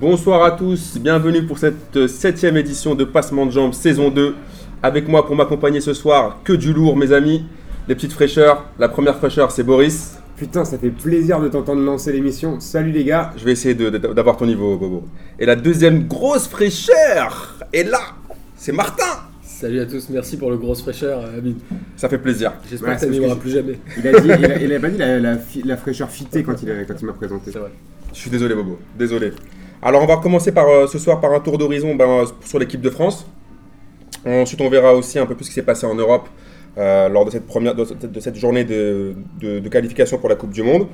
[0.00, 4.34] Bonsoir à tous, bienvenue pour cette septième édition de Passement de Jambes saison 2.
[4.82, 7.44] Avec moi pour m'accompagner ce soir, que du lourd mes amis,
[7.88, 8.64] les petites fraîcheurs.
[8.78, 10.18] La première fraîcheur c'est Boris.
[10.36, 12.58] Putain, ça fait plaisir de t'entendre lancer l'émission.
[12.60, 13.32] Salut les gars.
[13.36, 15.04] Je vais essayer d'avoir ton niveau Bobo.
[15.38, 18.00] Et la deuxième grosse fraîcheur est là,
[18.56, 19.04] c'est Martin.
[19.42, 21.56] Salut à tous, merci pour le grosse fraîcheur, euh, Amine.
[21.96, 22.52] Ça fait plaisir.
[22.68, 23.78] J'espère Ouais, que ça n'arrivera plus jamais.
[23.96, 26.42] Il a, dit, il a, il a pas dit la, la fi- la fraîcheur fitée
[26.42, 27.52] quand il, a- quand il m'a présenté.
[27.52, 27.70] C'est vrai.
[28.12, 29.32] Je suis désolé Bobo, désolé.
[29.84, 32.80] Alors on va commencer par euh, ce soir par un tour d'horizon ben, sur l'équipe
[32.80, 33.26] de France.
[34.26, 36.26] Ensuite on verra aussi un peu plus ce qui s'est passé en Europe
[36.78, 37.74] euh, lors de cette, première,
[38.34, 39.14] journée de,
[39.70, 40.86] qualification pour la Coupe du Monde.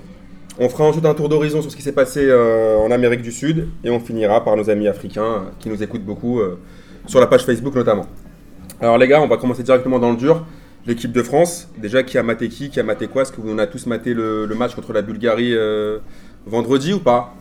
[0.59, 3.33] On fera ensuite un tour d'horizon sur ce qui s'est passé euh, en Amérique du
[3.33, 6.59] Sud et on finira par nos amis africains euh, qui nous écoutent beaucoup euh,
[7.07, 8.07] sur la page Facebook notamment.
[8.80, 10.45] Alors les gars, on va commencer directement dans le dur.
[10.87, 13.66] L'équipe de France, déjà qui a maté qui, qui a maté quoi Est-ce en a
[13.66, 15.99] tous maté le, match contre la Bulgarie euh,
[16.47, 17.35] vendredi ou pas?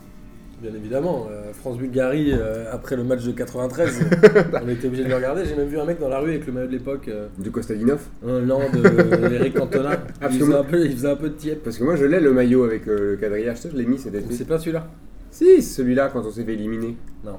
[0.61, 4.01] Bien évidemment, euh, France-Bulgarie, euh, après le match de 93,
[4.61, 5.45] on était obligé de le regarder.
[5.45, 7.49] J'ai même vu un mec dans la rue avec le maillot de l'époque, euh, De
[7.49, 9.91] Kostadinov un lent de Eric Cantona.
[9.93, 11.63] Ah, parce il, que faisait moi- un peu, il faisait un peu de tiep.
[11.63, 13.97] Parce que moi je l'ai le maillot avec euh, le quadrillage, ça je l'ai mis
[13.97, 14.33] cet été.
[14.33, 14.85] C'est pas celui-là
[15.31, 16.97] Si, c'est celui-là quand on s'est fait éliminer.
[17.23, 17.37] Non.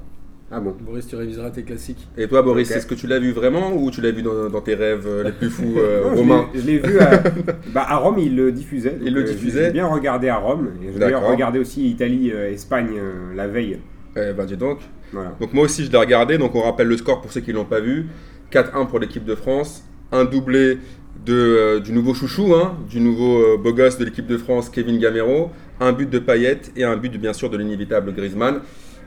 [0.53, 2.09] Ah bon Boris, tu réviseras tes classiques.
[2.19, 4.61] Et toi, Boris, est-ce que tu l'as vu vraiment ou tu l'as vu dans, dans
[4.61, 7.23] tes rêves euh, les plus fous, euh, Non, romains l'ai- Je l'ai vu à,
[7.73, 8.99] bah, à Rome, il le diffusait.
[9.05, 10.71] Il le euh, diffusait J'ai bien regardé à Rome.
[10.83, 12.97] Et j'ai d'ailleurs regardé aussi Italie-Espagne
[13.37, 13.79] la veille.
[14.17, 14.79] Eh ben, dis donc.
[15.13, 15.37] Voilà.
[15.41, 16.37] Donc, moi aussi, je l'ai regardé.
[16.37, 18.07] Donc, on rappelle le score pour ceux qui ne l'ont pas vu
[18.53, 19.85] 4-1 pour l'équipe de France.
[20.11, 20.79] Un doublé
[21.25, 24.69] de, euh, du nouveau chouchou, hein, du nouveau euh, beau gosse de l'équipe de France,
[24.69, 25.51] Kevin Gamero.
[25.79, 28.61] Un but de Payet et un but, bien sûr, de l'inévitable Griezmann.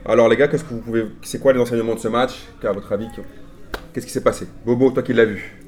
[0.06, 1.06] Alors, les gars, qu'est-ce que vous pouvez.
[1.22, 3.08] C'est quoi les enseignements de ce match À votre avis,
[3.92, 4.46] qu'est-ce qui s'est passé?
[4.66, 5.58] Bobo, toi qui l'as vu.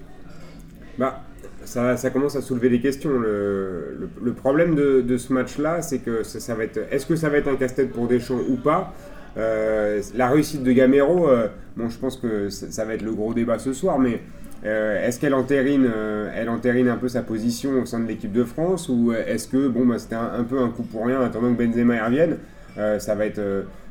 [0.99, 1.23] Bah,
[1.65, 3.19] ça, commence à soulever des questions.
[3.19, 6.81] Le, problème de, ce match-là, c'est que ça, va être.
[6.91, 8.93] Est-ce que ça va être un casse-tête pour Deschamps ou pas?
[9.39, 13.33] Euh, La réussite de Gamero, euh, bon, je pense que ça, va être le gros
[13.33, 14.21] débat ce soir, mais
[14.65, 15.91] euh, est-ce qu'elle entérine,
[16.35, 18.91] elle entérine un peu sa position au sein de l'équipe de France?
[18.91, 21.55] Ou est-ce que bon, bah, c'était un, un peu un coup pour rien en attendant
[21.55, 22.37] que Benzema y revienne?
[22.99, 23.41] Ça va être.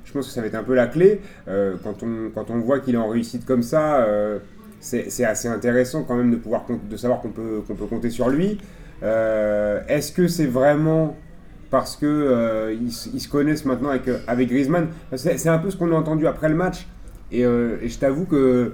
[0.05, 1.19] Je pense que ça va être un peu la clé.
[1.47, 4.39] Euh, quand, on, quand on voit qu'il est en réussite comme ça, euh,
[4.79, 8.29] c'est assez intéressant quand même de, pouvoir, de savoir qu'on peut, qu'on peut compter sur
[8.29, 8.59] lui.
[9.03, 11.17] Euh, Est-ce que c'est vraiment
[11.71, 14.87] parce que euh, ils, se- connaissent maintenant avec, avec Griezmann?
[15.15, 16.87] C'est un peu ce qu'on a entendu après le match.
[17.31, 18.73] Et je t'avoue que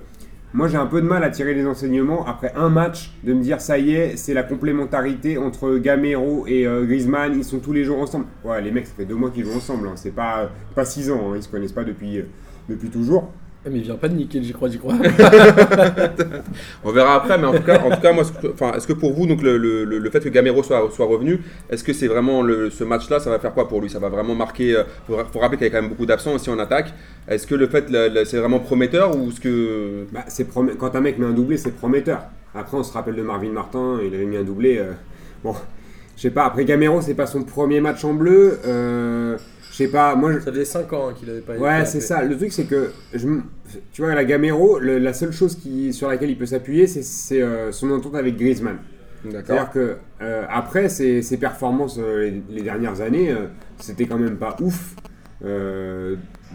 [0.54, 3.42] moi j'ai un peu de mal à tirer les enseignements après un match de me
[3.42, 7.74] dire ça y est, c'est la complémentarité entre Gamero et euh, Griezmann, ils sont tous
[7.74, 8.26] les jours ensemble.
[8.44, 9.94] Ouais, les mecs, ça fait deux mois qu'ils jouent ensemble, hein.
[9.96, 11.34] c'est pas, pas six ans, hein.
[11.38, 12.24] ils se connaissent pas depuis, euh,
[12.70, 13.32] depuis toujours.
[13.64, 14.96] Eh, mais il vient pas de niquer, j'y crois, j'y crois.
[16.84, 18.94] On verra après, mais en tout cas, en tout cas moi, ce enfin, est-ce que
[18.94, 21.40] pour vous, donc, le, le- le- fait que Gamero soit, soit revenu,
[21.70, 23.90] est-ce que c'est vraiment le- ce match-là, ça va faire quoi pour lui?
[23.90, 24.70] Ça va vraiment marquer.
[24.70, 26.92] Il faut, faut rappeler qu'il y a quand même beaucoup d'absents aussi en attaque.
[27.28, 27.86] Est-ce que le fait,
[28.26, 30.06] c'est vraiment prometteur ou est-ce que.
[30.12, 32.22] Bah, c'est promet- Quand un mec met un doublé, c'est prometteur.
[32.56, 34.78] Après, on se rappelle de Marvin Martin, il avait mis un doublé.
[34.80, 34.92] euh,
[35.44, 35.54] Bon,
[36.18, 36.46] je sais pas.
[36.46, 38.60] Après, Gamero, c'est pas son premier match en bleu.
[38.66, 39.38] euh,
[39.72, 40.16] Je sais pas.
[40.16, 42.24] Moi, je- ça faisait 5 ans qu'il avait pas Ouais, c'est ça.
[42.24, 43.28] Le truc, c'est que, je
[43.94, 47.42] tu vois, la Gamero, le- la seule chose qui, sur laquelle il peut s'appuyer, c'est-
[47.42, 48.78] euh, son entente avec Griezmann.
[49.54, 53.34] C'est-à-dire que, euh, après, ses, ses performances euh, les, les dernières années,
[53.80, 54.96] c'était quand même pas ouf.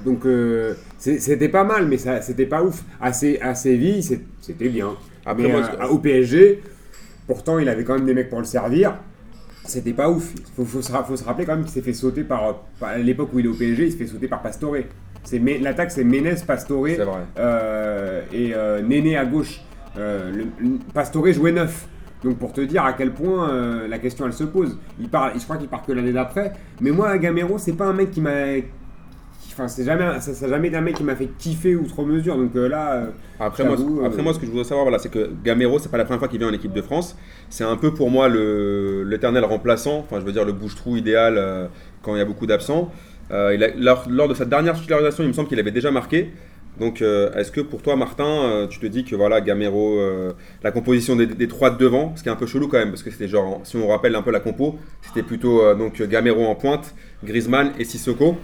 [0.05, 0.25] Donc,
[0.99, 2.83] c'était pas mal, mais c'était pas ouf.
[3.01, 4.91] À, Sé- à Séville, c'était bien.
[5.25, 6.63] Après, mais moi, au PSG,
[7.27, 8.99] pourtant, il avait quand même des mecs pour le servir.
[9.67, 10.33] C'était pas ouf.
[10.55, 12.91] Faut, faut, se, ra- faut se rappeler quand même qu'il s'est fait sauter par, par-
[12.91, 14.77] à l'époque où il est au PSG, il se fait sauter par Pastore.
[15.61, 17.21] L'attaque, c'est Ménez, Pastore C'est vrai.
[17.39, 19.61] euh, et euh, Néné à gauche.
[19.99, 21.89] Euh, le, le- Pastore jouait neuf.
[22.25, 24.79] Donc pour te dire à quel point euh, la question elle se pose.
[24.99, 26.53] Il part, je crois qu'il part que l'année d'après.
[26.81, 28.31] Mais moi, Gamero, c'est pas un mec qui m'a.
[29.59, 32.37] Enfin, c'est jamais, ça, ça jamais été un mec qui m'a fait kiffer outre mesure.
[32.37, 33.07] Donc euh, là, euh,
[33.41, 33.75] Après moi,
[34.05, 36.05] après euh, moi, ce que je voudrais savoir, voilà, c'est que Gamero, c'est pas la
[36.05, 37.17] première fois qu'il vient en équipe de France.
[37.49, 41.37] C'est un peu pour moi le- l'éternel remplaçant, enfin, je veux dire le bouche-trou idéal
[41.39, 41.69] euh,
[42.03, 42.93] quand il y a beaucoup d'absents.
[43.31, 46.33] Lors, lors de sa dernière titularisation, il me semble qu'il avait déjà marqué.
[46.79, 49.99] Donc, est-ce que pour toi, Martin, tu te dis que voilà, Gamero,
[50.63, 52.91] la composition des, des trois de devant, ce qui est un peu chelou quand même,
[52.91, 56.45] parce que c'était genre, si on rappelle un peu la compo, c'était plutôt donc Gamero
[56.45, 56.95] en pointe,
[57.25, 58.37] Griezmann et Sissoko,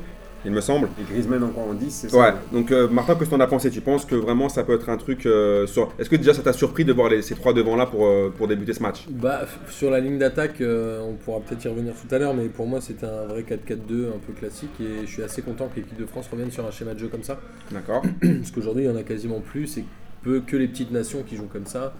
[0.44, 0.88] il me semble.
[1.00, 2.40] et Griezmann encore en 10, c'est Ouais, ça.
[2.52, 3.70] donc euh, Martin, qu'est-ce que t'en as pensé?
[3.70, 5.92] Tu penses que vraiment ça peut être un truc euh, sur.
[5.98, 8.32] Est-ce que déjà ça t'a surpris de voir les- ces trois devants là pour, euh,
[8.36, 9.06] pour débuter ce match?
[9.10, 12.46] Bah, sur la ligne d'attaque, euh, on pourra peut-être y revenir tout à l'heure, mais
[12.48, 15.76] pour moi c'était un vrai 4-4-2 un peu classique et je suis assez content que
[15.76, 17.38] l'équipe de France revienne sur un schéma de jeu comme ça.
[17.70, 19.84] D'accord Parce qu'aujourd'hui il y en a quasiment plus, c'est
[20.22, 21.94] peu que les petites nations qui jouent comme ça.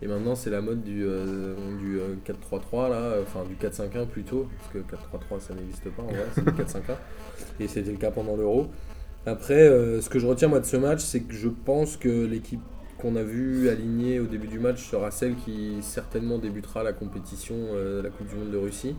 [0.00, 4.46] Et maintenant c'est la mode du, euh, du euh, 4-3-3 là, enfin du 4-5-1 plutôt,
[4.58, 4.78] parce que
[5.36, 6.80] 4-3-3 ça n'existe pas en vrai, c'est du 4-5-1.
[7.60, 8.68] Et c'était le cas pendant l'Euro.
[9.26, 12.08] Après, euh, ce que je retiens moi de ce match, c'est que je pense que
[12.08, 12.60] l'équipe
[12.98, 17.54] qu'on a vue alignée au début du match sera celle qui certainement débutera la compétition
[17.72, 18.96] euh, de la Coupe du Monde de Russie.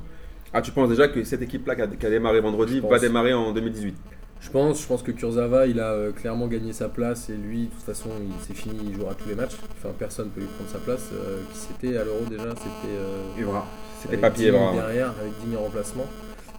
[0.54, 3.34] Ah, tu penses déjà que cette équipe-là qui a, qui a démarré vendredi va démarrer
[3.34, 3.96] en 2018
[4.42, 7.66] Je pense, je pense que Kurzawa, il a euh, clairement gagné sa place et lui,
[7.66, 9.58] de toute façon, il c'est fini, il jouera tous les matchs.
[9.78, 11.10] Enfin, personne peut lui prendre sa place.
[11.14, 13.68] Euh, qui c'était à l'Euro déjà C'était Evra.
[14.02, 14.74] C'était papier, vraiment.
[14.74, 16.06] derrière, avec Digne en remplacement.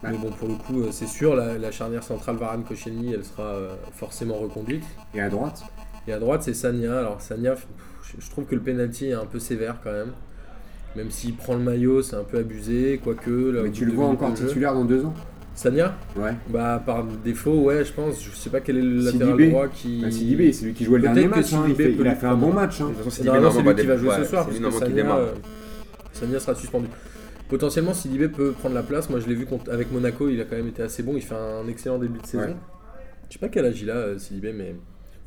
[0.03, 3.25] Mais bon, pour le coup, euh, c'est sûr, la, la charnière centrale Varane Koscielny, elle
[3.25, 4.85] sera euh, forcément reconduite.
[5.15, 5.63] Et à droite
[6.09, 6.99] Et à droite, c'est Sanya.
[6.99, 7.67] Alors Sanya, pff,
[8.19, 10.13] je, trouve que le penalty est un peu sévère quand même.
[10.97, 13.31] Même s'il prend le maillot, c'est un peu abusé, quoique.
[13.31, 15.15] là, Mais tu le vois encore titulaire dans deux ans
[15.55, 16.33] Sanya Ouais.
[16.49, 18.23] Bah par défaut, ouais, je pense.
[18.25, 19.51] Je sais pas quel est le latéral Sidibé.
[19.51, 20.01] droit qui.
[20.01, 21.53] Bah, Sidibé, c'est lui qui jouait le Peut-être dernier que match.
[21.53, 22.81] hein, Il, Sidibé fait- peut il a lui fait un bon match.
[22.81, 22.85] hein.
[22.85, 25.17] De toute façon, c'est lui qui va jouer ouais, ce soir, parce que qui démarre.
[25.19, 25.33] euh,
[26.15, 26.87] Sanya sera suspendu.
[27.51, 29.11] Potentiellement, Sidibé peut prendre la place.
[29.11, 31.13] Moi, je l'ai vu contre- avec Monaco, il a quand même été assez bon.
[31.17, 32.45] Il fait un excellent début de saison.
[32.45, 32.57] Ouais.
[33.29, 34.75] Je sais pas quel âge il a, euh, Sidibé, mais.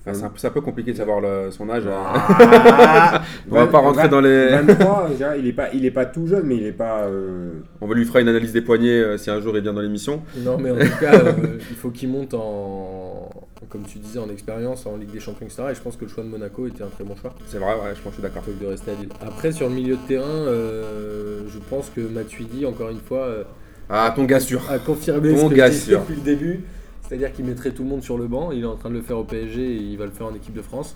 [0.06, 1.86] Ah, c'est un, peu- c'est un peu compliqué de savoir le- son âge.
[1.88, 1.94] hein.
[2.06, 3.22] Ah
[3.52, 4.50] On va pas rentrer dans les.
[4.50, 7.04] 23, je dirais, il est pas, il est pas tout jeune, mais il est pas.
[7.04, 9.72] euh, On va lui faire une analyse des poignets euh, si un jour il vient
[9.74, 10.22] dans l'émission.
[10.40, 11.32] Non, mais en tout cas, euh,
[11.70, 13.30] il faut qu'il monte en.
[13.70, 15.64] Comme tu disais, en expérience, en Ligue des Champions, etc.
[15.72, 17.34] Et je pense que le choix de Monaco était un très bon choix.
[17.48, 18.44] C'est vrai, ouais, je pense que je suis d'accord.
[18.60, 19.10] de rester à Lille.
[19.22, 23.44] Après, sur le milieu de terrain, euh, je pense que Matuidi, encore une fois, euh,
[23.90, 24.62] Ah, ton gars sûr.
[24.70, 26.02] a confirmé Bon ce que gars sûr.
[26.02, 26.64] depuis le début.
[27.08, 28.52] C'est-à-dire qu'il mettrait tout le monde sur le banc.
[28.52, 30.34] Il est en train de le faire au PSG et il va le faire en
[30.36, 30.96] équipe de France.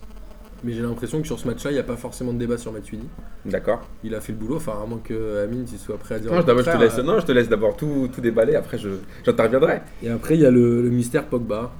[0.64, 2.72] Mais j'ai l'impression que sur ce match-là, il n'y a pas forcément de débat sur
[2.72, 3.08] Matuidi.
[3.46, 3.82] D'accord.
[4.04, 6.32] Il a fait le boulot, enfin, à moins que Amine tu sois prêt à dire.
[6.32, 8.90] Non, je, te laisse, non, je te laisse d'abord tout, tout déballer, après je,
[9.24, 9.82] j'interviendrai.
[10.02, 11.72] Et après, il y a le, le mystère Pogba.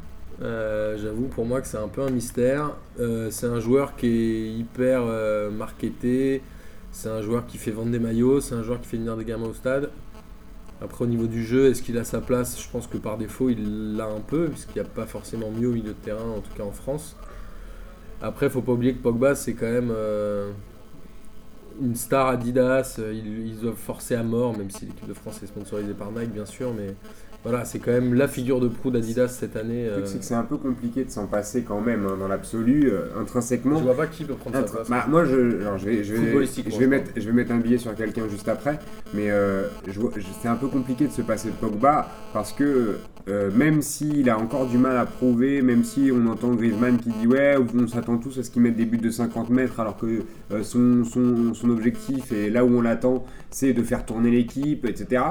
[0.42, 2.76] Euh, J'avoue pour moi que c'est un peu un mystère.
[3.00, 6.42] Euh, c'est un joueur qui est hyper euh, marketé.
[6.92, 8.42] C'est un joueur qui fait vendre des maillots.
[8.42, 9.90] C'est un joueur qui fait venir des gamins au stade.
[10.82, 12.62] Après, au niveau du jeu, est-ce qu'il a sa place?
[12.62, 15.70] Je pense que par défaut, il l'a un peu, puisqu'il n'y a pas forcément mieux
[15.70, 17.16] au milieu de terrain, en tout cas en France.
[18.22, 19.92] Après, faut pas oublier que Pogba, c'est quand même
[21.82, 23.00] une star Adidas.
[23.00, 26.32] Ils, ils doivent forcer à mort, même si l'équipe de France est sponsorisée par Nike,
[26.32, 26.72] bien sûr.
[26.76, 26.94] Mais
[27.48, 29.86] voilà, c'est quand même la figure de proue d'Adidas cette année.
[29.86, 32.16] Le truc, euh, c'est que c'est un peu compliqué de s'en passer quand même, hein,
[32.20, 33.78] dans l'absoluu, euh, intrinsèquement.
[33.80, 34.90] Je vois pas qui peut prendre sa Intra- place.
[34.90, 37.52] bah, moi, je, alors, je vais, je vais, je vais je mettre, je vais mettre
[37.52, 38.80] un billet sur quelqu'un juste après,
[39.14, 42.54] mais euh, je vois- je- c'est un peu compliqué de se passer de Pogba parce
[42.54, 42.98] que
[43.30, 47.10] euh, même s'il a encore du mal à prouver, même si on entend Griezmann qui
[47.10, 49.98] dit ouais, on s'attend tous à ce qu'il mette des buts de 50 mètres alors
[49.98, 54.32] que euh, son, son, son objectif et là où on l'attend, c'est de faire tourner
[54.32, 55.24] l'équipe, etc.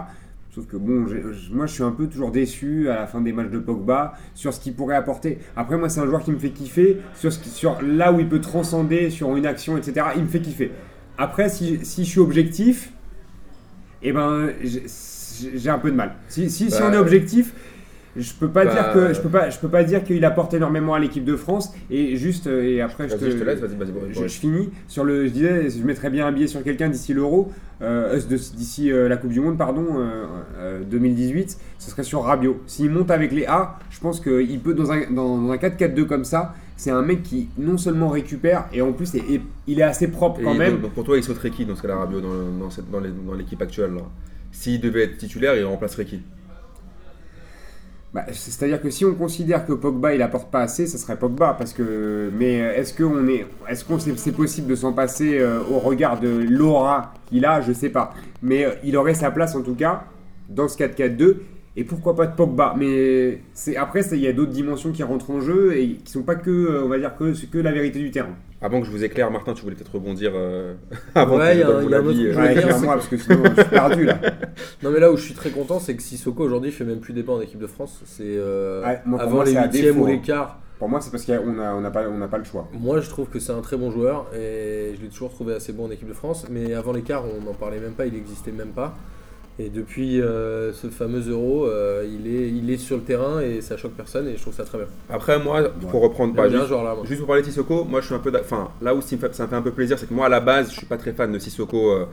[0.57, 1.05] Sauf que bon,
[1.53, 4.55] moi je suis un peu toujours déçu à la fin des matchs de Pogba sur
[4.55, 5.37] ce qu'il pourrait apporter.
[5.55, 8.21] Après, moi c'est un joueur qui me fait kiffer sur, ce qui- sur là où
[8.21, 10.07] il peut transcender sur une action, etc.
[10.17, 10.73] Il me fait kiffer.
[11.19, 12.91] Après, si, si je suis objectif,
[14.01, 16.15] eh ben j'ai un peu de mal.
[16.29, 17.53] Si, si, si Bah, on est objectif,
[18.17, 20.55] je peux pas bah, dire que je peux pas je peux pas dire qu'il apporte
[20.55, 23.61] énormément à l'équipe de France et juste euh, et après je te, je te laisse,
[23.61, 23.91] vas-y, vas-y.
[23.93, 24.29] vas-y, je, vas-y.
[24.29, 25.27] je finis sur le.
[25.27, 27.53] Je disais, je mettrais bien un billet sur quelqu'un d'ici l'Euro,
[27.83, 30.25] euh, de- d'ici euh, la Coupe du Monde, pardon, euh,
[30.59, 31.59] euh, 2018.
[31.79, 32.61] Ce serait sur Rabiot.
[32.67, 36.05] S'il monte avec les A, je pense qu'il peut dans un dans, dans un 4-4-2
[36.07, 36.55] comme ça.
[36.79, 40.09] C'est un mec qui non seulement récupère et en plus est- est- il est assez
[40.09, 40.81] propre quand même.
[40.81, 44.03] donc pour toi, il sauterait qui dans ce cas-là, Rabiot, dans, dans, l'équipe actuelle là?
[44.53, 46.21] S'il devait être titulaire, il remplacerait qui?
[48.17, 51.53] Bah, C'est-à-dire que si on considère que Pogba il apporte pas assez, ça serait Pogba
[51.53, 55.39] parce que mais euh, est-ce qu'on est est-ce qu'on c'est c'est possible de s'en passer
[55.39, 58.15] euh, au regard de l'aura qu'il a, je sais pas.
[58.41, 60.05] Mais euh, il aurait sa place en tout cas
[60.49, 61.37] dans ce 4-4-2
[61.77, 62.75] et pourquoi pas de Pogba.
[62.79, 66.23] Mais c'est après il y a d'autres dimensions qui rentrent en jeu et qui sont
[66.23, 68.35] pas que euh, on va dire que que la vérité du terrain.
[68.63, 70.75] Avant que je vous éclaire, Martin, tu voulais peut-être rebondir euh,
[71.15, 72.09] avant Ouais, que il y je a donne un- mon il y a un avis,
[72.09, 72.33] autre euh.
[72.33, 74.19] truc Ouais, clairement parce que sinon je suis perdu là.
[74.83, 77.13] Non, mais là où je suis très content, c'est que Sissoko aujourd'hui fait même plus
[77.13, 78.01] débat en équipe de France.
[78.07, 80.11] C'est euh, Ouais, avant moi, les huitièmes ou hein.
[80.11, 80.59] les quarts.
[80.79, 82.69] Pour moi c'est parce qu'on on n'a pas on pas le choix.
[82.79, 85.73] Moi, je trouve que c'est un très bon joueur et je l'ai toujours trouvé assez
[85.73, 86.47] bon en équipe de France.
[86.51, 88.95] Mais avant les quarts, on n'en parlait même pas, il n'existait même pas.
[89.59, 93.63] Et depuis euh, ce fameux Euro, euh, il, est, il est sur le terrain et
[93.63, 94.87] ça choque personne et je trouve ça très bien.
[95.09, 96.95] Après, moi, pour reprendre, bah, juste, un joueur là.
[96.95, 97.05] moi.
[97.07, 98.31] juste pour parler de Sissoko, moi je suis un peu.
[98.39, 100.27] Enfin, là où ça me fait, ça me fait un peu plaisir, c'est que moi
[100.27, 102.05] à la base, je suis pas très fan de Sissoko euh,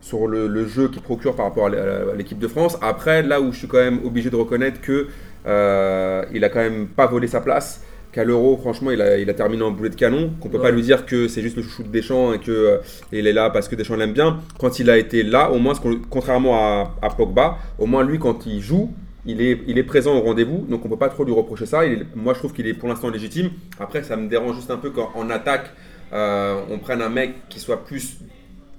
[0.00, 2.78] sur le, le jeu qu'il procure par rapport à l'é- à l'équipe de France.
[2.82, 5.08] Après, là où je suis quand même obligé de reconnaître que
[5.46, 7.82] euh, il a quand même pas volé sa place.
[8.16, 10.30] Qu'à l'Euro, franchement, il a, il a terminé en boulet de canon.
[10.40, 10.62] Qu'on peut Ouais.
[10.62, 12.78] pas lui dire que c'est juste le chouchou de Deschamps et que euh,
[13.12, 14.40] il est là parce que Deschamps l'aime bien.
[14.58, 15.74] Quand il a été là, au moins,
[16.08, 18.90] contrairement à, à Pogba, au moins lui, quand il joue,
[19.26, 20.64] il est, il est présent au rendez-vous.
[20.66, 21.84] Donc on peut pas trop lui reprocher ça.
[21.84, 23.50] Il est- moi, je trouve qu'il est pour l'instant légitime.
[23.78, 25.66] Après, ça me dérange juste un peu quand en attaque,
[26.14, 28.16] euh, on prenne un mec qui soit plus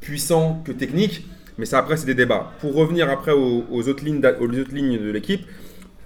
[0.01, 1.27] puissant que technique.
[1.60, 2.53] Mais ça, après, c'est des débats.
[2.60, 5.41] Pour revenir après aux, aux autres, lignes aux autres lignes de l'équipe,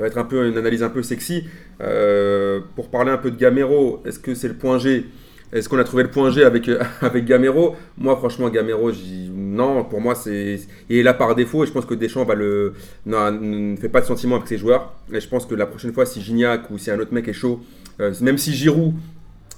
[0.01, 1.45] va être un peu une analyse un peu sexy.
[1.81, 5.05] Euh, pour parler un peu de Gamero, est-ce que c'est le point G?
[5.53, 7.75] Est-ce qu'on a trouvé le point G avec, euh, avec Gamero?
[7.97, 8.91] Moi, franchement, Gamero,
[9.33, 12.35] non, pour moi, c'est il est là par défaut et je pense que Deschamps va
[12.35, 12.73] le
[13.05, 14.93] non, ne fait pas de sentiment avec ses joueurs.
[15.11, 17.33] Et je pense que la prochaine fois, si Gignac ou si un autre mec est
[17.33, 17.61] chaud,
[17.99, 18.93] euh, même si Giroud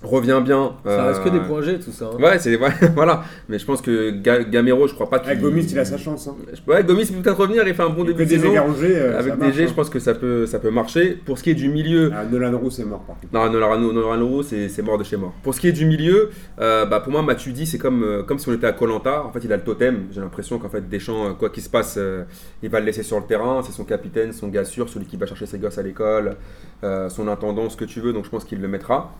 [0.03, 0.73] revient bien.
[0.85, 2.05] Ça reste que des euh, points G tout ça.
[2.13, 2.21] hein.
[2.21, 3.23] Ouais, c'est ouais, voilà.
[3.49, 5.29] Mais je pense que Ga- Gamero, je crois pas qu'il.
[5.29, 6.27] Avec Gomis, il a sa chance.
[6.27, 6.35] Hein.
[6.67, 7.67] Ouais, Gomis peut peut-être revenir.
[7.67, 8.53] Il fait un bon début de saison.
[8.55, 9.67] euh, Avec DG, hein.
[9.69, 11.17] je pense que ça peut, ça peut marcher.
[11.25, 13.33] Pour ce qui est du milieu, Ah, Nolan Roux, c'est mort par contre.
[13.33, 15.33] non, Nolan Nolan Leroux, c'est c'est mort de chez mort.
[15.43, 16.29] Pour ce qui est du milieu,
[16.59, 19.23] euh, bah, pour moi, Matuidi, c'est comme, euh, comme si on était à Colanta.
[19.23, 20.07] En fait, il a le totem.
[20.11, 22.23] J'ai l'impression qu'en fait, Deschamps, quoi qu'il se passe, euh,
[22.61, 23.61] il va le laisser sur le terrain.
[23.63, 26.35] C'est son capitaine, son gars sûr, celui qui va chercher ses gosses à l'école,
[26.83, 28.13] euh, son intendant, ce que tu veux.
[28.13, 29.11] Donc, je pense qu'il le mettra.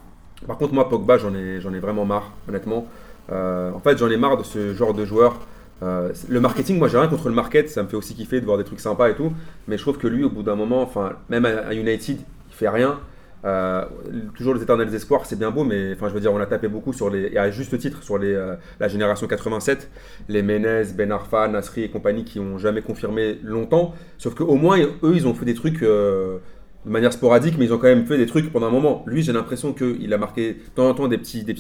[0.48, 2.88] Par contre, moi, Pogba, j'en ai, j'en ai vraiment marre, honnêtement.
[3.32, 5.40] Euh, en fait, j'en ai marre de ce genre de joueur.
[5.82, 8.46] Euh, le marketing, moi j'ai rien contre le market, ça me fait aussi kiffer de
[8.46, 9.34] voir des trucs sympas et tout.
[9.68, 12.18] Mais je trouve que lui, au bout d'un moment, enfin, même à, United,
[12.50, 13.00] il fait rien.
[13.46, 13.84] Euh,
[14.36, 16.70] toujours les éternels espoirs, c'est bien beau, mais enfin, je veux dire, on a tapé
[16.70, 18.34] beaucoup sur les, et à juste titre sur les,
[18.80, 19.90] la génération 87,
[20.30, 23.94] les Menez, Ben Arfa, Nasri et compagnie qui ont jamais confirmé longtemps.
[24.18, 25.84] Sauf qu'au moins, eux, ils ont fait des trucs
[26.86, 29.04] de manière sporadique, mais ils ont quand même fait des trucs pendant un moment.
[29.08, 31.56] Lui, j'ai l'impression qu'il a marqué de temps en temps des petits, des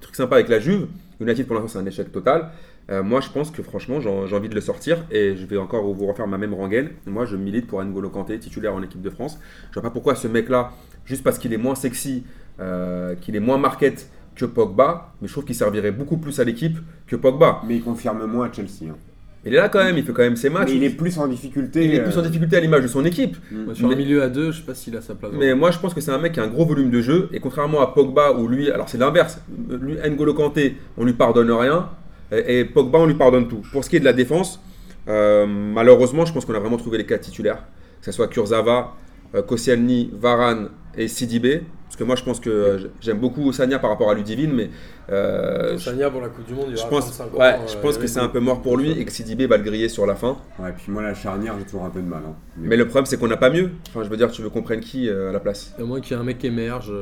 [0.00, 0.86] trucs sympas avec la Juve.
[1.20, 2.50] United, pour l'instant, c'est un échec total.
[2.90, 5.58] Euh, moi, je pense que franchement, j'ai j'ai envie de le sortir et je vais
[5.58, 6.90] encore vous refaire ma même rengaine.
[7.06, 9.38] Moi, je milite pour N'Golo Kanté, titulaire en équipe de France.
[9.70, 10.70] Je vois pas pourquoi ce mec-là,
[11.04, 12.24] juste parce qu'il est moins sexy,
[12.60, 16.44] euh, qu'il est moins market que Pogba, mais je trouve qu'il servirait beaucoup plus à
[16.44, 17.62] l'équipe que Pogba.
[17.66, 18.84] Mais il confirme moins à Chelsea.
[18.88, 18.96] hein.
[19.44, 20.68] Il est là quand même, il fait quand même ses matchs.
[20.70, 21.84] Mais il est plus en difficulté.
[21.84, 23.36] Il est plus en euh, difficulté à l'image de son équipe.
[23.52, 25.32] Ouais, Sur Mais- un milieu à deux, je sais pas s'il a sa place.
[25.38, 27.28] Mais moi, je pense que c'est un mec qui a un gros volume de jeu.
[27.32, 29.40] Et contrairement à Pogba, où lui, alors c'est l'inverse.
[29.70, 31.88] Lui, N'Golo Kanté, on lui pardonne rien.
[32.32, 33.62] Et, et Pogba, on lui pardonne tout.
[33.72, 34.60] Pour ce qui est de la défense,
[35.08, 37.62] euh, malheureusement, je pense qu'on a vraiment trouvé les quatre titulaires.
[38.00, 38.96] Que ce soit Kurzawa,
[39.34, 41.62] euh, Koscielny, Varane et Sidibé.
[41.98, 44.70] Parce que moi, je pense que euh, j'aime beaucoup Sagna par rapport à Ludivine, mais
[45.10, 45.76] euh,
[46.12, 47.98] pour la Coupe du Monde, il je aura pense, 35 ans, ouais, euh, je pense
[47.98, 50.14] que c'est un peu mort pour lui et que Sidibé va le griller sur la
[50.14, 50.36] fin.
[50.60, 52.20] Ouais, puis moi, la charnière, j'ai toujours un peu de mal.
[52.24, 52.34] hein.
[52.56, 53.70] Mais le problème, c'est qu'on n'a pas mieux.
[53.88, 55.74] Enfin, je veux dire, tu veux qu'on prenne qui euh, à la place?
[55.76, 56.92] À moins qu'il y ait un mec qui émerge.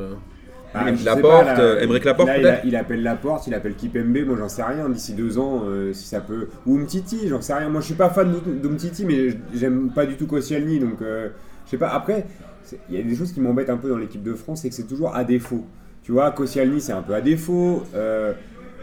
[0.74, 0.84] Ah,
[1.20, 4.36] pas, là, euh, Aymeric Laporte, là, il, a- il appelle Laporte, il appelle Kipembe, moi
[4.38, 4.88] j'en sais rien.
[4.88, 6.48] D'ici deux ans, euh, si ça peut.
[6.64, 7.68] Ou Umtiti, j'en sais rien.
[7.68, 11.28] Moi je suis pas fan d'Um- d'Umtiti, mais j'aime pas du tout Koscielny, donc euh,
[11.66, 11.88] je sais pas.
[11.88, 12.26] Après,
[12.88, 14.74] il y a des choses qui m'embêtent un peu dans l'équipe de France, c'est que
[14.74, 15.64] c'est toujours à défaut.
[16.02, 17.82] Tu vois, Koscielny c'est un peu à défaut.
[17.94, 18.32] Euh,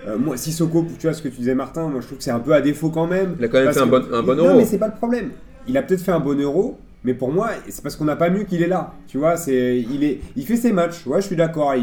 [0.07, 2.31] euh, moi, Sissoko, tu vois ce que tu disais Martin, moi je trouve que c'est
[2.31, 3.35] un peu à défaut quand même.
[3.39, 4.57] Il a quand même fait un bon, un bon non, euro.
[4.57, 5.29] mais c'est pas le problème.
[5.67, 8.29] Il a peut-être fait un bon euro, mais pour moi, c'est parce qu'on n'a pas
[8.29, 8.93] vu qu'il est là.
[9.07, 11.05] Tu vois, c'est, il, est, il fait ses matchs.
[11.05, 11.73] Ouais, je suis d'accord.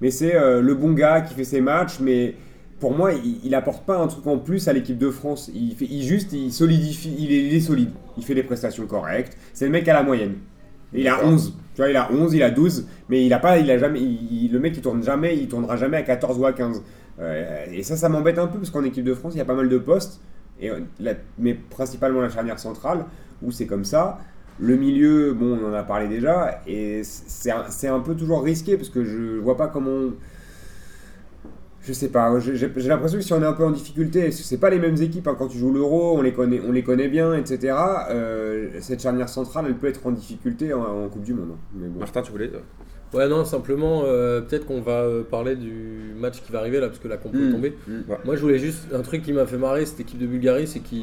[0.00, 2.00] mais c'est euh, le bon gars qui fait ses matchs.
[2.00, 2.34] Mais
[2.80, 5.50] pour moi, il, il apporte pas un truc en plus à l'équipe de France.
[5.54, 7.14] Il, fait, il juste, il solidifie.
[7.18, 7.90] Il est, il est solide.
[8.16, 9.36] Il fait des prestations correctes.
[9.52, 10.36] C'est le mec à la moyenne.
[10.92, 11.28] Il a D'accord.
[11.30, 11.54] 11.
[11.74, 12.86] Tu vois, il a 11, il a 12.
[13.08, 15.76] Mais il a pas, il a jamais, il- le mec, il tourne jamais, il tournera
[15.76, 16.82] jamais à 14 ou à 15.
[17.20, 19.44] Euh, et ça, ça m'embête un peu parce qu'en équipe de France, il y a
[19.44, 20.20] pas mal de postes.
[20.60, 23.04] Et, euh, la- mais principalement la charnière centrale,
[23.42, 24.18] où c'est comme ça.
[24.58, 28.42] Le milieu, bon, on en a parlé déjà, et c'est un, c'est un peu toujours
[28.42, 30.12] risqué parce que je vois pas comment.
[31.86, 34.70] Je sais pas, j'ai l'impression que si on est un peu en difficulté, c'est pas
[34.70, 37.32] les mêmes équipes hein, quand tu joues l'Euro, on les connaît, on les connaît bien,
[37.34, 37.76] etc.
[38.10, 41.50] euh, cette charnière centrale, elle peut être en difficulté en, Coupe du Monde.
[41.52, 41.86] hein.
[41.96, 42.50] Martin, tu voulais
[43.14, 46.88] Ouais, non, simplement, euh, peut-être qu'on va euh, parler du match qui va arriver là,
[46.88, 47.52] parce que la compo est Mm.
[47.52, 47.74] tombée.
[47.88, 47.92] Mm.
[48.24, 48.88] Moi, je voulais juste.
[48.92, 51.02] Un truc qui m'a fait marrer, cette équipe de Bulgarie, c'est qu'ils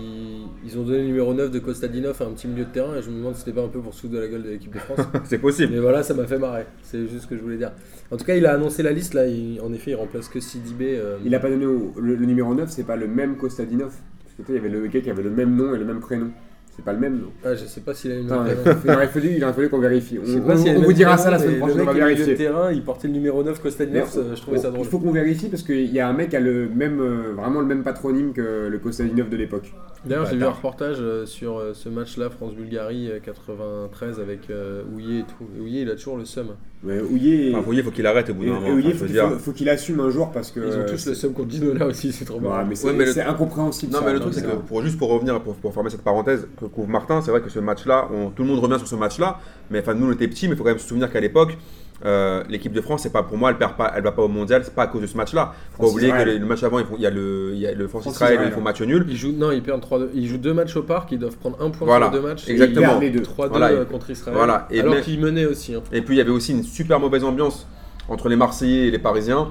[0.66, 3.02] ils ont donné le numéro 9 de Kostadinov à un petit milieu de terrain, et
[3.02, 4.50] je me demande si c'était pas un peu pour se foutre de la gueule de
[4.50, 5.00] l'équipe de France.
[5.24, 5.72] C'est possible.
[5.74, 6.66] Mais voilà, ça m'a fait marrer.
[6.84, 7.72] C'est juste ce que je voulais dire.
[8.12, 9.26] En tout cas, il a annoncé la liste là.
[9.28, 10.98] il- en effet, il remplace que Sidibé.
[10.98, 13.94] euh, Il a pas donné au- le, le numéro 9, c'est pas le même Kostadinov.
[14.38, 16.00] Parce que il y avait le gars qui avait le même nom et le même
[16.00, 16.32] prénom.
[16.76, 17.28] C'est pas le même nom.
[17.46, 18.32] Ah, je sais pas s'il a une.
[18.32, 18.46] Attends,
[18.84, 20.18] il aurait fallu, il aurait fallu qu'on vérifie.
[20.20, 22.36] On, on- on vous même dira ça la semaine prochaine, on le mec vérifier.
[22.36, 24.82] terrain, il portait le numéro 9 Kostadinov, ça, je trouvais ça drôle.
[24.86, 27.34] Il faut qu'on vérifie parce qu'il y a un mec qui a le même, euh,
[27.38, 29.72] vraiment le même patronyme que le Kostadinov de l'époque.
[30.06, 34.84] D'ailleurs, j'ai vu un reportage euh, sur euh, ce match-là, France-Bulgarie euh, 93 avec euh,
[34.94, 35.46] Houillet et tout.
[35.58, 36.48] Et Houillet, il a toujours le seum.
[36.84, 38.70] Mais Houillet, Enfin, faut qu'il arrête au bout d'un moment.
[38.74, 40.60] Houillet, Enfin, faut, qu'il- dire- faut qu'il assume un jour parce que.
[40.60, 42.66] Ils ont tous le seum contre Ginola aussi, c'est trop Ouais, marrant.
[42.66, 43.94] mais c'est Ouais, le- incompréhensible.
[43.94, 46.02] Non, ça, mais le truc, c'est que pour, juste pour revenir, pour, pour fermer cette
[46.04, 48.88] parenthèse que couvre Martin, c'est vrai que ce match-là, on- tout le monde revient sur
[48.88, 49.40] ce match-là,
[49.72, 51.58] mais enfin, nous, on était petits, mais il faut quand même se souvenir qu'à l'époque,
[52.06, 54.28] euh, l'équipe de France, c'est pas pour moi, elle perd pas, elle va pas au
[54.28, 55.54] mondial, c'est pas à cause de ce match-là.
[55.72, 57.66] Faut pas oublier que le, le match avant, ils il y a le, il y
[57.68, 59.06] a le France-Israël, ils font match nul.
[59.08, 60.08] Ils jouent, non, ils perdent 3-2.
[60.14, 62.44] Ils jouent deux matchs au parc, ils doivent prendre un point Voilà, sur deux matchs.
[62.48, 62.88] Et ils exactement.
[62.88, 63.22] perdent les deux.
[63.22, 64.36] 3-2 Voilà, euh, et- contre Israël.
[64.38, 65.74] voilà, et alors qu'ils menaient aussi.
[65.76, 65.82] hein.
[65.94, 67.68] Et puis, il y avait aussi une super mauvaise ambiance
[68.10, 69.50] entre les Marseillais et les Parisiens.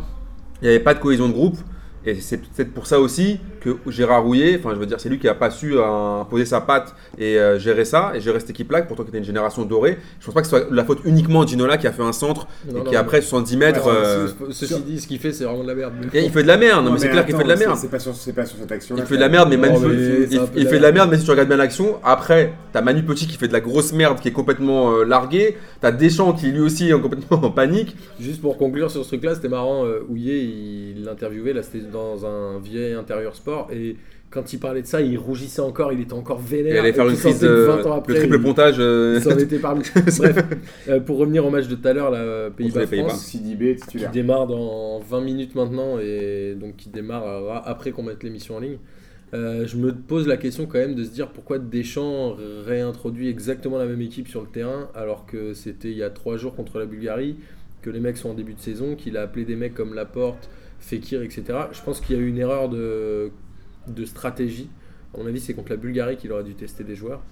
[0.61, 1.57] Il n'y avait pas de cohésion de groupe.
[2.05, 5.19] Et c'est peut-être pour ça aussi que Gérard Rouillet, enfin je veux dire, c'est lui
[5.19, 8.51] qui a pas su euh, poser sa patte et euh, gérer ça, et gérer cette
[8.51, 9.99] équipe-là, pourtant qui était une génération dorée.
[10.21, 12.13] Je pense pas que ce soit la faute uniquement de Ginola qui a fait un
[12.13, 13.87] centre Non, et non, qui après 70 mètres.
[13.87, 15.93] Ouais, euh, ce- Ceci dit, ce qu'il fait, c'est vraiment de la merde.
[16.13, 17.77] et il fait de la merde, non, mais, c'est clair qu'il fait de la merde.
[17.81, 18.97] C'est pas sur, pas sur cette action.
[18.99, 20.69] Il fait de la merde, mais Non, Manu, mais il, c'est un peu il de
[20.69, 23.27] fait la de la merde, mais si tu regardes bien l'action, après, t'as Manu Petit
[23.27, 26.61] qui fait de la grosse merde, qui est complètement euh, largué, t'as Deschamps qui lui
[26.61, 27.97] aussi est complètement en panique.
[28.21, 29.85] Juste pour conclure sur ce truc-là, c'était marrant.
[29.87, 33.97] Euh, Houillet, il l'interviewait, là c'était dans un vieil intérieur sport, et
[34.31, 36.75] quand il parlait de ça, il rougissait encore, il était encore vénère.
[36.75, 38.77] Il allait faire une crise de 20 ans après, le triple il- pontage.
[38.79, 39.83] euh, Il s'en était parlé.
[40.19, 40.37] Bref,
[40.89, 42.87] euh, pour revenir au match de tout à l'heure, euh, Pays-Bas.
[42.87, 48.23] Pays-Bas-France, Sidibé qui démarre dans 20 minutes maintenant, et donc qui démarre après qu'on mette
[48.23, 48.79] l'émission en ligne.
[49.35, 53.79] Euh, je me pose la question quand même de se dire pourquoi Deschamps réintroduit exactement
[53.79, 56.79] la même équipe sur le terrain alors que c'était il y a trois jours contre
[56.79, 57.37] la Bulgarie,
[57.83, 60.49] que les mecs sont en début de saison, qu'il a appelé des mecs comme Laporte,
[60.83, 61.45] Fekir, etc.
[61.73, 63.31] Je pense qu'il y a eu une erreur de,
[63.87, 64.69] de stratégie.
[65.15, 67.23] À mon avis, c'est contre la Bulgarie qu'il aurait dû tester des joueurs.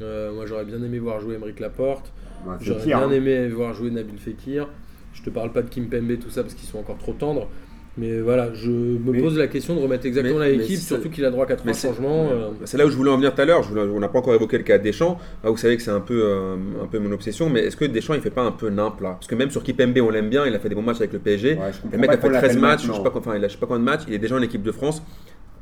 [0.00, 2.12] Euh, moi, j'aurais bien aimé voir jouer Emeric Laporte.
[2.46, 3.10] Ouais, J'aurais bien hein.
[3.10, 4.68] aimé voir jouer Nabil Fekir.
[5.12, 7.48] Je te parle pas de Kim Pembe, tout ça, parce qu'ils sont encore trop tendres.
[7.98, 11.10] Mais voilà, je me Mais- pose la question de remettre exactement mais- la équipe, surtout
[11.10, 12.28] qu'il a droit à 4 Mais c'est- changements.
[12.30, 13.68] euh, C'est là où je voulais en venir tout à l'heure.
[13.74, 15.18] On n'a pas encore évoqué le cas de Deschamps.
[15.42, 17.50] Ah, vous savez que c'est un peu, euh, un peu mon obsession.
[17.50, 19.10] Mais est-ce que Deschamps il fait pas un peu nimp là?
[19.14, 20.46] Parce que même sur Kipembe on l'aime bien.
[20.46, 21.54] Il a fait des bons matchs avec le PSG.
[21.54, 22.80] Ouais, je comprends le mec pas a fait qu'on 13 l'appelle matchs.
[22.82, 23.10] Je sais maintenant.
[23.10, 24.02] pas, enfin, il a je sais pas combien de matchs.
[24.06, 25.02] Il est déjà en équipe de France.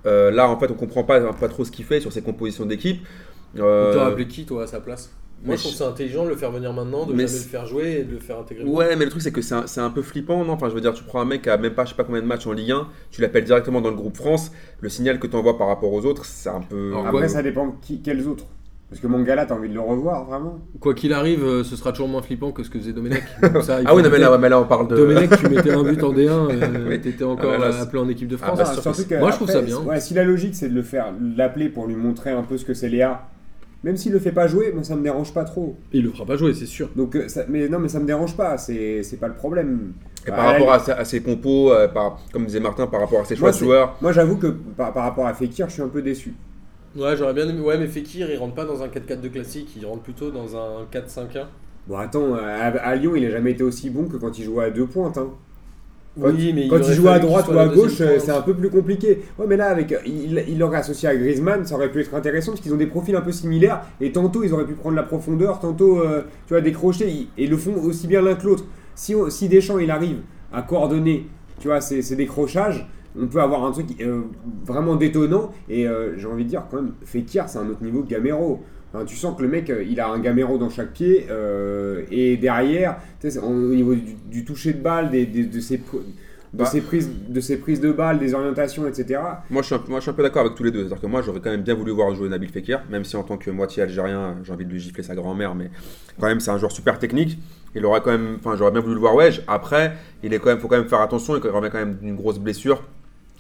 [0.05, 2.66] Euh, là en fait on comprend pas, pas trop ce qu'il fait sur ses compositions
[2.66, 2.99] d'équipe.
[3.59, 5.11] Euh, Tu appelé qui, toi, à sa place?
[5.45, 7.45] Moi, mais je trouve ça intelligent de le faire venir maintenant, de Mais jamais c'est-
[7.45, 8.64] le faire jouer et de le faire intégrer.
[8.64, 10.55] Ouais, mais le truc c'est que c'est un, c'est un peu flippant, non?
[10.55, 12.05] Enfin, je veux dire, tu prends un mec qui a même pas, je sais pas
[12.05, 14.50] combien de matchs en Ligue 1, tu l'appelles directement dans le groupe France,
[14.81, 16.88] le signal que tu envoies par rapport aux autres, c'est un peu.
[16.93, 17.28] Alors, Après, Ouais.
[17.28, 18.47] ça dépend qui, quels autres.
[18.88, 21.90] Parce que Mangala, t'as envie de le revoir, vraiment Quoi qu'il arrive, euh, ce sera
[21.90, 23.25] toujours moins flippant que ce que faisait Domenech.
[23.62, 24.40] Ça, ah oui, non, mais là, noter.
[24.43, 24.95] mais là, on parle de.
[24.97, 27.00] Domenech, tu mettais un but en D1, euh, Oui.
[27.00, 28.59] t'étais encore Ah, là, appelé en équipe de Ah, France.
[28.59, 29.81] bah, Moi, je trouve ça bien.
[29.81, 32.64] Ouais, si la logique c'est de le faire, l'appeler pour lui montrer un peu ce
[32.64, 33.26] que c'est Léa,
[33.87, 35.76] même s'il le fait pas jouer, moi ça me dérange pas trop.
[35.93, 36.90] Il le fera pas jouer, c'est sûr.
[36.95, 39.93] Donc, euh, ça- mais non, mais ça me dérange pas, c'est c'est pas le problème.
[40.26, 43.00] Et Bah, par rapport à, ses- à ses compos, euh, par, comme disait Martin, par
[43.00, 43.97] rapport à ses choix Moi, de joueurs.
[44.02, 46.34] Moi j'avoue que par, par rapport à Fekir, je suis un peu déçu.
[46.97, 47.61] Ouais, j'aurais bien aimé.
[47.61, 50.87] Ouais, mais Fekir, il rentre pas dans un 4-4-2 classique, il rentre plutôt dans un
[50.91, 51.47] 4-5-1.
[51.87, 52.43] Bon, attends, à,
[52.91, 55.19] à Lyon, il a jamais été aussi bon que quand il jouait à deux pointes.
[55.19, 55.28] hein.
[56.21, 58.71] Quand, Oui, mais quand il joue à droite ou à gauche, c'est un peu plus
[58.71, 59.23] compliqué.
[59.39, 62.52] Ouais, mais là, avec, il, il l'aurait associé à Griezmann, ça aurait pu être intéressant
[62.52, 63.83] parce qu'ils ont des profils un peu similaires.
[64.00, 67.29] Et tantôt, ils auraient pu prendre la profondeur, tantôt, euh, tu vois, décrocher.
[67.37, 68.65] Et le font aussi bien l'un que l'autre.
[68.95, 70.19] Si, on- si Deschamps, il arrive
[70.52, 71.26] à coordonner,
[71.61, 74.23] tu vois, ces, ces décrochages, on peut avoir un truc euh,
[74.65, 75.52] vraiment détonnant.
[75.69, 78.63] Et euh, j'ai envie de dire, quand même, Fekir, c'est un autre niveau que Gamero.
[78.95, 81.27] Enfin, tu sens que le mec, euh, il a un Gamero dans chaque pied.
[81.31, 82.97] euh, et derrière,
[83.43, 85.83] au niveau du, du toucher de balle, des, des- de, ses, de,
[86.55, 86.65] Bah.
[86.67, 89.21] ses prises, de ses prises de balle, des orientations, etc.
[89.51, 90.81] Moi je, suis un, moi, je suis un peu d'accord avec tous les deux.
[90.81, 93.23] C'est-à-dire que moi, j'aurais quand même bien voulu voir jouer Nabil Fekir, même si en
[93.25, 95.71] tant que moitié algérien, j'ai envie de lui gifler sa grand-mère, mais
[96.21, 97.39] quand même, c'est un joueur super technique.
[97.75, 99.43] Il aurait quand même, enfin, j'aurais bien voulu le voir wedge.
[99.49, 101.37] Après, il est quand même, faut quand même faire attention.
[101.37, 102.83] Il revient quand même d'une grosse blessure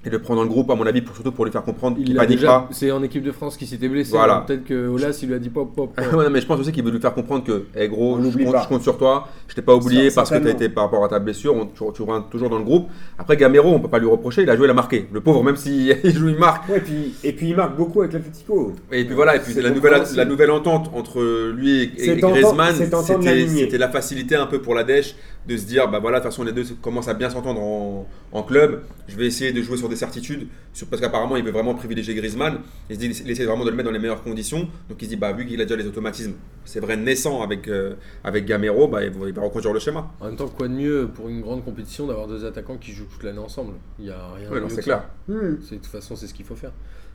[0.06, 1.96] et le prendre dans le groupe, à mon avis, pour, surtout pour lui faire comprendre
[1.96, 2.68] qu'il panique déjà, pas.
[2.70, 4.12] c'est en équipe de France qui s'était blessé.
[4.12, 4.34] Voilà.
[4.34, 5.92] alors Peut-être que Olas il lui a dit pop pop.
[5.96, 6.12] pop.
[6.14, 8.30] Ouais, non, mais je pense aussi qu'il veut lui faire comprendre que, hey, gros, On
[8.30, 8.62] je compte, pas.
[8.62, 10.84] je compte sur toi, je t'ai pas oublié Ça, parce que tu as été par
[10.84, 12.88] rapport à ta blessure, on- tu, tu reviens toujours dans le groupe.
[13.18, 15.08] Après, Gamero, on peut pas lui reprocher, il a joué, il a marqué.
[15.12, 16.68] Le pauvre, même s'il il joue, il marque.
[16.68, 18.74] Ouais, et puis, et puis il marque beaucoup avec l'Atletico.
[18.92, 20.18] Et puis voilà, et puis la nouvelle, compréhensible.
[20.18, 24.84] la nouvelle entente entre lui et, et Griezmann, c'était la facilité un peu pour la
[24.84, 25.16] Dèche
[25.48, 28.06] de se dire, bah voilà, de toute façon les deux commencent à bien s'entendre en,
[28.32, 31.52] en club, je vais essayer de jouer sur des certitudes, sur, parce qu'apparemment il veut
[31.52, 32.58] vraiment privilégier Griezmann,
[32.90, 35.04] il se dit, il essaie vraiment de le mettre dans les meilleures conditions, donc il
[35.04, 36.34] se dit, bah vu qu'il a déjà les automatismes,
[36.64, 40.10] c'est vrai, naissant avec, euh, avec Gamero, bah il va, il va reconduire le schéma.
[40.20, 43.06] En même temps, quoi de mieux pour une grande compétition d'avoir deux attaquants qui jouent
[43.10, 43.74] toute l'année ensemble?
[43.98, 45.04] Il y a rien Ouais, de non, mieux c'est clair.
[45.28, 45.32] C'est-
[45.76, 46.72] De toute façon, c'est ce qu'il faut faire.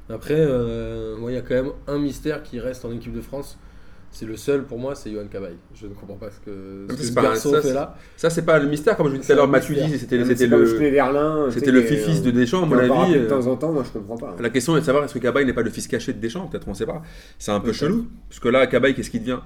[0.09, 3.21] Après, euh, moi, il y a quand même un mystère qui reste en équipe de
[3.21, 3.57] France.
[4.13, 5.55] C'est le seul pour moi, c'est Johan Cabaye.
[5.73, 7.67] Je ne comprends pas ce que, ce, mais que c'est ce pas- garçon ça, fait
[7.69, 7.95] c'est- là.
[8.17, 10.17] Ça c'est pas le mystère, comme je vous disais tout à l'heure, Mathieu dit, c'était
[10.17, 10.47] le, c'était
[11.71, 13.13] le fils euh, de Deschamps, à mon avis.
[13.13, 14.35] de euh, temps en temps, moi je comprends pas.
[14.39, 16.47] La question est de savoir est-ce que Cabaye n'est pas le fils caché de Deschamps,
[16.47, 17.01] peut-être on ne sait pas.
[17.39, 19.39] C'est un peu chelou, parce que là, Cabaye, qu'est-ce qu'il devient?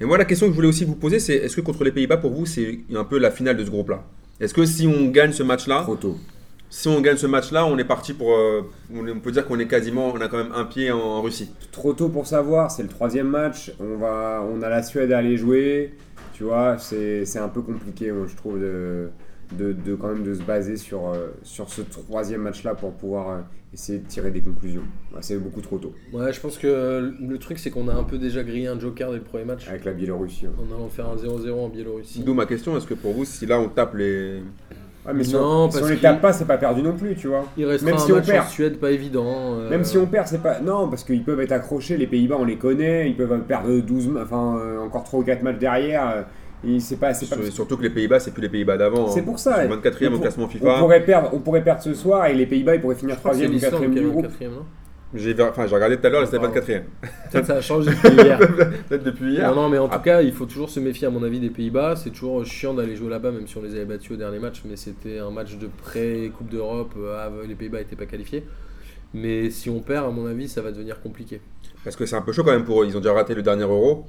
[0.00, 1.92] Et moi, la question que je voulais aussi vous poser, c'est est-ce que contre les
[1.92, 4.04] Pays-Bas, pour vous, c'est un peu la finale de ce groupe-là?
[4.40, 6.16] Est-ce que si on gagne ce match-là, Trop tôt.
[6.74, 8.32] Si on gagne ce match-là, on est parti pour.
[8.34, 8.62] euh,
[8.94, 10.10] on peut dire qu'on est quasiment.
[10.14, 11.50] On a quand même un pied en Russie.
[11.70, 15.18] Trop tôt pour savoir, c'est le troisième match, on, va, on a la Suède à
[15.18, 15.94] aller jouer,
[16.32, 19.10] tu vois, c'est c'est un peu compliqué, moi, je trouve, de,
[19.58, 23.28] de, de quand même de se baser sur, euh, sur ce troisième match-là pour pouvoir
[23.30, 23.40] euh,
[23.74, 24.82] essayer de tirer des conclusions.
[25.12, 28.04] Ouais, c'est beaucoup trop tôt, Ouais, je pense que le truc, c'est qu'on a un
[28.04, 29.68] peu déjà grillé un joker dès le premier match.
[29.68, 30.46] avec la Biélorussie.
[30.46, 30.52] hein.
[30.58, 32.20] En allant faire un 0-0 en Biélorussie.
[32.24, 34.40] D'où ma question est-ce que pour vous, si là on tape les.
[35.06, 37.16] Ouais, mais si Non, on, si on les tape pas, c'est pas perdu non plus,
[37.16, 37.44] tu vois.
[37.56, 38.46] Il restera Même un si on perd.
[38.46, 39.24] en Suède pas évident.
[39.26, 40.60] euh, Même si on perd, c'est pas.
[40.60, 44.08] Non, parce qu'ils peuvent être accrochés, les Pays-Bas, on les connaît, ils peuvent perdre 12,
[44.08, 46.08] ma- enfin, euh, encore 3 ou 4 matchs derrière.
[46.08, 46.22] euh,
[46.64, 47.12] et c'est pas.
[47.14, 47.34] C'est pas...
[47.42, 49.08] Sur- Surtout que les Pays-Bas, c'est plus les Pays-Bas d'avant.
[49.08, 49.22] C'est hein.
[49.24, 49.64] pour ça.
[49.64, 50.78] Ils sont 24e On au pour- classement On FIFA.
[50.78, 53.32] pourrait, perdre, on pourrait perdre ce soir et les Pays-Bas, ils pourraient finir Je crois
[53.32, 54.26] que c'est 3 ou l'Islande 4 qui est du en groupe.
[54.40, 54.64] non?
[55.14, 56.54] J'ai enfin, regardé tout à l'heure, c'était Pardon.
[56.58, 56.82] 24e.
[57.30, 58.38] Peut-être ça a changé depuis hier.
[58.38, 59.48] Peut-être depuis hier.
[59.54, 59.96] Non, non, mais en Ah.
[59.98, 61.96] tout cas, il faut toujours se méfier, à mon avis, des Pays-Bas.
[61.96, 64.62] C'est toujours chiant d'aller jouer là-bas, même si on les avait battus au dernier match.
[64.68, 66.92] Mais c'était un match de pré-Coupe d'Europe.
[66.98, 68.44] euh, ah, les Pays-Bas n'étaient pas qualifiés.
[69.14, 71.40] Mais si on perd, à mon avis, ça va devenir compliqué.
[71.84, 72.86] Parce que c'est un peu chaud quand même pour eux.
[72.86, 74.06] Ils ont déjà raté le dernier Euro.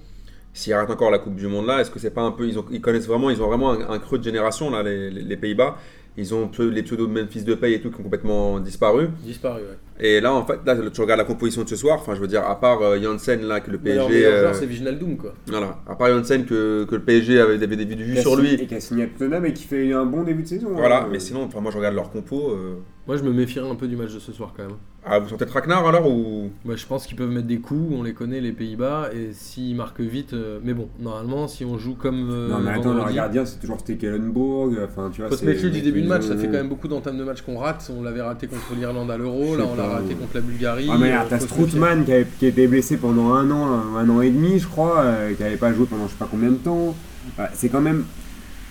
[0.54, 2.48] S'ils ratent encore la Coupe du Monde là, est-ce que c'est pas un peu.
[2.48, 5.10] Ils, ont, ils connaissent vraiment, ils ont vraiment un, un creux de génération là, les,
[5.10, 5.76] les- les Pays-Bas?
[6.16, 9.08] Ils ont les pseudos de Memphis de Paye et tout qui ont complètement disparu.
[9.24, 9.78] Disparu, ouais.
[10.00, 11.98] Et là, en fait, là, tu regardes la composition de ce soir.
[12.00, 14.10] Enfin, je veux dire, à part euh, Janssen là, que le PSG.
[14.10, 15.34] meilleur euh, joueur, c'est Viginaldoum, quoi.
[15.48, 18.54] voilà, à part Janssen que, que le PSG avait, avait des vues sur lui.
[18.54, 20.70] Et qui a signé à Tottenham et qui fait un bon début de saison.
[20.74, 21.08] Voilà, hein.
[21.12, 22.52] mais sinon, enfin, moi je regarde leur compo.
[22.52, 22.76] euh.
[23.06, 24.76] Moi, je me méfierais un peu du match de ce soir, quand même.
[25.06, 26.50] Ah, vous sentez traquenard alors ou?
[26.64, 27.94] Moi, je pense qu'ils peuvent mettre des coups.
[27.94, 29.10] On les connaît, les Pays-Bas.
[29.14, 30.32] Et s'ils marquent vite.
[30.32, 32.30] euh, Mais bon, normalement, si on joue comme.
[32.32, 34.78] euh, Non, mais attends, leur vendredi, gardien, c'est toujours Stekelenburg.
[34.86, 36.70] Enfin, tu vois, Faut se c'est- méfier du début de match, ça fait quand même
[36.70, 37.92] beaucoup d'entames de match qu'on rate.
[37.94, 39.90] On l'avait raté contre l'Irlande à l'Euro, Je là sais on l'a pas.
[39.96, 40.88] raté contre la Bulgarie.
[40.90, 41.68] Ah, mais euh, t'as faut se méfier.
[41.68, 45.02] Strootman qui, avait- qui était blessé pendant un an, un an et demi, je crois,
[45.02, 46.96] euh, qui avait pas joué pendant je sais pas combien de temps.
[47.40, 48.06] Euh, c'est quand même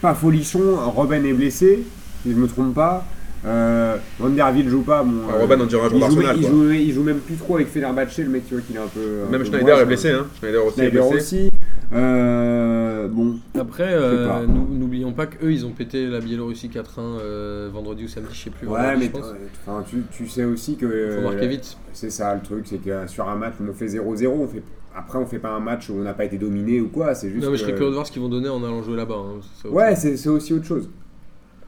[0.01, 0.77] pas folichon.
[0.91, 1.85] Robben est blessé,
[2.23, 3.05] si je me trompe pas.
[3.45, 5.03] Euh, Van der Wiel joue pas.
[5.03, 7.19] Bon, Ah, Robben, on dirait un il, joueur joue, d'Arsenal, il, joue, il joue même
[7.19, 9.01] plus trop avec Fenerbahce, le mec, tu vois qu'il est un peu.
[9.27, 10.27] un Même peu Schneider est blessé, hein.
[10.39, 11.37] Schneider aussi est Schneider blessé.
[11.47, 11.51] aussi.
[11.95, 16.83] Euh, bon, Après, euh, n'oublions pas qu'eux ils ont pété la Biélorussie 4-1
[17.21, 18.67] euh, vendredi ou samedi, je sais plus.
[18.67, 19.31] ouais, vendredi, mais je pense.
[19.33, 21.17] t- enfin, tu, tu sais aussi que.
[21.17, 21.77] Faut marquer vite.
[21.93, 24.63] C'est ça le truc, c'est que sur un match, on fait 0-0, on fait...
[24.97, 27.29] après on fait pas un match où on n'a pas été dominé ou quoi, c'est
[27.31, 27.45] juste.
[27.45, 28.97] Non, mais je serais que- curieux de voir ce qu'ils vont donner en allant jouer
[28.97, 29.17] là-bas.
[29.19, 29.69] hein.
[29.69, 30.89] Ouais, c'est aussi autre chose.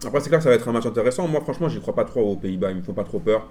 [0.07, 1.27] Après, c'est clair que ça va être un match intéressant.
[1.29, 2.71] Moi, franchement, j'y crois pas trop aux Pays-Bas.
[2.71, 3.49] Ils me font pas trop peur.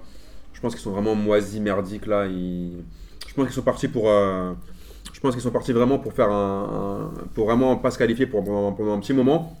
[0.52, 2.26] Je pense qu'ils sont vraiment moisis, merdiques là.
[2.26, 2.84] Ils-
[3.28, 4.08] Je pense qu'ils sont partis pour.
[4.08, 4.52] euh,
[5.12, 8.26] Je pense qu'ils sont partis vraiment pour faire un, un- pour vraiment pas se qualifier
[8.26, 9.56] pour pendant, un petit moment.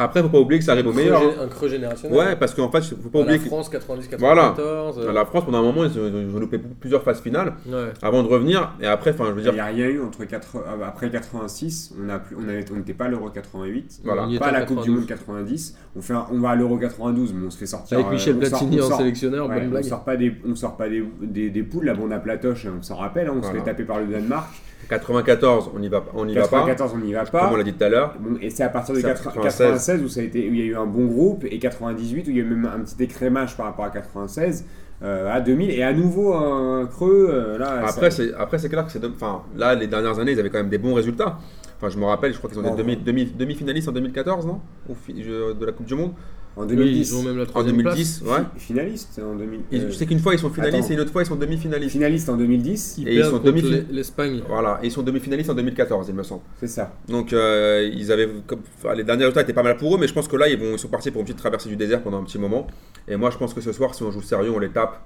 [0.00, 1.20] Après, faut pas oublier que ça arrive au meilleur.
[1.22, 1.30] hein.
[1.44, 2.16] Un creux générationnel.
[2.18, 4.16] Ouais, parce qu'en fait, faut pas la oublier que France 90-94.
[4.18, 4.54] Voilà.
[4.58, 7.92] euh, la France pendant un moment ils ont, ils ont loupé plusieurs phases finales Ouais.
[8.02, 8.72] avant de revenir.
[8.80, 10.56] Et après, enfin, je veux Il dire, n'y a rien eu entre 4...
[10.56, 14.26] euh, après 86, on a plus- on on n'était pas à l'Euro 88, Voilà.
[14.28, 14.96] On pas à la Coupe du 92.
[14.96, 15.76] Monde 90.
[15.96, 17.98] On, fait un- on va à l'Euro 92, mais on se fait sortir.
[17.98, 20.34] Avec euh, Michel on Platini on en sort- sélectionneur, ouais, bonne on sort pas des,
[20.48, 23.34] on sort pas des, des, des poules, la bonne à Platoche, on s'en rappelle, hein,
[23.36, 24.48] on se fait taper par le Danemark.
[24.88, 26.48] 94, on n'y va, on y va pas.
[26.48, 27.50] 94, on n'y va Comme pas.
[27.52, 28.14] on l'a dit tout à l'heure.
[28.40, 29.58] Et c'est à partir de C'est à 80 96.
[29.66, 32.26] 96 où, ça a été, où il y a eu un bon groupe, et 98
[32.26, 34.64] où il y a eu même un petit écrémage par rapport à 96,
[35.02, 37.28] euh, à 2000, et à nouveau un creux.
[37.30, 38.98] euh, là, Après, ça- c'est après c'est clair que c'est.
[39.00, 41.38] de- Enfin, là, les dernières années, ils avaient quand même des bons résultats.
[41.78, 44.60] Enfin, je me rappelle, je crois qu'ils ont été demi, demi, demi-finalistes en 2014, non?
[44.88, 46.12] Au fi- je- De la Coupe du Monde?
[46.60, 47.10] En Oui, 2010.
[47.10, 48.38] ils ont même la En troisième 2010, ouais.
[48.56, 49.60] Fi- Finaliste en 2000.
[49.72, 50.90] Ils- euh, Je sais qu'une fois ils sont finalistes attends.
[50.90, 51.92] et une autre fois ils sont demi-finalistes.
[51.92, 54.42] finaliste en 2010, Ils Et ils sont l'E- l'Espagne.
[54.48, 56.42] Voilà, et ils sont demi-finalistes en 2014, il me semble.
[56.58, 56.92] c'est ça.
[57.08, 60.06] Donc euh, ils avaient, comme- enfin, les derniers résultats étaient pas mal pour eux, mais
[60.08, 62.02] je pense que là ils, vont, ils sont partis pour une petite traversée du désert
[62.02, 62.66] pendant un petit moment.
[63.08, 65.00] Et moi je pense que ce soir, si on joue sérieux, on les tape.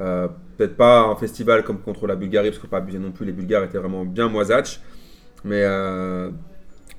[0.00, 3.10] Euh, Peut-être pas un festival comme contre la Bulgarie, parce qu'il faut pas abuser non
[3.12, 3.24] plus.
[3.26, 4.80] Les Bulgares étaient vraiment bien moisatch.
[5.44, 6.30] Mais, euh,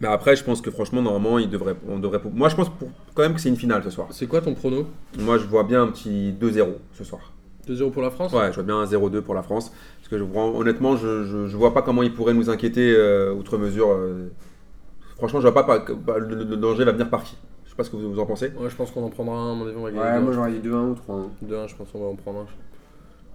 [0.01, 2.19] mais après, je pense que franchement, normalement, ils devraient, on devrait.
[2.33, 4.07] Moi je pense pour- quand même que c'est une finale ce soir.
[4.11, 4.87] C'est quoi ton prono?
[5.19, 7.31] Moi je vois bien un petit 2-0 ce soir.
[7.67, 8.33] 2-0 pour la France?
[8.33, 9.71] Ouais, je vois bien un 0-2 pour la France.
[9.99, 12.93] Parce que je, vois- honnêtement, je, je, je vois pas comment ils pourraient nous inquiéter
[12.97, 13.91] euh, outre mesure.
[13.91, 14.29] euh.
[15.17, 17.37] Franchement, je vois pas, pas- pas- le, le danger va venir par qui.
[17.65, 18.47] Je sais pas ce que vous, vous en pensez.
[18.59, 20.51] Ouais, je pense qu'on en prendra un, à mon avis, on va Ouais, moi j'aurais
[20.51, 21.29] dit 2-1 ou 3-1.
[21.47, 22.45] 2-1, je pense qu'on va en prendre un.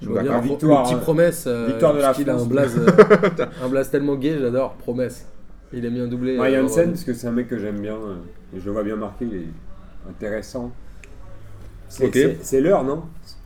[0.03, 0.99] Je vois bien Victoire, le petit hein.
[0.99, 1.45] promesse.
[1.47, 2.49] euh, Victoire de la qu'il a un France.
[2.49, 4.75] blaze, euh, un blaze tellement gay, j'adore.
[4.75, 5.27] Promesse.
[5.77, 6.39] Il a mis un doublé.
[6.39, 8.17] Ouais, euh, Janssen, parce que c'est un mec que j'aime bien, euh,
[8.57, 9.47] et je le vois bien marqué, il est
[10.09, 10.73] intéressant.
[11.89, 12.11] C'est Ok.
[12.15, 13.03] c'est- c'est l'heure, non?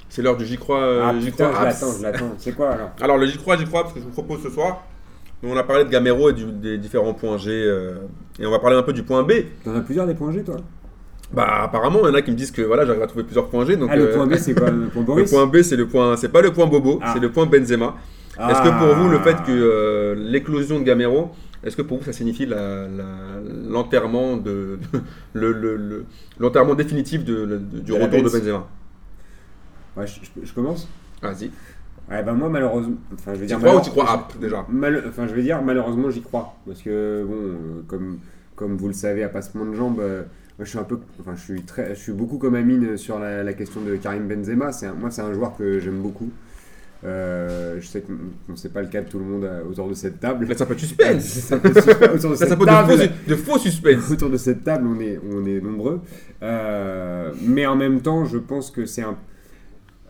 [0.08, 0.80] C'est l'heure du j'y crois.
[0.80, 2.34] euh, Ah j'y putain, crois je l'attends, je l'attends.
[2.38, 2.90] C'est quoi alors?
[3.00, 4.84] Alors, le j'y crois, j'y crois, parce que je vous propose ce soir.
[5.42, 7.50] On a parlé de Gamero et du- des différents points G.
[7.50, 7.94] euh,
[8.38, 9.32] et on va parler un peu du point B.
[9.64, 10.56] T'en as plusieurs des points G, toi?
[11.32, 13.48] Bah, apparemment, il y en a qui me disent que voilà, j'arrive à trouver plusieurs
[13.48, 13.76] points G.
[13.76, 15.86] Donc, Ah, le euh, point B, c'est quoi Le point le point B, c'est le
[15.88, 16.16] point.
[16.16, 17.12] C'est pas le point Bobo, Ah.
[17.14, 17.94] c'est le point Benzema.
[18.38, 21.30] Est-ce que pour vous, le fait que euh, l'éclosion de Gamero,
[21.64, 22.46] est-ce que pour vous ça signifie
[23.68, 24.78] l'enterrement de
[25.34, 26.04] le, le- le-
[26.38, 28.32] l'enterrement définitif de, le- de- du retour de Benz.
[28.40, 28.66] Benzema?
[29.96, 30.88] Ouais, je, je- je commence
[31.22, 31.50] Vas-y.
[32.10, 32.96] Ouais, ben moi, malheureusement.
[33.14, 33.58] Enfin, je vais Tu dire.
[33.58, 34.66] crois ou tu crois App déjà?
[34.68, 36.56] Mal- Enfin, je vais dire, malheureusement, j'y crois.
[36.66, 38.18] Parce que, bon, euh, comme,
[38.56, 40.22] comme vous le savez, à passement de jambes, euh,
[40.58, 40.98] moi, je suis un peu.
[41.20, 44.26] Enfin, je suis, très, je suis beaucoup comme Amine sur la, la question de Karim
[44.26, 44.72] Benzema.
[44.72, 46.30] C'est moi, c'est un joueur que j'aime beaucoup.
[47.02, 49.94] Euh, je sais que bon, c'est pas le cas de tout le monde autour de
[49.94, 50.46] cette table.
[50.46, 51.52] Là, c'est un peu de suspense.
[52.14, 52.66] Autour de cette table.
[52.66, 54.10] de faux, de faux suspense.
[54.12, 56.00] Autour de cette table, on est, on est nombreux.
[56.42, 59.16] Euh, mais en même temps, je pense que c'est un.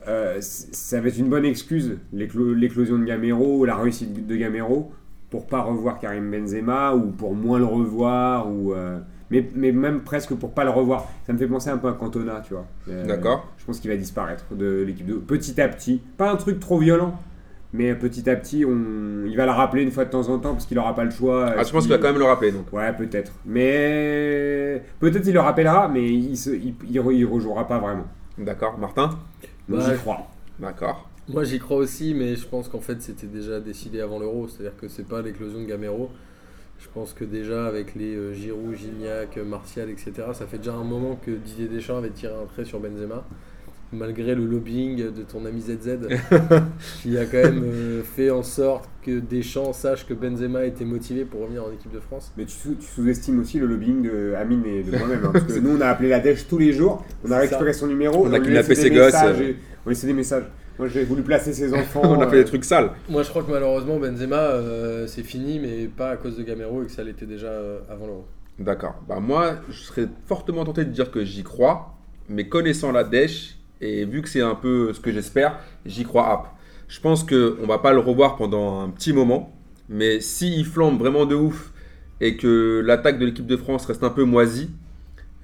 [0.09, 4.91] euh, ça va être une bonne excuse, l'éclo- l'éclosion de Gamero, la réussite de Gamero,
[5.31, 8.73] pour pas revoir Karim Benzema ou pour moins le revoir, ou,
[9.31, 11.09] mais, mais même presque pour pas le revoir.
[11.27, 12.67] Ça me fait penser un peu à Cantona, tu vois.
[12.89, 13.47] Euh, D'accord.
[13.59, 16.01] Je pense qu'il va disparaître de l'équipe de petit à petit.
[16.17, 17.19] Pas un truc trop violent,
[17.73, 19.25] mais petit à petit, on...
[19.27, 21.11] il va le rappeler une fois de temps en temps parce qu'il aura pas le
[21.11, 21.55] choix.
[21.57, 22.51] Ah, je pense qu'il va quand même le rappeler.
[22.53, 22.73] Donc.
[22.73, 23.33] Ouais, peut-être.
[23.47, 28.07] Mais peut-être il le rappellera, mais il, se, il, il re- il rejouera pas vraiment.
[28.39, 28.79] D'accord.
[28.79, 29.11] Martin?
[29.69, 29.85] Donc Ouais.
[29.93, 30.27] j'y crois.
[30.59, 31.09] D'accord.
[31.29, 34.77] Moi j'y crois aussi, mais je pense qu'en fait c'était déjà décidé avant l'euro, c'est-à-dire
[34.77, 36.11] que c'est pas l'éclosion de Gamero.
[36.83, 40.73] Je pense que déjà avec les euh, Giroud, Gignac, euh, Martial, etc., ça fait déjà
[40.75, 43.25] un moment que Didier Deschamps avait tiré un trait sur Benzema,
[43.93, 45.99] malgré le lobbying de ton ami ZZ,
[47.03, 51.25] qui a quand même euh, fait en sorte que Deschamps sache que Benzema était motivé
[51.25, 52.33] pour revenir en équipe de France.
[52.37, 55.21] Mais tu, sous- tu sous-estimes aussi le lobbying de Amine et de moi-même.
[55.25, 57.73] hein, parce que nous, on a appelé la dèche tous les jours, on a récupéré
[57.75, 59.49] son numéro, On a kidnappé ses gosses, messages euh.
[59.51, 60.45] et- On laissait des messages.
[60.81, 62.01] Moi, j'ai voulu placer ses enfants.
[62.05, 62.91] On a fait euh, des trucs sales.
[63.09, 66.83] Moi je crois que malheureusement Benzema euh, c'est fini, mais pas à cause de Gamero
[66.83, 68.27] et que ça l'était déjà euh, avant l'euro.
[68.59, 68.95] D'accord.
[69.09, 71.95] Bah moi, je serais fortement tenté de dire que j'y crois,
[72.31, 76.31] mais connaissant la dèche et vu que c'est un peu ce que j'espère, j'y crois
[76.33, 76.47] app.
[76.89, 79.53] Je pense que on va pas le revoir pendant un petit moment,
[79.91, 81.73] mais s'il flambe vraiment de ouf
[82.23, 84.71] et que l'attaque de l'équipe de France reste un peu moisie,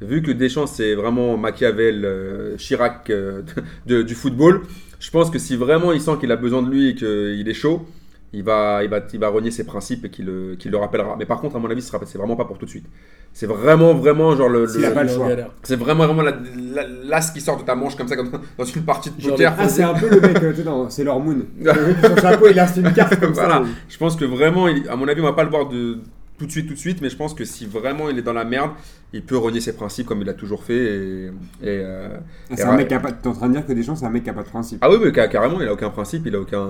[0.03, 3.43] vu que Deschamps c'est vraiment Machiavel, euh, Chirac euh,
[3.87, 4.63] de- du football,
[5.01, 7.55] je pense que si vraiment il sent qu'il a besoin de lui et qu'il est
[7.55, 7.87] chaud,
[8.33, 11.17] il va, il, va, il va renier ses principes et qu'il le, qu'il le rappellera.
[11.19, 12.85] Mais par contre, à mon avis, ce sera- c'est vraiment pas pour tout de suite.
[13.33, 14.67] C'est vraiment, vraiment genre le.
[14.67, 15.29] Le- pas le Il est en choix.
[15.29, 15.51] galère.
[15.63, 16.37] c'est vraiment, vraiment la-
[16.75, 19.55] la- l'as qui sort de ta manche comme ça, comme dans une partie de poker.
[19.59, 21.39] Ah, c'est un peu le mec, euh, dans Sailor Moon.
[21.61, 23.57] Le mec, Son chapeau, il lance une carte comme Voilà.
[23.57, 23.65] ça.
[23.89, 25.99] Je pense que vraiment, il- à mon avis, on va pas le voir de
[26.39, 28.33] tout de suite, tout de suite, mais je pense que si vraiment il est dans
[28.33, 28.73] la merde,
[29.13, 30.75] il peut renier ses principes comme il a toujours fait.
[30.77, 31.31] Et, et,
[31.63, 32.09] euh,
[32.51, 32.77] Ah, C'est Et un ouais.
[32.79, 33.13] mec qui a pas.
[33.13, 34.79] T'es en train de dire que Deschamps, c'est un mec qui a pas de principe.
[34.83, 36.67] Ah oui, mais ca- carrément, il a aucun principe, il a aucun.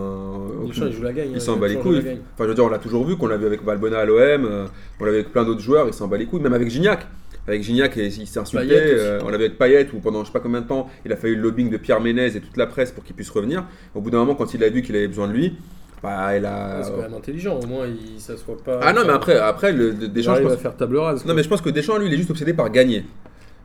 [0.67, 1.31] Deschamps, il joue la gagne.
[1.35, 2.03] Il s'en bat les couilles.
[2.03, 2.13] la.
[2.13, 4.19] Enfin, je veux dire, on l'a toujours vu, qu'on l'a vu avec Valbona à l'OM,
[4.21, 4.67] euh,
[5.01, 7.07] on l'a vu avec plein d'autres joueurs, il s'en bat les couilles, même avec Gignac.
[7.49, 8.75] Avec Gignac, il il s'est insulté.
[8.75, 11.17] Euh, on l'avait avec Payet, où pendant je sais pas combien de temps, il a
[11.17, 13.65] fallu le lobbying de Pierre Ménez et toute la presse pour qu'il puisse revenir.
[13.95, 15.57] Au bout d'un moment, quand il a vu qu'il avait besoin de lui,
[16.03, 16.83] bah, il a.
[16.83, 18.81] C'est quand même intelligent, au moins il s'assoit pas.
[18.83, 21.25] Ah non, mais après, après le, il Deschamps, pense- à faire table rase.
[21.25, 23.05] Non, mais je pense que Deschamps, lui, il est juste obsédé par gagner.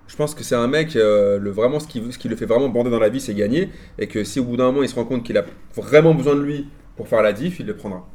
[0.08, 2.46] Je pense que c'est un mec, euh, le, vraiment, ce qui, ce qui le fait
[2.46, 3.70] vraiment bander dans la vie, c'est gagner.
[3.98, 6.36] Et que si au bout d'un moment, il se rend compte qu'il a vraiment besoin
[6.36, 6.68] de lui
[6.98, 8.06] pour faire la diff, il le prendra.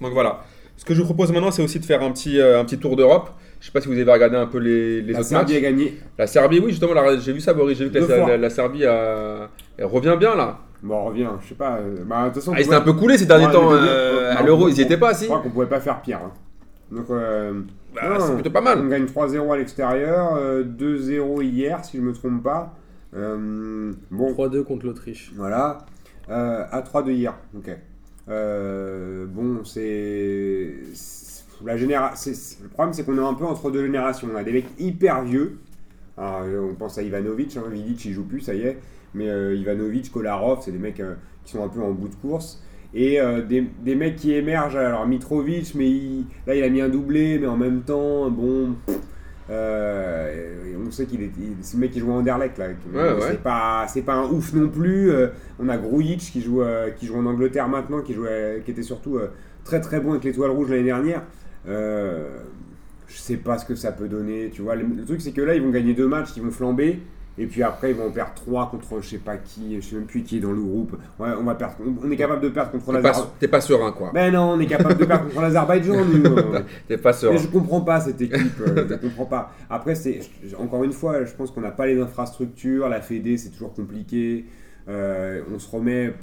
[0.00, 0.40] Donc voilà.
[0.78, 2.78] Ce que je vous propose maintenant, c'est aussi de faire un petit, euh, un petit
[2.78, 3.30] tour d'Europe.
[3.60, 5.62] Je sais pas si vous avez regardé un peu les, les La autres Serbie matchs.
[5.62, 5.98] a gagné.
[6.18, 7.78] La Serbie, oui, justement, la- j'ai vu ça, Boris.
[7.78, 9.48] J'ai vu que la, la- la Serbie a-
[9.78, 10.58] elle revient bien là.
[10.86, 11.76] Bon, on revient, je sais pas.
[11.78, 13.72] euh, Bah, de toute façon, Ah, ils étaient un peu coulés ces derniers Ouais, temps.
[13.72, 16.20] euh, à l'Euro, ils y étaient pas, Je si crois qu'on pouvait pas faire pire.
[16.24, 16.32] hein.
[16.92, 17.60] Donc, euh,
[17.94, 18.78] Bah, C'est plutôt pas mal.
[18.80, 22.74] on gagne 3-0 à l'extérieur, euh, 2-0 hier, si je me trompe pas.
[23.16, 25.32] Euh, bon, 3-2 contre l'Autriche.
[25.34, 25.78] Voilà.
[26.28, 27.34] Euh, à 3 de hier.
[27.56, 27.70] Ok.
[28.28, 30.74] Euh, bon, c'est.
[31.64, 32.12] La généra...
[32.26, 34.28] Le problème, c'est qu'on est un peu entre deux générations.
[34.32, 35.58] On a des mecs hyper vieux.
[36.18, 37.56] Alors, euh, on pense à Ivanovic.
[37.56, 37.62] Hein.
[37.70, 38.78] Vidic, il joue plus, ça y est.
[39.14, 41.14] Mais euh, Ivanovic, Kolarov, c'est des mecs euh,
[41.44, 42.62] qui sont un peu en bout de course.
[42.94, 44.76] Et euh, des, des mecs qui émergent.
[44.76, 48.74] Alors, Mitrovic, mais il- là, il a mis un doublé, mais en même temps, bon.
[48.86, 48.98] pff,
[49.50, 51.30] euh, on sait qu'il est,
[51.62, 52.66] c'est le mec qui joue à Anderlecht là.
[52.92, 53.20] Ouais, ouais.
[53.30, 55.10] C'est pas, c'est pas un ouf non plus.
[55.10, 58.70] Euh, on a Grujic qui joue, euh, qui joue en Angleterre maintenant, qui jouait, qui
[58.72, 59.18] était surtout
[59.64, 61.22] très très bon avec l'étoile rouge l'année dernière.
[63.08, 64.50] Je sais pas ce que ça peut donner.
[64.52, 66.50] Tu vois, le, le truc c'est que là ils vont gagner deux matchs, ils vont
[66.50, 67.00] flamber.
[67.38, 70.06] Et puis après, ils vont perdre trois contre je sais pas qui, je sais même
[70.06, 70.96] plus qui est dans le groupe.
[71.18, 71.74] Ouais, on va perdre.
[71.80, 73.30] On, on est capable de perdre contre l'Azerbaïdjan.
[73.38, 74.10] t'es pas serein, quoi.
[74.14, 76.24] Ben non, on est capable de perdre contre l'Azerbaïdjan, nous.
[76.88, 77.34] T'es pas serein.
[77.34, 79.52] Mais je comprends pas cette équipe, euh, je comprends pas.
[79.68, 80.20] Après, c'est
[80.58, 84.46] encore une fois, je pense qu'on n'a pas les infrastructures, la Fédé, c'est toujours compliqué.
[84.88, 86.14] Euh, on se remet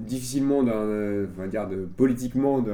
[0.00, 2.72] difficilement d'un, euh, on va dire de politiquement de,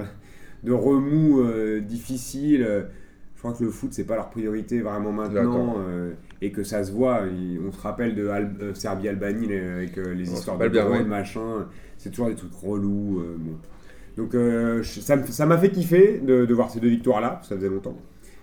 [0.63, 2.87] de remous euh, difficiles.
[3.45, 6.91] Crois que le foot c'est pas leur priorité vraiment maintenant euh, et que ça se
[6.93, 7.25] voit.
[7.31, 10.61] Il- on se rappelle de Al- euh, Serbie-Albanie les- avec euh, les On histoires de
[10.73, 11.67] bien, machin.
[11.99, 13.19] C'est toujours des trucs relous.
[13.21, 13.57] euh, bon.
[14.17, 17.99] Donc euh, ça m'a fait kiffer de, de voir ces deux victoires-là, ça faisait longtemps.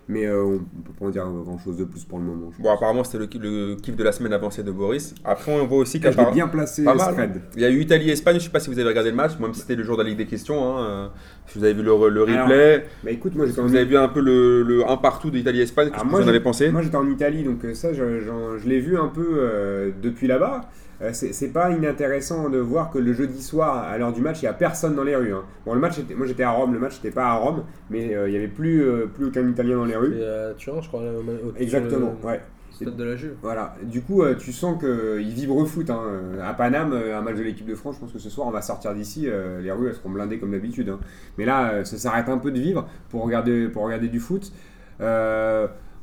[0.07, 2.49] Mais euh, on ne peut pas en dire grand-chose de plus pour le moment.
[2.59, 5.15] Bon, apparemment, c'était le, ki- le kiff de la semaine avancée de Boris.
[5.23, 6.33] Après, on voit aussi l'ai qu'apparemment.
[6.35, 7.13] bien placé, Pas mal.
[7.13, 7.41] Fred.
[7.55, 9.53] Il y a eu Italie-Espagne, je sais pas si vous avez regardé le match, même
[9.53, 10.65] si c'était le jour de la Ligue des questions.
[10.77, 11.07] hein, euh,
[11.47, 13.95] si vous avez vu le, le Alors, replay, Bah écoute, moi si vous avez vu
[13.95, 16.71] un peu le, le 1 partout d'Italie-Espagne, qu'est-ce Ah, que vous en avez pensé?
[16.71, 18.19] moi, j'étais en Italie, donc euh, ça je,
[18.57, 20.61] je l'ai vu un peu euh, depuis là-bas.
[21.01, 24.45] Euh, c'est pas inintéressant de voir que le jeudi soir, à l'heure du match, il
[24.45, 25.33] n'y a personne dans les rues.
[25.33, 25.43] hein.
[25.65, 28.15] Bon, le match, était- moi j'étais à Rome, le match n'était pas à Rome, mais
[28.15, 30.17] euh, il n'y avait plus, euh, plus aucun Italien dans les rues.
[30.19, 31.03] Et à Turin, je crois.
[31.03, 32.41] là, au- Exactement, le ouais.
[32.81, 33.35] De la Juve.
[33.43, 35.87] Voilà, du coup, euh, tu sens qu'ils vibrent foot.
[35.91, 36.01] hein.
[36.03, 38.47] Euh, À Paname, euh, un match de l'équipe de France, je pense que ce soir,
[38.47, 39.25] on va sortir d'ici.
[39.29, 40.89] euh, les rues, elles seront blindées comme d'habitude.
[40.89, 40.99] hein.
[41.37, 44.51] Mais là, euh, ça s'arrête un peu de vivre pour regarder, pour regarder du foot.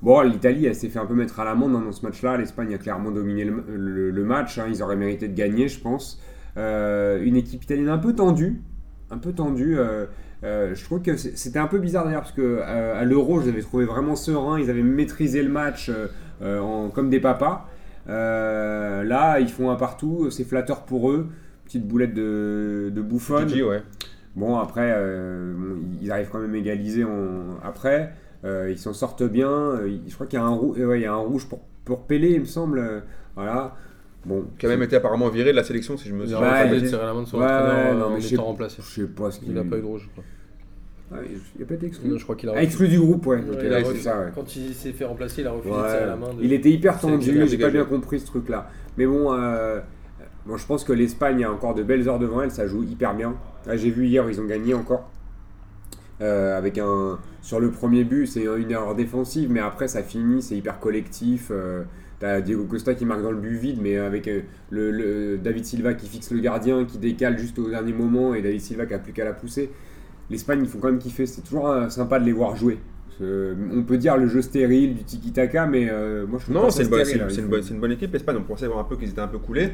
[0.02, 2.37] Bon, l'Italie, elle s'est fait un peu mettre à l'amende hein, dans ce match-là.
[2.37, 4.58] L'Espagne a clairement dominé le, le- le match.
[4.58, 4.66] hein.
[4.68, 6.20] Ils auraient mérité de gagner, je pense.
[6.56, 8.61] Euh, une équipe italienne un peu tendue.
[9.11, 9.76] Un peu tendue.
[9.78, 10.06] euh,
[10.44, 13.52] euh, je trouve que c'était un peu bizarre d'ailleurs parce que à l'Euro, je les
[13.52, 14.61] avais trouvés vraiment sereins.
[14.61, 15.90] Ils avaient maîtrisé le match
[16.44, 17.68] en- comme des papas.
[18.06, 20.30] Là, ils font un partout.
[20.30, 21.26] C'est flatteur pour eux.
[21.64, 23.48] Petite boulette de, de bouffonne.
[23.62, 23.82] Ouais.
[24.37, 24.92] Bon, après,
[25.56, 28.12] bon, ils arrivent quand même à égaliser en- après.
[28.44, 29.51] Euh, ils s'en sortent bien.
[29.51, 31.46] Euh, Je crois qu'il y a un, rou- euh, ouais, il y a un rouge
[31.48, 33.03] pour, pour Pelé, il me semble.
[33.35, 33.74] Voilà.
[34.24, 34.44] Bon.
[34.59, 36.38] Qui a même été apparemment viré de la sélection, si je me Il souviens.
[36.46, 38.77] a Bah, refusé il- de serrer la main de son Ouais, entraîneur en étant remplacé.
[38.83, 40.24] Je sais pas ce qu'il Il n'a pas eu de rouge, je crois.
[41.11, 41.16] Ah,
[41.57, 42.11] il a pas été exclu.
[42.11, 43.37] Non, je crois qu'il a Ah, exclu du groupe, ouais.
[43.38, 44.05] Ouais, Ok, il a là, c'est refusé.
[44.05, 44.27] ça, ouais.
[44.35, 46.35] Quand il s'est fait remplacer, il a refusé de serrer la main.
[46.35, 48.68] de- Il était hyper tendu, j'ai pas bien compris ce truc-là.
[48.98, 49.81] Mais bon, euh,
[50.44, 53.14] bon, je pense que l'Espagne a encore de belles heures devant elle, ça joue hyper
[53.14, 53.35] bien.
[53.66, 55.09] Là, J'ai vu hier, ils ont gagné encore.
[56.20, 60.42] Euh, avec un sur le premier but, c'est une erreur défensive, mais après ça finit,
[60.42, 61.48] c'est hyper collectif.
[61.50, 61.85] Euh,
[62.20, 65.64] T'as Diego Costa qui marque dans le but vide, mais avec euh, le, le- David
[65.64, 68.94] Silva qui fixe le gardien, qui décale juste au dernier moment, et David Silva qui
[68.94, 69.70] a plus qu'à la pousser.
[70.28, 71.26] L'Espagne, ils font quand même kiffer.
[71.26, 72.78] C'est toujours sympa de les voir jouer.
[73.20, 75.87] On peut dire le jeu stérile du tiki-taka, mais
[76.28, 77.26] moi je trouve Non, c'est une, bonne- hein.
[77.28, 78.37] c'est une bonne- une bonne équipe, l'Espagne.
[78.40, 79.70] On pensait voir un peu qu'ils étaient un peu coulés.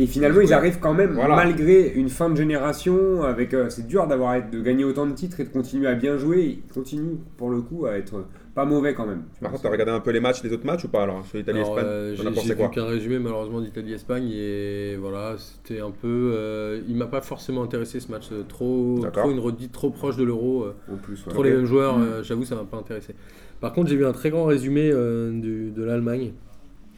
[0.00, 1.34] Et finalement, ils arrivent quand même, Voilà.
[1.34, 5.40] malgré une fin de génération, avec euh, c'est dur d'avoir de gagner autant de titres
[5.40, 6.60] et de continuer à bien jouer.
[6.64, 9.22] Ils continuent pour le coup à être pas mauvais quand même.
[9.40, 11.38] Par contre, t'as regardé un peu les matchs, les autres matchs ou pas alors Sur
[11.38, 16.32] l'Italie-Espagne euh, as j'ai vu qu'un résumé malheureusement d'Italie-Espagne et voilà, c'était un peu.
[16.34, 20.24] euh, il m'a pas forcément intéressé ce match, trop, trop une redite trop proche de
[20.24, 21.32] l'euro, euh, En plus, ouais.
[21.32, 22.02] trop les mêmes joueurs, Mm.
[22.02, 23.14] euh, j'avoue ça m'a pas intéressé.
[23.60, 26.32] Par contre j'ai vu un très grand résumé euh, du- de l'Allemagne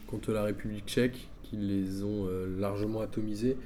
[0.07, 3.57] contre la République tchèque qui les ont euh, largement atomisés.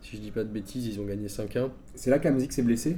[0.00, 1.70] Si je dis pas de bêtises, ils ont gagné 5-1.
[1.94, 2.96] C'est là qu'Amzik s'est blessé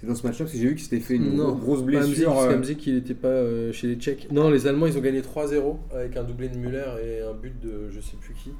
[0.00, 1.86] C'est dans ce match-là parce que j'ai vu qu'il s'était fait une Non, grosse Hamzik,
[1.86, 2.34] blessure.
[2.34, 4.28] parce euh, il n'était pas euh, chez les Tchèques.
[4.30, 7.58] Non, les Allemands, ils ont gagné 3-0 avec un doublé de Müller et un but
[7.60, 8.50] de je sais plus qui.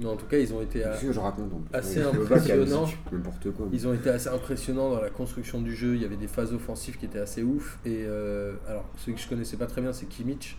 [0.00, 2.80] Mais en tout cas, ils ont été, à- je raconte assez Je veux pas impressionnant.
[2.84, 3.68] qu'Hamzik, N'importe quoi.
[3.72, 5.94] ils ont été assez impressionnants dans la construction du jeu.
[5.96, 7.78] Il y avait des phases offensives qui étaient assez ouf.
[7.84, 10.56] Et euh, alors, celui que je connaissais pas très bien, c'est Kimmich.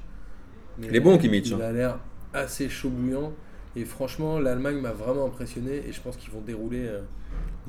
[0.79, 1.59] Mais Il est bon, Kimmich, Il hein.
[1.61, 1.99] a l'air
[2.33, 3.33] assez chaud bouillant.
[3.75, 5.83] Et franchement, l'Allemagne m'a vraiment impressionné.
[5.87, 7.01] Et je pense qu'ils vont dérouler, euh,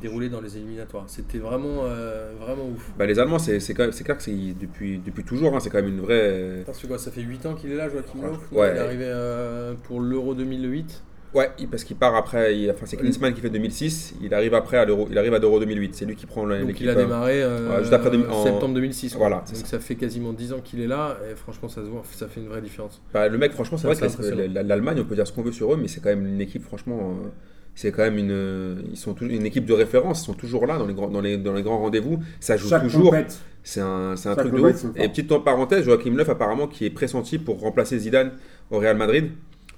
[0.01, 1.05] dérouler dans les éliminatoires.
[1.09, 2.91] C'était vraiment, euh, vraiment ouf.
[2.99, 5.61] Bah, les Allemands, c'est c'est quand même- c'est clair que c'est depuis, depuis toujours, hein,
[5.61, 6.63] c'est quand même une vraie.
[6.67, 8.33] Parce que quoi, ça fait 8 ans qu'il est là, Joachim Löw?
[8.59, 8.73] Ouais.
[8.75, 11.03] Il est arrivé euh, pour l'Euro 2008.
[11.35, 12.57] Ouais, parce qu'il part après.
[12.57, 14.15] il- Enfin, c'est Klinsmann qui fait 2006.
[14.23, 15.09] Il arrive après à l'Euro.
[15.11, 15.95] Il arrive à l'Euro 2008.
[15.95, 16.83] C'est lui qui prend la- Donc l'équipe.
[16.83, 19.11] il a euh, démarré euh, ouais, juste après en- septembre 2006.
[19.13, 19.19] quoi.
[19.19, 19.79] Voilà, Donc ça.
[19.81, 21.17] fait quasiment 10 ans qu'il est là.
[21.31, 23.03] Et franchement, ça se voit, ça fait une vraie différence.
[23.13, 25.73] Bah, le mec, franchement, c'est vrai que l'Allemagne, on peut dire ce qu'on veut sur
[25.73, 27.29] eux, mais c'est quand même une équipe, franchement, euh,
[27.75, 30.23] c'est quand même une, ils sont une équipe de référence.
[30.23, 32.21] Ils sont toujours là dans les grands, dans les, dans les grands rendez-vous.
[32.39, 33.07] Ça joue Chaque toujours.
[33.11, 34.85] compète, C'est un, c'est un truc de ouf.
[34.97, 38.31] Et petite parenthèse, Joachim Löw apparemment qui est pressenti pour remplacer Zidane
[38.71, 39.31] au Real Madrid.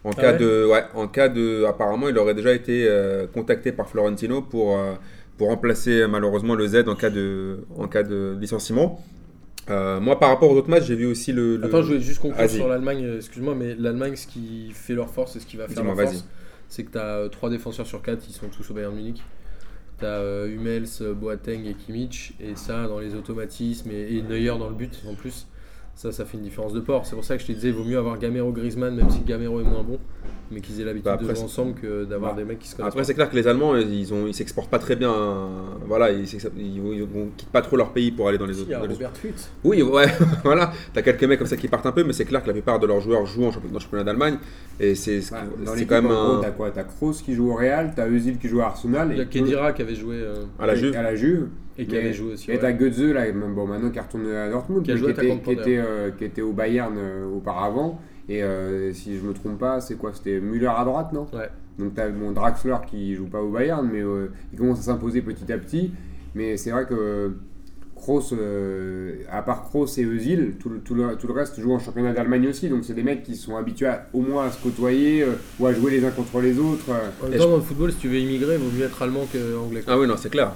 [0.07, 3.27] En Ah cas ouais de, ouais, en cas de, apparemment, il aurait déjà été euh,
[3.27, 4.95] contacté par Florentino pour euh,
[5.39, 9.03] pour remplacer malheureusement le Z en cas de, en cas de licenciement.
[9.69, 11.57] Euh, moi, par rapport aux autres matchs, j'ai vu aussi le.
[11.57, 13.17] le- Attends, je voulais juste conclure sur l'Allemagne.
[13.17, 16.25] Excuse-moi, mais l'Allemagne, ce qui fait leur force et ce qui va faire leur force,
[16.69, 19.23] c'est que tu as 3 défenseurs sur 4, ils sont tous au Bayern Munich.
[19.99, 22.35] Tu as Hummels, Boateng et Kimmich.
[22.41, 25.47] Et ça, dans les automatismes et, et Neuer dans le but en plus.
[25.97, 27.07] Ça, ça fait une différence de port.
[27.07, 29.21] C'est pour ça que je te disais, il vaut mieux avoir Gamero Griezmann, même si
[29.21, 29.99] Gamero est moins bon,
[30.51, 32.77] mais qu'ils aient l'habitude Bah, de jouer ensemble que d'avoir bah, des mecs qui se
[32.77, 32.93] connaissent.
[32.93, 35.11] Après, c'est clair que les Allemands, ils ont, ils s'exportent pas très bien.
[35.87, 37.07] Voilà, ils, ils,
[37.39, 38.61] quittent pas trop leur pays pour aller dans les pas.
[38.61, 38.69] autres.
[38.69, 39.33] Il y a les- Robert Fuit.
[39.65, 40.05] Oui, ouais,
[40.45, 40.71] voilà.
[40.93, 42.79] T'as quelques mecs comme ça qui partent un peu, mais c'est clair que la plupart
[42.79, 44.37] de leurs joueurs jouent en championnat, dans le championnat d'Allemagne.
[44.79, 45.21] Et c'est
[45.65, 46.41] l'équipe, quand même un.
[46.43, 49.09] t'as quoi T'as Kroos qui joue au Real, t'as Özil qui joue à Arsenal.
[49.13, 50.95] Il y a Kedira qui avait joué euh, À la Juve.
[50.95, 51.49] À la Juve.
[51.79, 52.51] Et qui avait joué aussi.
[52.51, 52.61] Et ouais.
[52.61, 55.39] t'as Götze, là, même- bon, maintenant qui retourne à Dortmund, Qui a joué qui, était,
[55.41, 58.01] qui, était, euh, qui était au Bayern euh, auparavant.
[58.29, 60.13] Et euh, si je me trompe pas, c'est quoi?
[60.15, 61.27] C'était Müller à droite, non?
[61.33, 61.49] Ouais.
[61.79, 65.21] Donc t'as mon Draxler qui joue pas au Bayern, mais euh, il commence à s'imposer
[65.23, 65.93] petit à petit.
[66.35, 67.33] Mais c'est vrai que
[67.95, 71.73] Kroos, euh, à part Kroos et Özil, tout le, tout, le, tout le reste joue
[71.73, 72.69] en championnat d'Allemagne aussi.
[72.69, 75.67] Donc c'est des mecs qui sont habitués à- au moins à se côtoyer euh, ou
[75.67, 76.91] à jouer les uns contre les autres.
[76.91, 77.11] euh.
[77.23, 78.85] En Et même temps, je- dans le football, si tu veux immigrer, il vaut mieux
[78.85, 79.83] être allemand qu'anglais.
[79.87, 80.53] Ah oui, non, c'est clair.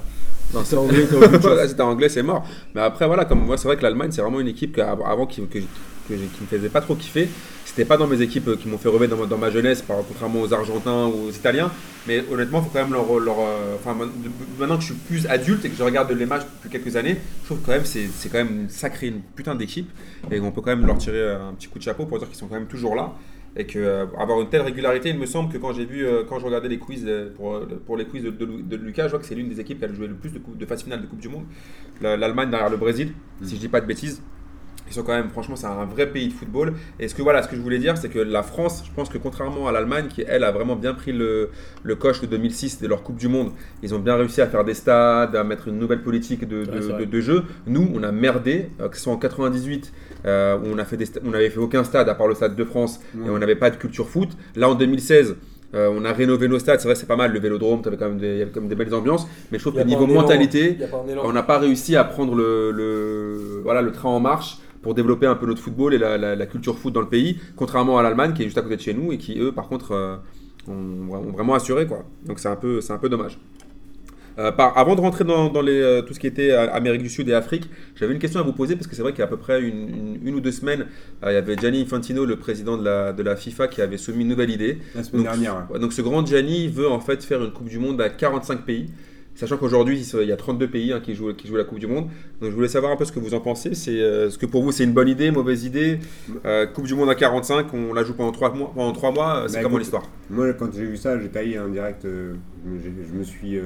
[0.53, 2.45] Non, c'est anglais, t'es anglais, c'est mort.
[2.75, 5.27] Mais après, voilà, comme moi, c'est vrai que l'Allemagne, c'est vraiment une équipe qu'avant, avant
[5.27, 7.29] qui, que- que qui me faisait pas trop kiffer.
[7.65, 9.81] C'était pas dans mes équipes euh, qui m'ont fait rêver dans, ma- dans ma jeunesse,
[9.81, 11.71] par, contrairement aux Argentins ou aux Italiens.
[12.09, 13.19] Mais honnêtement, il faut quand même leur.
[13.21, 16.27] leur, euh, enfin, de- maintenant que je suis plus adulte et que je regarde les
[16.27, 19.07] matchs depuis quelques années, je trouve que quand même c'est c'est quand même une sacrée,
[19.07, 19.89] une putain d'équipe.
[20.33, 22.27] Et on peut quand même leur tirer euh, un petit coup de chapeau pour dire
[22.27, 23.13] qu'ils sont quand même toujours là.
[23.57, 26.23] Et que euh, avoir une telle régularité, il me semble que quand j'ai vu, euh,
[26.29, 29.11] quand je regardais les quiz euh, pour, pour les quiz de, de, de Lucas, je
[29.11, 30.83] vois que c'est l'une des équipes qui a joué le plus de, coupe- de phase
[30.85, 31.45] finale de Coupe du Monde.
[32.01, 34.23] La- L'Allemagne derrière le Brésil, si je dis pas de bêtises.
[34.89, 36.73] Ils sont quand même, franchement, c'est un vrai pays de football.
[36.99, 39.09] Et ce que voilà, ce que je voulais dire, c'est que la France, je pense
[39.09, 41.51] que contrairement à l'Allemagne, qui elle a vraiment bien pris le,
[41.85, 43.53] le coche de 2006 de leur Coupe du Monde,
[43.85, 46.81] ils ont bien réussi à faire des stades, à mettre une nouvelle politique de, de-
[47.15, 47.45] Ouais, jeu.
[47.69, 49.93] Nous, on a merdé, que ce soit en 98,
[50.27, 52.57] euh, on a fait des sta- on n'avait fait aucun stade à part le stade
[52.57, 54.31] de France, et on n'avait pas de culture foot.
[54.57, 55.37] Là, en 2016.
[55.75, 57.33] euh, on a rénové nos stades, c'est vrai, c'est pas mal.
[57.33, 59.63] Le Vélodrome, quand même des, il y avait quand même des belles ambiances, mais je
[59.63, 60.77] trouve que niveau élan, mentalité,
[61.25, 65.27] on n'a pas réussi à prendre le, le- voilà, le train en marche pour développer
[65.27, 68.03] un peu notre football et la, la- la culture foot dans le pays, contrairement à
[68.03, 70.17] l'Allemagne qui est juste à côté de chez nous et qui, eux, par contre, euh,
[70.67, 71.87] ont, ont vraiment assuré.
[71.87, 72.05] Quoi.
[72.27, 73.39] Donc c'est un peu, un peu dommage.
[74.41, 77.03] Euh, par- avant de rentrer dans, dans les, euh, tout ce qui était euh, Amérique
[77.03, 79.19] du Sud et Afrique, j'avais une question à vous poser parce que c'est vrai qu'il
[79.19, 80.87] y a à peu près une, une- une ou deux semaines,
[81.25, 83.99] euh, il y avait Gianni Infantino, le président de la, de la FIFA, qui avait
[83.99, 84.79] soumis une nouvelle idée.
[84.95, 85.67] La semaine Donc, dernière.
[85.71, 85.79] ouais.
[85.79, 88.87] Donc ce grand Gianni veut en fait faire une Coupe du Monde à 45 pays,
[89.35, 91.87] sachant qu'aujourd'hui il y a 32 pays hein, qui, jouent, qui jouent la Coupe du
[91.87, 92.07] Monde.
[92.41, 93.75] Donc je voulais savoir un peu ce que vous en pensez.
[93.75, 93.99] C'est
[94.31, 95.99] ce que pour vous c'est une bonne idée, mauvaise idée?
[96.75, 98.73] Coupe du Monde à 45, on la joue pendant 3 mois.
[98.75, 100.05] Pendant 3 mois, c'est Bah, comment l'histoire?
[100.31, 102.05] Moi, quand j'ai vu ça, j'ai taillé un direct.
[102.05, 103.59] je me suis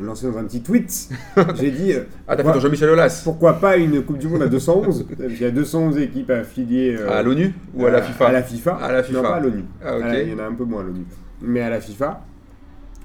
[0.00, 1.08] euh, lancé dans un petit tweet.
[1.54, 1.92] j'ai dit.
[1.92, 4.48] euh, Ah t'as fait pourquoi, ton Jean-Michel Aulas pourquoi pas une Coupe du Monde à
[4.48, 6.96] 211 Il y a 211 équipes affiliées.
[6.98, 8.74] euh, À l'ONU ou à la FIFA À la FIFA.
[8.76, 9.18] À la FIFA.
[9.18, 9.64] Non, pas à l'ONU.
[9.84, 11.04] Ah, la- Il y en a un peu moins à l'ONU.
[11.42, 12.24] Mais à la FIFA.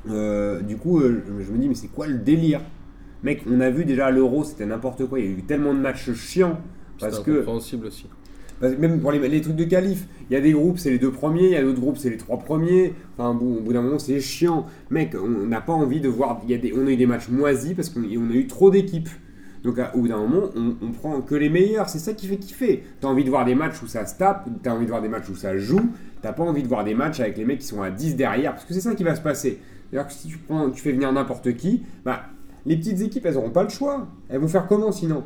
[0.09, 2.61] euh, du coup, euh, je me dis, mais c'est quoi le délire?
[3.23, 5.19] Mec, on a vu déjà à l'Euro, c'était n'importe quoi.
[5.19, 6.59] Il y a eu tellement de matchs chiants.
[6.99, 8.07] Parce C'est que incompréhensible aussi.
[8.62, 11.45] Même pour les, trucs de qualif, il y a des groupes, c'est les deux premiers,
[11.45, 12.93] il y a d'autres groupes, c'est les trois premiers.
[13.18, 14.66] Enfin, au bout d'un moment, c'est chiant.
[14.89, 16.41] Mec, on n'a pas envie de voir.
[16.47, 18.72] Y a des, on a eu des matchs moisis parce qu'on on a eu trop
[18.72, 19.10] d'équipes.
[19.64, 21.89] Donc, au bout d'un moment, on, prend que les meilleurs.
[21.89, 22.84] C'est ça qui fait kiffer.
[23.01, 25.10] T'as envie de voir des matchs où ça se tape, t'as envie de voir des
[25.10, 25.89] matchs où ça joue.
[26.22, 28.51] T'as pas envie de voir des matchs avec les mecs qui sont à 10 derrière
[28.53, 29.60] parce que c'est ça qui va se passer.
[29.91, 32.26] Que si tu, prends, tu fais venir n'importe qui, bah,
[32.66, 34.08] les petites équipes, elles n'auront pas le choix.
[34.30, 35.24] Elles vont faire comment sinon?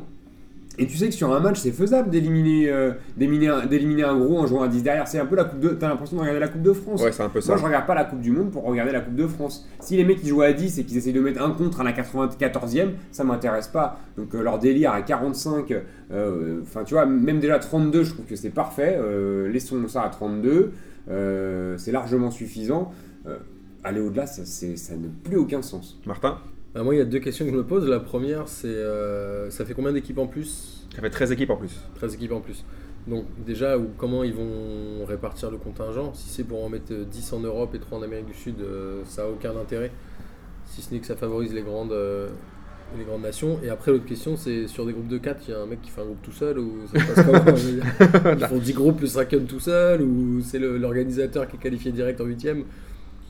[0.78, 4.16] Et tu sais que sur un match, c'est faisable d'éliminer euh, d'éliminer un, d'éliminer un
[4.18, 5.06] gros en jouant à 10 derrière.
[5.08, 5.68] C'est un peu la Coupe de.
[5.70, 7.02] T'as l'impression de regarder la Coupe de France.
[7.02, 7.52] Ouais, c'est un peu ça.
[7.52, 9.66] Moi, je regarde pas la Coupe du Monde pour regarder la Coupe de France.
[9.80, 11.84] Si les mecs qui jouent à 10 et qu'ils essayent de mettre un contre à
[11.84, 13.98] la 94e, ça m'intéresse pas.
[14.16, 15.74] Donc euh, leur délire à 45,
[16.12, 18.98] euh, enfin tu vois, même déjà 32, je trouve que c'est parfait.
[19.52, 20.72] Laissons ça à 32,
[21.10, 22.92] euh, c'est largement suffisant.
[23.82, 25.98] Aller au-delà, ça, c'est- ça n'a plus aucun sens.
[26.06, 26.38] Martin?
[26.74, 27.88] Bah, moi, il y a deux questions que je me pose.
[27.88, 30.86] La première, c'est euh, ça fait combien d'équipes en plus?
[30.94, 31.80] Ça fait 13 équipes en plus.
[31.96, 32.64] 13 équipes en plus.
[33.08, 36.12] Donc déjà, ou comment ils vont répartir le contingent?
[36.14, 38.56] Si c'est pour en mettre euh, 10 en Europe et 3 en Amérique du Sud,
[38.60, 39.90] euh, ça n'a aucun intérêt.
[40.66, 42.28] Si ce n'est que ça favorise les grandes, euh,
[42.96, 43.58] les grandes nations.
[43.64, 45.80] Et après, l'autre question, c'est sur des groupes de 4, il y a un mec
[45.82, 48.34] qui fait un groupe tout seul ou ça se passe comment?
[48.38, 51.90] Ils font 10 groupes plus Raken tout seul ou c'est le- l'organisateur qui est qualifié
[51.90, 52.62] direct en 8ème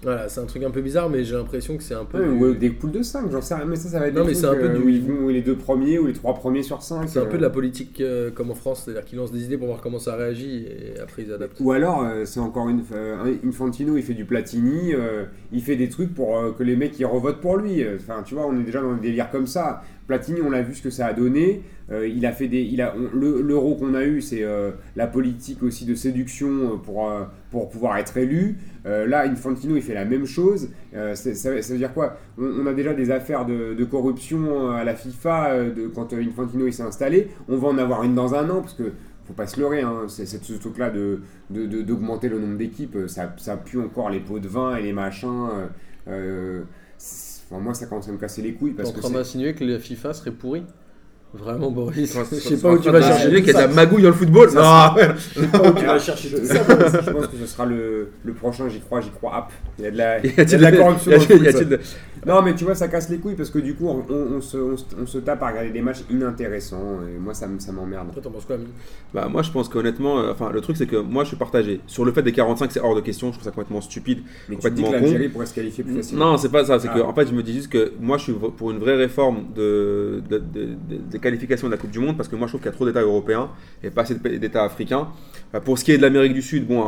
[0.02, 2.18] Voilà, c'est un truc un peu bizarre, mais j'ai l'impression que c'est un peu...
[2.20, 4.22] Ouais, ou des poules de 5, j'en sais rien, mais ça, ça va être Non,
[4.22, 6.06] des mais c'est un peu euh, du- où ils vont où les deux premiers ou
[6.06, 7.06] les trois premiers sur 5.
[7.06, 9.58] C'est un peu de la politique euh, comme en France, c'est-à-dire qu'ils lancent des idées
[9.58, 11.58] pour voir comment ça réagit et après ils adaptent.
[11.60, 15.60] Ou alors, euh, c'est encore une, euh, un- Infantino, il fait du Platini, euh, il
[15.62, 17.84] fait des trucs pour euh, que les mecs ils revotent pour lui.
[17.96, 19.82] Enfin, tu vois, on est déjà dans des délires comme ça.
[20.10, 21.62] Platini, on a vu ce que ça a donné.
[21.92, 25.62] Euh, il a fait des, il a, l'euro qu'on a eu, c'est euh, la politique
[25.62, 28.58] aussi de séduction euh, pour pouvoir être élu.
[28.84, 30.70] Là, Infantino, il fait la même chose.
[31.14, 32.16] Ça, veut dire quoi?
[32.38, 36.82] On, a déjà des affaires de, corruption à la FIFA de, quand Infantino il s'est
[36.82, 37.28] installé.
[37.48, 38.90] On va en avoir une dans un an parce que
[39.28, 43.56] faut pas se leurrer, hein, c'est ce truc-là de d'augmenter le nombre d'équipes, ça, ça
[43.56, 45.46] pue encore les pots de vin et les machins.
[47.50, 49.64] Enfin, moi, ça commence à me casser les couilles parce en que train d'insinuer que
[49.64, 50.64] la FIFA serait pourrie
[51.32, 54.02] Vraiment, Boris Je sais pas où tu vas chercher qu'il y a de la magouille
[54.02, 54.48] dans le football.
[54.52, 54.94] Non,
[55.36, 57.02] Je sais pas où tu vas chercher je, tout je- ça.
[57.06, 59.52] je pense que ce sera le, le prochain J'y crois, J'y crois app.
[59.78, 61.12] Il y a de la, il y Y a de a-t-il la de- corruption.
[62.26, 64.40] Non, mais tu vois, ça casse les couilles parce que du coup, on, on- on
[64.40, 67.72] se, on se- on se tape à regarder des matchs inintéressants et moi, ça, ça
[67.72, 68.12] m'emmerde.
[68.12, 68.68] Toi, t'en penses quoi, Amine?
[69.14, 71.80] Bah, moi, je pense qu'honnêtement, euh, enfin, le truc, c'est que moi, je suis partagé.
[71.86, 73.28] Sur le fait des 45, c'est hors de question.
[73.28, 74.20] Je trouve ça complètement stupide.
[74.48, 76.32] Mais tu te dis que Complètement l'Algérie pourrait se qualifier plus facilement.
[76.32, 76.78] Non, c'est pas ça.
[76.78, 76.94] C'est Ah.
[76.94, 79.46] que, en fait, je me dis juste que moi, je suis pour une vraie réforme
[79.54, 80.58] de, de- de-
[80.88, 82.74] de- des qualifications de la Coupe du Monde parce que moi, je trouve qu'il y
[82.74, 83.48] a trop d'États européens
[83.82, 85.08] et pas assez d'États africains.
[85.54, 86.82] Euh, Pour ce qui est de l'Amérique du Sud, bon,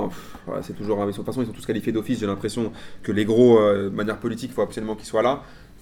[0.49, 1.05] hein, c'est toujours.
[1.05, 2.20] De toute façon, ils sont tous qualifiés d'office.
[2.20, 2.72] J'ai l'impression
[3.03, 5.22] que les gros, euh, de manière politique, il faut absolument qu'ils soient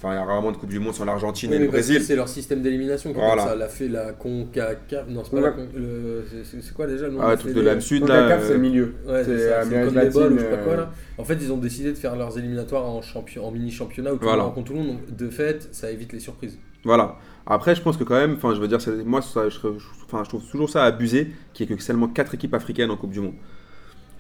[0.03, 2.01] Enfin, il y a rarement de Coupe du Monde sans l'Argentine Oui, et le Brésil.
[2.03, 3.13] c'est leur système d'élimination.
[3.15, 3.45] Voilà.
[3.49, 5.09] Ça l'a fait la CONCACAF.
[5.09, 5.43] Non, c'est pas Ouais.
[5.43, 8.53] la Con- le- c'est- quoi déjà le nom Ah, truc de l'âme sud, c'est euh,
[8.55, 8.95] le milieu.
[9.07, 10.91] Ouais, C'est comme les bols ou je sais pas quoi euh, là.
[11.19, 14.21] En fait, ils ont décidé de faire leurs éliminatoires en, champion, en mini-championnat où tout
[14.23, 14.43] le Voilà.
[14.45, 14.89] monde rencontre tout le monde.
[14.89, 16.57] Donc, de fait, ça évite les surprises.
[16.83, 17.17] Voilà.
[17.47, 20.29] Après, je pense que quand même, enfin, je veux dire, c'est- moi, ça, je, je
[20.29, 23.21] trouve toujours ça abusé qu'il n'y ait que seulement 4 équipes africaines en Coupe du
[23.21, 23.35] Monde.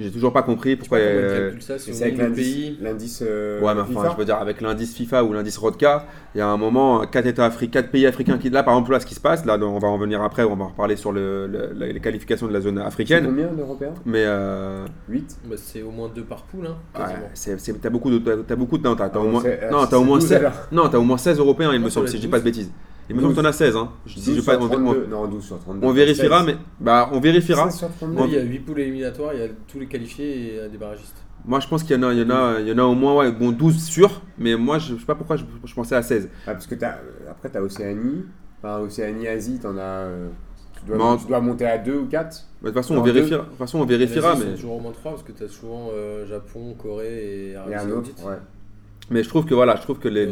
[0.00, 0.98] J'ai toujours pas compris pourquoi.
[0.98, 2.16] ils euh, ça, au c'est avec
[2.80, 4.10] l'indice, euh, Ouais, mais enfin, FIFA.
[4.14, 7.26] je veux dire, avec l'indice FIFA ou l'indice Rodka, il y a un moment, 4
[7.26, 8.48] États africains, 4 pays africains qui.
[8.48, 10.56] Là, par exemple, là, ce qui se passe, là, on va en venir après, on
[10.56, 13.26] va en reparler sur le, les qualifications de la zone C'est africaine.
[13.26, 13.92] combien d'Européens?
[14.06, 14.24] Mais.
[14.26, 17.20] euh, 8 Bah, c'est au moins deux par poule, hein, ouais, quasiment.
[17.34, 18.18] c'est- c'est- t'as beaucoup de.
[18.18, 18.82] T'as, t'as beaucoup de.
[18.84, 20.38] Non, t'as, t'as Ah, au moins, non, t'as au moins 12 16.
[20.38, 20.52] alors.
[20.72, 22.38] Non, t'as au moins 16 Européens, il Non, me ça semble, si je dis pas
[22.40, 22.52] de 12.
[22.56, 22.70] bêtises.
[23.10, 23.90] Il me semble que t'en as 16, hein.
[24.06, 25.06] Je dis, 12 je pas- on- on- 32.
[25.10, 25.86] Non, 12 sur 32.
[25.86, 26.46] on vérifiera, 16.
[26.46, 26.56] mais.
[26.80, 27.64] Bah, on vérifiera.
[27.70, 28.16] 16 sur 32.
[28.20, 30.78] Là, il y a 8 poules éliminatoires, il y a tous les qualifiés et des
[30.78, 31.16] barragistes.
[31.44, 32.82] Moi, je pense qu'il y en a, il y en a, il y en a
[32.84, 35.74] au moins ouais, bon, 12 sûrs, mais moi, je, je sais pas pourquoi je, je
[35.74, 36.28] pensais à 16.
[36.46, 38.24] Ah, parce que t'as, euh, après, tu as Océanie.
[38.62, 39.80] Enfin, Océanie, Asie, tu en as.
[39.80, 40.28] euh,
[40.78, 42.46] tu, dois, en- tu dois monter à 2 ou 4.
[42.62, 43.42] Bah, De toute façon, on vérifiera.
[43.44, 45.88] De toute façon, on vérifiera, mais, toujours au moins 3 parce que tu as souvent
[45.94, 47.92] euh, Japon, Corée et Arabie Et un autre.
[47.94, 48.22] Saoudite.
[48.26, 48.34] Ouais.
[49.10, 50.26] Mais je trouve que voilà, je trouve que les,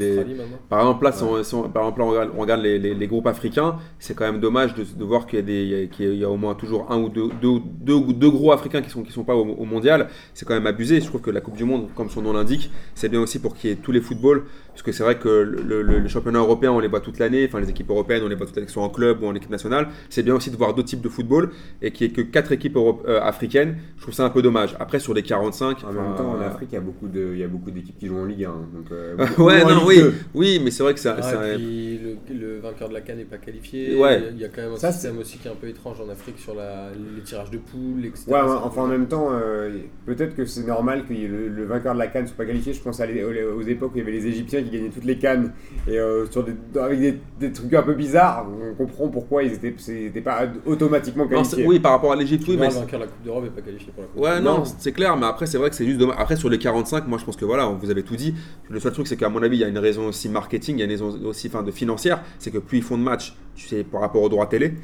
[0.68, 2.78] par exemple là, si on, si on- par exemple, là, on regarde, on regarde les,
[2.78, 5.62] les- les groupes africains, c'est quand même dommage de, de voir qu'il y a des,
[5.64, 8.30] il y a- qu'il y a au moins toujours un ou deux, deux, deux, deux
[8.30, 10.08] gros africains qui sont qui sont pas au, au mondial.
[10.34, 11.00] C'est quand même abusé.
[11.00, 13.56] Je trouve que la Coupe du Monde, comme son nom l'indique, c'est bien aussi pour
[13.56, 14.42] qu'il y ait tous les footballs,
[14.78, 17.44] parce que c'est vrai que le, le, le championnat européen, on les voit toute l'année.
[17.48, 19.26] Enfin, les équipes européennes, on les voit toute l'année, que ce soit en club ou
[19.26, 19.88] en équipe nationale.
[20.08, 21.50] C'est bien aussi de voir d'autres types de football
[21.82, 23.76] et qu'il n'y ait que quatre équipes euh, africaines.
[23.96, 24.76] Je trouve ça un peu dommage.
[24.78, 27.40] Après, sur les 45, En même temps, en Afrique, il y a beaucoup de- il
[27.40, 28.48] y a beaucoup d'équipes qui jouent en Ligue 1.
[28.72, 30.14] Donc, euh, ouais, non, oui, 2.
[30.34, 31.98] oui, mais c'est vrai que ça, Ah, ça- et puis
[32.30, 33.96] le, le vainqueur de la Cannes n'est pas qualifié.
[33.96, 34.22] Ouais.
[34.30, 36.08] Il y a quand même un Ça, système aussi qui est un peu étrange en
[36.08, 38.26] Afrique sur la, les tirages de poules, etc.
[38.28, 39.70] Ouais, ouais, enfin en même temps, euh,
[40.06, 42.72] peut-être que c'est normal que le, le vainqueur de la canne soit pas qualifié.
[42.74, 44.88] Je pense à les- aux, aux époques où il y avait les Égyptiens qui gagnaient
[44.90, 45.52] toutes les cannes
[45.86, 48.46] et euh, sur des, avec des, des trucs un peu bizarres.
[48.70, 51.66] On comprend pourquoi ils étaient, c'était pas automatiquement Non, qualifiés.
[51.66, 53.50] oui, par rapport à l'Égypte, oui, Non, mais le vainqueur de la Coupe d'Europe n'est
[53.50, 54.64] pas qualifié pour la Coupe Ouais, d'Europe.
[54.66, 56.16] non, c'est clair, mais après, c'est vrai que c'est juste dommage.
[56.18, 58.34] Après, sur les 45, moi, je pense que voilà, vous avez tout dit.
[58.68, 60.78] Le seul truc, c'est qu'à mon avis, il y a une raison aussi marketing, il
[60.78, 62.22] y a une raison aussi enfin, de financière.
[62.38, 64.74] C'est que plus ils font de matchs, tu sais, par rapport aux droits télé,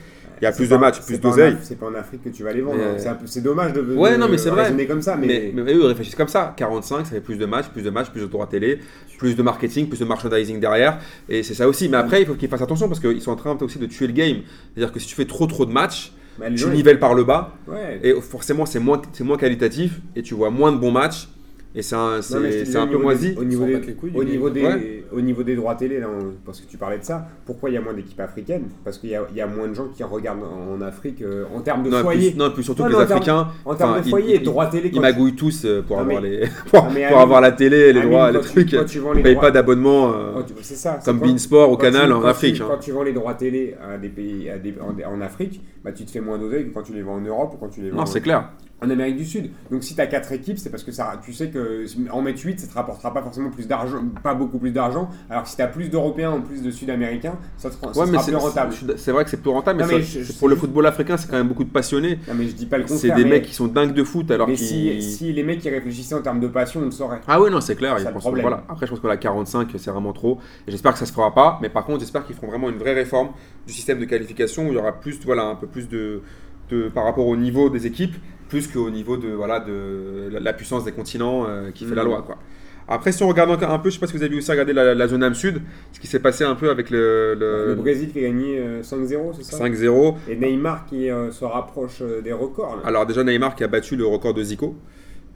[0.41, 1.57] il y a plus pas- de matchs, plus d'oseille.
[1.63, 2.79] C'est pas en Afrique que tu vas les vendre.
[2.83, 3.17] Hein.
[3.27, 4.87] C'est dommage de, de Ouais, non, mais c'est vrai.
[4.87, 5.17] comme ça.
[5.17, 6.55] Mais, Mais, mais eux, ils réfléchissent comme ça.
[6.57, 8.79] 45, ça fait plus de matchs, plus de matchs, plus de droits télé,
[9.19, 10.99] plus de marketing, plus de merchandising derrière.
[11.29, 11.89] Et c'est ça aussi.
[11.89, 14.07] Mais après, il faut qu'ils fassent attention parce qu'ils sont en train aussi de tuer
[14.07, 14.39] le game.
[14.75, 17.53] C'est-à-dire que si tu fais trop trop de matchs, bah, tu nivelles par le bas.
[17.69, 18.01] Ouais.
[18.03, 21.29] Et forcément, c'est moins, c'est moins qualitatif et tu vois moins de bons matchs.
[21.77, 22.37] Et c'est un, c'est,
[22.89, 23.35] peu moisi.
[23.37, 24.81] Au niveau, des, couilles au, niveau des, game.
[25.13, 27.73] au niveau des droits télé, là, on- parce que tu parlais de ça, pourquoi il
[27.73, 28.67] y a moins d'équipes africaines?
[28.85, 31.45] Parce qu'il y a, il y a moins de gens qui regardent en Afrique euh,
[31.53, 32.31] en termes de Non, foyer.
[32.31, 35.01] plus, non, plus surtout que les Africains, en termes de foyer, droits télé, ils tu-
[35.01, 38.11] magouillent tous euh, pour Non, avoir mais- les, pour, mais avoir la télé, les Amine,
[38.13, 38.71] droits, les trucs.
[38.71, 40.43] quand tu vends Ils les payent droits- pas d'abonnement euh,
[41.05, 42.61] comme Beansport au canal en Afrique.
[42.61, 42.67] hein.
[42.69, 44.49] Quand tu vends les droits télé à des pays,
[45.13, 47.55] en Afrique, bah, tu te fais moins d'oseille que quand tu les vends en Europe
[47.55, 48.51] ou quand tu les vends Non, c'est clair.
[48.83, 49.51] En Amérique du Sud.
[49.71, 52.43] Donc si tu as 4 équipes, c'est parce que ça, tu sais que en mettre
[52.45, 55.09] 8, ça te rapportera pas forcément plus d'argent, pas beaucoup plus d'argent.
[55.31, 57.95] Alors que si tu as plus d'Européens en plus de Sud-Américains, ça, te, ça Ouais,
[58.07, 58.73] sera c'est, plus rentable.
[58.75, 60.49] c'est- c'est vrai que c'est plus rentable, mais, Non, mais ça- je- c'est je pour
[60.49, 62.19] le football africain, c'est quand même beaucoup de passionnés.
[62.29, 63.17] Non mais je dis pas le C'est contraire.
[63.17, 65.71] des mais, mecs qui sont dingues de foot alors mais si, si les mecs qui
[65.71, 67.21] réfléchissaient en termes de passion, on le saurait.
[67.27, 67.95] Ah oui, non, c'est clair.
[67.99, 68.43] C'est pensent- problème.
[68.43, 68.65] voilà.
[68.69, 70.39] Après, je pense que la 45, c'est vraiment trop.
[70.69, 71.59] J'espère que ça se fera pas.
[71.63, 73.29] Mais par contre, j'espère qu'ils feront vraiment une vraie réforme
[73.67, 76.21] du système de qualification où il y aura plus, voilà, un peu plus de,
[76.71, 78.15] de- par rapport au niveau des équipes,
[78.49, 82.09] plus qu'au niveau de, voilà, de la, puissance des continents euh, qui fait la Mhm.
[82.11, 82.37] loi, quoi.
[82.87, 84.51] Après, si on regarde encore un peu, je sais pas si vous avez vu aussi
[84.51, 87.69] regarder la, la zone âme sud, ce qui s'est passé un peu avec le, le-
[87.69, 89.57] le Brésil qui a gagné euh, 5-0, c'est ça?
[89.59, 90.17] 5-0.
[90.29, 92.77] Et Neymar qui euh, se rapproche euh, des records.
[92.77, 92.83] là.
[92.85, 94.77] Alors déjà Neymar qui a battu le record de Zico.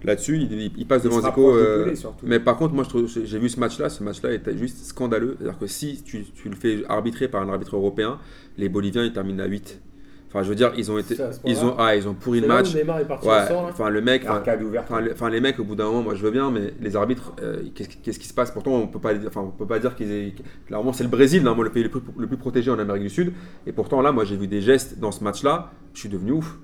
[0.04, 1.52] Là-dessus, il, il- il passe Il devant se Zico.
[1.56, 2.84] de euh, mais par contre, moi,
[3.24, 3.88] j'ai vu ce match-là.
[3.88, 5.34] Ce match-là était juste scandaleux.
[5.38, 8.18] C'est-à-dire que si tu, tu le fais arbitrer par un arbitre européen,
[8.58, 9.80] les Boliviens ils terminent à 8.
[10.28, 11.16] Enfin, je veux dire, ils ont été,
[11.46, 12.74] ils ont, ah, ils ont pourri le match.
[12.74, 13.44] Neymar est parti Ouais.
[13.44, 13.68] au sort, là.
[13.70, 14.26] Enfin, le mec.
[14.28, 16.96] enfin, les, enfin, les mecs, au bout d'un moment, moi je veux bien, mais les
[16.96, 18.50] arbitres, euh, qu'est-ce, qu'est-ce qui se passe?
[18.50, 20.34] Pourtant, on peut pas, enfin, on peut pas dire qu'ils aient.
[20.66, 23.04] Clairement, c'est le Brésil, hein, moi, le pays le plus, le plus protégé en Amérique
[23.04, 23.32] du Sud.
[23.66, 25.70] Et pourtant, là, moi, j'ai vu des gestes dans ce match-là.
[25.94, 26.58] Je suis devenu ouf.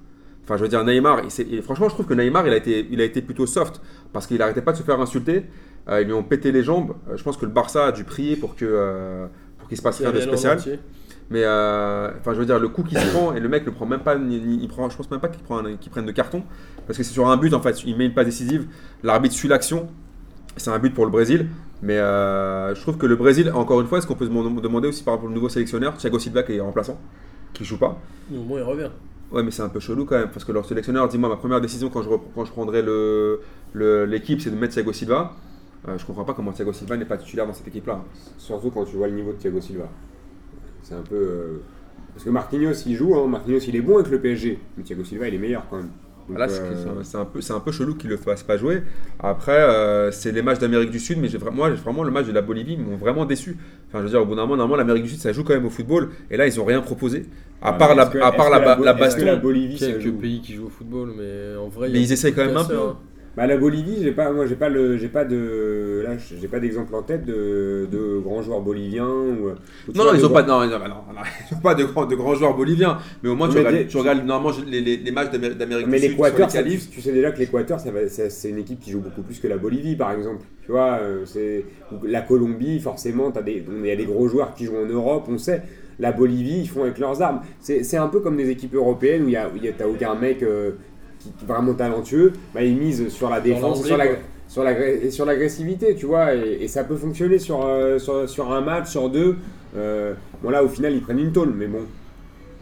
[0.44, 3.00] Enfin, je veux dire, Neymar, et franchement, je trouve que Neymar, il a été, il
[3.00, 3.80] a été plutôt soft
[4.12, 5.44] parce qu'il arrêtait pas de se faire insulter.
[5.88, 6.94] Euh, ils lui ont pété les jambes.
[7.08, 9.26] Euh, je pense que le Barça a dû prier pour que, euh,
[9.58, 10.58] pour qu'il se passe rien de spécial.
[11.30, 13.72] Mais euh, enfin, je veux dire, le coup qu'il se prend et le mec le
[13.72, 16.04] prend même pas, ni- ni- il prend, je pense même pas qu'il prend qu'il prenne
[16.06, 16.42] de carton
[16.86, 18.66] parce que c'est sur un but en fait, il met une passe décisive,
[19.02, 19.88] l'arbitre suit l'action,
[20.56, 21.48] c'est un but pour le Brésil.
[21.82, 24.60] Mais euh, je trouve que le Brésil, encore une fois, est-ce qu'on peut se dem-
[24.60, 26.98] demander aussi par rapport au nouveau sélectionneur, Thiago Silva qui est remplaçant,
[27.52, 27.98] qui joue pas?
[28.30, 28.90] Mais Au moins, il revient.
[29.32, 31.36] Ouais, mais c'est un peu chelou quand même parce que leur sélectionneur dit moi ma
[31.36, 33.40] première décision quand je, quand je prendrai le-
[33.72, 35.32] le- l'équipe c'est de mettre Thiago Silva.
[35.88, 38.02] Euh, je comprends pas comment Thiago Silva n'est pas titulaire dans cette équipe-là.
[38.38, 39.88] Surtout quand tu vois le niveau de Thiago Silva.
[40.84, 41.14] C'est un peu.
[41.16, 41.58] euh,
[42.14, 43.26] Parce que Marquinhos, il joue, hein.
[43.26, 44.58] Marquinhos, il est bon avec le PSG.
[44.76, 45.88] Mais Thiago Silva, il est meilleur quand même.
[46.28, 48.42] Donc, Là, c'est euh, c'est un- c'est peu, c'est un peu chelou qu'il le fasse
[48.42, 48.82] pas jouer.
[49.18, 52.10] Après, euh, c'est les matchs d'Amérique du Sud, mais j'ai vraiment, moi, j'ai vraiment le
[52.10, 53.56] match de la Bolivie m'ont vraiment déçu.
[53.88, 55.52] Enfin, je veux dire, au bout d'un moment, normalement, l'Amérique du Sud, ça joue quand
[55.54, 57.26] même au football, et là, ils ont rien proposé.
[57.60, 59.26] À ah, part mais la, que- à part la, la que baston.
[59.26, 61.88] la Bolivie, ça Quelques pays qui jouent au football, mais en vrai.
[61.90, 62.78] Mais ils essayent quand même un peu.
[62.78, 62.96] hein.
[63.36, 66.60] Bah, la Bolivie, j'ai pas, moi, j'ai pas le, j'ai pas de, là, j'ai pas
[66.60, 69.48] d'exemple en tête de, de grands joueurs boliviens ou.
[69.92, 71.20] Non, ils ont grands- pas, non, non, non, non,
[71.50, 73.76] ils ont pas de, grands, de grands joueurs boliviens, mais au moins tu Mais regardes,
[73.76, 76.16] des- tu regardes normalement les, les- les matchs d'Amérique Mais du Sud
[76.52, 76.90] qualifs.
[76.90, 79.96] tu sais déjà que l'Équateur, c'est une équipe qui joue beaucoup plus que la Bolivie,
[79.96, 80.44] par exemple.
[80.64, 81.64] Tu vois, euh, c'est
[82.04, 85.24] la Colombie, forcément, t'as des, il y a des gros joueurs qui jouent en Europe,
[85.28, 85.62] on sait.
[85.98, 87.40] La Bolivie, ils font avec leurs armes.
[87.60, 89.86] C'est un peu comme des équipes européennes où il y a, où y a- t'as
[89.86, 90.72] aucun mec euh,
[91.24, 92.32] qui qui est vraiment talentueux.
[92.54, 96.96] Bah, ils misent sur la défense, sur la l'agressivité, tu vois, et, et ça peut
[96.96, 99.36] fonctionner sur, euh, sur, sur un match, sur deux.
[99.76, 101.80] Euh, bon là, au final, ils prennent une tôle, mais bon.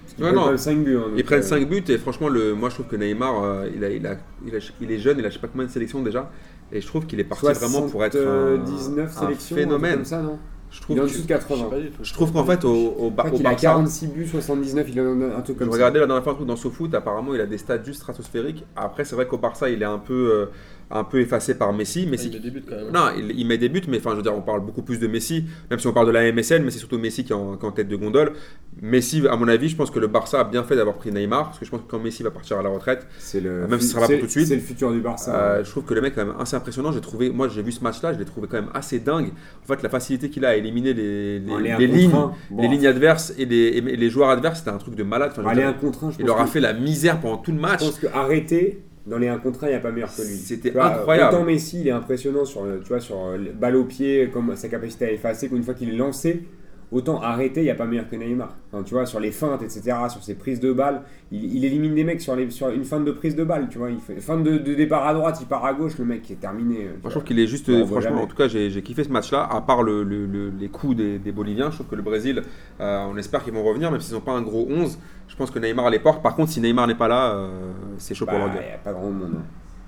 [0.04, 0.42] Parce qu'ils Ouais, prennent non.
[0.44, 0.96] quand même 5 buts.
[0.96, 3.68] hein, Ils prennent euh, 5 buts et franchement, le, moi je trouve que Neymar, euh,
[3.74, 4.14] il, a, il, a,
[4.46, 6.30] il, a- il est jeune, il a je sais pas combien de sélections déjà.
[6.70, 9.40] Et je trouve qu'il est parti vraiment pour être un, 79 un sélections, un truc
[9.40, 9.94] phénomène.
[9.96, 10.38] comme ça, non?
[10.72, 11.64] Je Il trouve, est en dessous de Je sais 80.
[11.68, 12.02] pas du tout.
[12.02, 14.26] je trouve qu'en fait, au, au, Je Bar- crois au qu'il a Barça, 46 buts,
[14.26, 15.74] 79, il en a un truc je comme ça.
[15.74, 18.64] regardais la dernière fois un truc dans SoFoot, apparemment il a des stats juste stratosphériques.
[18.74, 20.46] Après, c'est vrai qu'au Barça, il est un peu, euh,
[20.90, 22.06] un peu effacé par Messi.
[22.06, 22.90] Messi Il met des buts quand même.
[22.92, 24.98] Non, il, il met des buts, mais enfin, je veux dire, on parle beaucoup plus
[24.98, 27.36] de Messi, même si on parle de la MSN, mais c'est surtout Messi qui est,
[27.36, 28.32] en, qui est en tête de gondole.
[28.80, 31.44] Messi, à mon avis, je pense que le Barça a bien fait d'avoir pris Neymar,
[31.46, 33.80] parce que je pense que quand Messi va partir à la retraite, C'est le, Même
[33.80, 34.46] si ce sera pas pour tout de suite.
[34.46, 35.34] C'est le futur du Barça.
[35.34, 36.92] euh, je trouve que le mec est quand même assez impressionnant.
[36.92, 39.30] J'ai trouvé, moi, j'ai vu ce match-là, je l'ai trouvé quand même assez dingue.
[39.64, 42.10] En fait, la facilité qu'il a à éliminer les, les, lignes.
[42.10, 42.32] Bon.
[42.60, 45.30] les lignes adverses et les, et les joueurs adverses, c'était un truc de malade.
[45.32, 47.20] Enfin, je veux Aller dire, un contre un, je il leur a fait la misère
[47.20, 47.80] pendant tout le match.
[47.80, 50.22] Je pense que arrêter dans les 1 contre 1, il n'y a pas meilleur que
[50.22, 50.36] lui.
[50.36, 51.34] C'était incroyable.
[51.34, 54.28] Autant Messi, il est impressionnant sur, le- tu vois, sur euh, le balle au pied,
[54.32, 56.44] comme sa capacité à effacer, qu'une fois qu'il est lancé,
[56.92, 58.54] autant arrêter, il n'y a pas meilleur que Neymar.
[58.70, 61.94] Enfin, tu vois, sur les feintes, etc., sur ses prises de balles, il, il élimine
[61.94, 63.90] des mecs sur, les, sur une feinte de prise de balle, tu vois.
[63.90, 66.34] Il fait feinte de, de départ à droite, il part à gauche, le mec est
[66.40, 66.74] terminé.
[66.76, 69.08] tu Moi, je trouve qu'il est juste, euh, franchement, en tout cas, j'ai kiffé ce
[69.08, 71.70] match-là, à part le, le- le- les coups des, des Boliviens.
[71.70, 72.42] Je trouve que le Brésil,
[72.80, 74.98] euh, on espère qu'ils vont revenir, même s'ils n'ont pas un gros 11.
[75.28, 76.22] Je pense que Neymar les porte.
[76.22, 77.48] Par contre, si Neymar n'est pas là, euh,
[77.96, 79.32] c'est chaud Bah, pour leur il n'y a pas grand monde.
[79.38, 79.42] hein.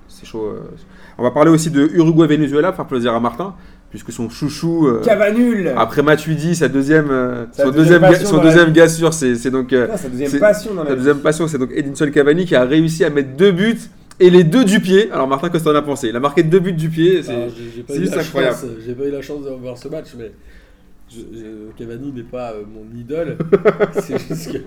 [0.07, 0.45] C'est chaud.
[0.45, 0.61] euh.
[1.17, 3.55] On va parler aussi de Uruguay-Venezuela, pour faire plaisir à Martin,
[3.95, 4.87] puisque son chouchou.
[4.87, 8.89] euh, Cavanul après Matuidi, sa deuxième, euh, Sa son deuxième deuxième, ga- son deuxième gars
[8.89, 10.99] sûr, c'est c'est donc euh, Sa deuxième c'est- passion dans la sa vie.
[10.99, 13.79] deuxième passion, c'est donc Edinson Cavani qui a réussi à mettre deux buts
[14.19, 15.09] et les deux du pied.
[15.13, 16.09] Alors Martin, qu'est-ce que t'en as pensé?
[16.09, 17.23] Il a marqué deux buts du pied.
[17.23, 18.55] c'est- juste la incroyable.
[18.55, 20.31] chance- J'ai pas eu la chance de voir ce match, mais
[21.09, 23.37] je- je- Cavani n'est pas euh, mon idole.
[23.93, 24.57] c'est juste que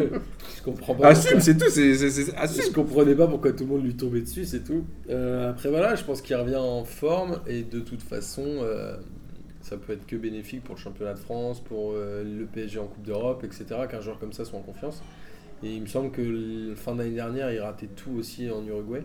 [0.57, 1.09] je comprends pas.
[1.09, 1.67] Assume, c'est tout.
[1.67, 2.63] assume.
[2.69, 4.85] Je comprenais pas pourquoi tout le monde lui tombait dessus, c'est tout.
[5.11, 8.97] Euh, après voilà, je pense qu'il revient en forme et de toute façon, euh,
[9.69, 12.87] ça peut être que bénéfique pour le championnat de France, pour euh, le PSG en
[12.87, 13.65] Coupe d'Europe, etc.
[13.91, 15.03] Qu'un joueur comme ça soit en confiance.
[15.63, 19.03] Et il me semble que la fin d'année dernière, il ratait tout aussi en Uruguay.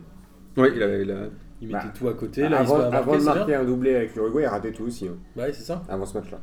[0.57, 1.16] Oui, il a, il a-
[1.61, 2.41] Il Bah, mettait tout à côté.
[2.49, 5.16] Là, avant, marquer, avant de marquer un doublé avec l'Uruguay, il ratait tout aussi, hein,
[5.36, 5.82] Ouais, c'est ça.
[5.88, 6.39] avant ce match-là.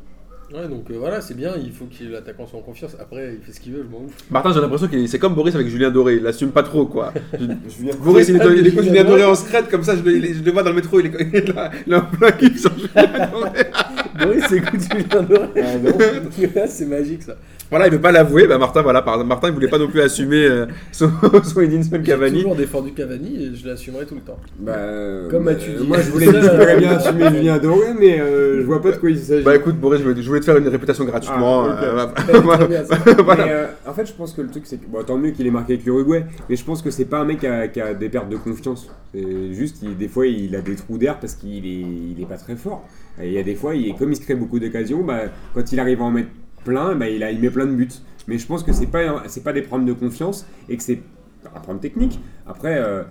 [0.52, 1.52] Ouais, donc euh, voilà, c'est bien.
[1.62, 2.96] Il faut qu'il l'attaquant soit en confiance.
[2.98, 4.12] Après, il fait ce qu'il veut, je m'en ouf.
[4.30, 6.16] Martin, j'ai l'impression que c'est comme Boris avec Julien Doré.
[6.16, 7.12] Il assume pas trop, quoi.
[7.68, 10.50] Julien Boris, il, écoute Julien Julien Doré en secrète, comme ça, je le, je le
[10.50, 10.98] vois dans le métro.
[10.98, 13.50] Il est, il est là, il est en plein kiff sur Julien Doré.
[14.20, 15.48] Boris écoute Julien Doré.
[15.56, 15.98] Ah, non.
[16.54, 17.36] Là, c'est magique ça.
[17.70, 18.46] Voilà, il veut pas l'avouer.
[18.46, 21.10] Bah, Martin, voilà, Martin, il voulait pas non plus assumer euh, son,
[21.44, 22.38] son Edinson J'ai Cavani.
[22.38, 24.38] toujours défendu Cavani et je l'assumerai tout le temps.
[24.58, 24.76] Bah,
[25.30, 25.86] Comme bah, as-tu dit.
[25.86, 28.96] Moi, je voulais, je voulais bien assumer Julien Doré, mais euh, je vois pas de
[28.96, 29.44] quoi il s'agit.
[29.44, 31.64] Bah écoute, Boris, je voulais, je voulais te faire une réputation gratuitement.
[31.66, 31.92] Ah, euh,
[32.42, 32.66] voilà.
[33.24, 33.44] Voilà.
[33.46, 35.46] Mais, euh, en fait, je pense que le truc, c'est que bon, tant mieux qu'il
[35.46, 37.80] ait marqué avec l'Uruguay, mais je pense que c'est pas un mec qui a, qui
[37.80, 38.88] a des pertes de confiance.
[39.14, 42.26] C'est juste, il- des fois, il a des trous d'air parce qu'il est, il est
[42.28, 42.84] pas très fort.
[43.22, 45.22] Et il y a des fois, il, comme il se crée beaucoup d'occasions, bah,
[45.54, 46.28] quand il arrive à en mettre
[46.64, 47.88] plein, bah, il, met plein de buts.
[48.28, 51.00] Mais je pense que c'est pas, pas des problèmes de confiance et que c'est
[51.54, 52.20] un problème technique.
[52.46, 53.02] Après, euh,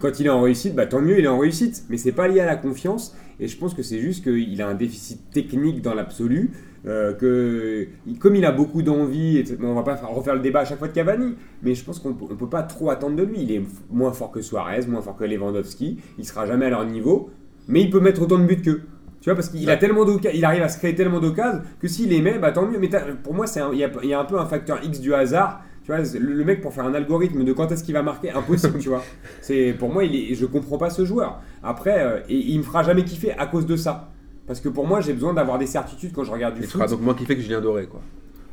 [0.00, 1.84] quand il est en réussite, bah, tant mieux, il est en réussite.
[1.88, 3.16] Mais c'est pas lié à la confiance.
[3.40, 6.50] Et je pense que c'est juste qu'il a un déficit technique dans l'absolu.
[6.86, 7.88] euh, que
[8.20, 10.86] comme il a beaucoup d'envie, on va pas faire- refaire le débat à chaque fois
[10.86, 13.40] de Cavani, mais je pense qu'on on peut pas trop attendre de lui.
[13.42, 15.98] Il est moins fort que Suarez, moins fort que Lewandowski.
[16.16, 17.30] Il sera jamais à leur niveau,
[17.66, 18.82] mais il peut mettre autant de buts qu'eux.
[19.26, 22.10] Tu vois, parce qu'il a tellement il arrive à se créer tellement d'occasions que s'il
[22.10, 22.78] les met, bah tant mieux.
[22.78, 22.88] Mais
[23.24, 25.62] pour moi, il y, a, il y a un peu un facteur X du hasard.
[25.82, 28.30] Tu vois, le, le mec pour faire un algorithme de quand est-ce qu'il va marquer,
[28.30, 29.02] impossible, tu vois.
[29.40, 31.40] C'est pour moi, il est, je comprends pas ce joueur.
[31.64, 34.12] Après, euh, et il me fera jamais kiffer à cause de ça.
[34.46, 36.74] Parce que pour moi, j'ai besoin d'avoir des certitudes quand je regarde du Il foot.
[36.80, 38.02] fera donc moins kiffer que Julien Doré, quoi.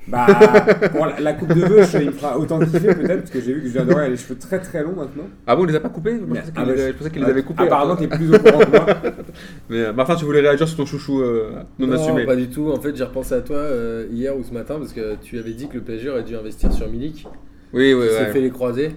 [0.08, 0.28] Bah,
[0.91, 3.54] pour la, la coupe de veuche, il me fera autant kiffer peut-être, parce que j'ai
[3.54, 5.24] vu que Julien Doré a les cheveux très très longs maintenant.
[5.47, 6.16] Ah bon, on les a pas coupés?
[6.20, 7.64] Je pensais ah qu'il bah, les- les avait coupés.
[7.64, 8.86] Apparemment, t'es plus au courant que moi.
[9.70, 12.49] Mais euh, Martin, tu voulais réagir sur ton chouchou euh, non, Non, assumé pas du
[12.49, 12.70] tout.
[12.70, 15.54] En fait, j'ai repensé à toi euh, hier ou ce matin parce que tu avais
[15.54, 17.26] dit que le PSG aurait dû investir sur Milik.
[17.72, 18.32] Oui, oui, Il s'est ouais.
[18.34, 18.91] fait les croisés.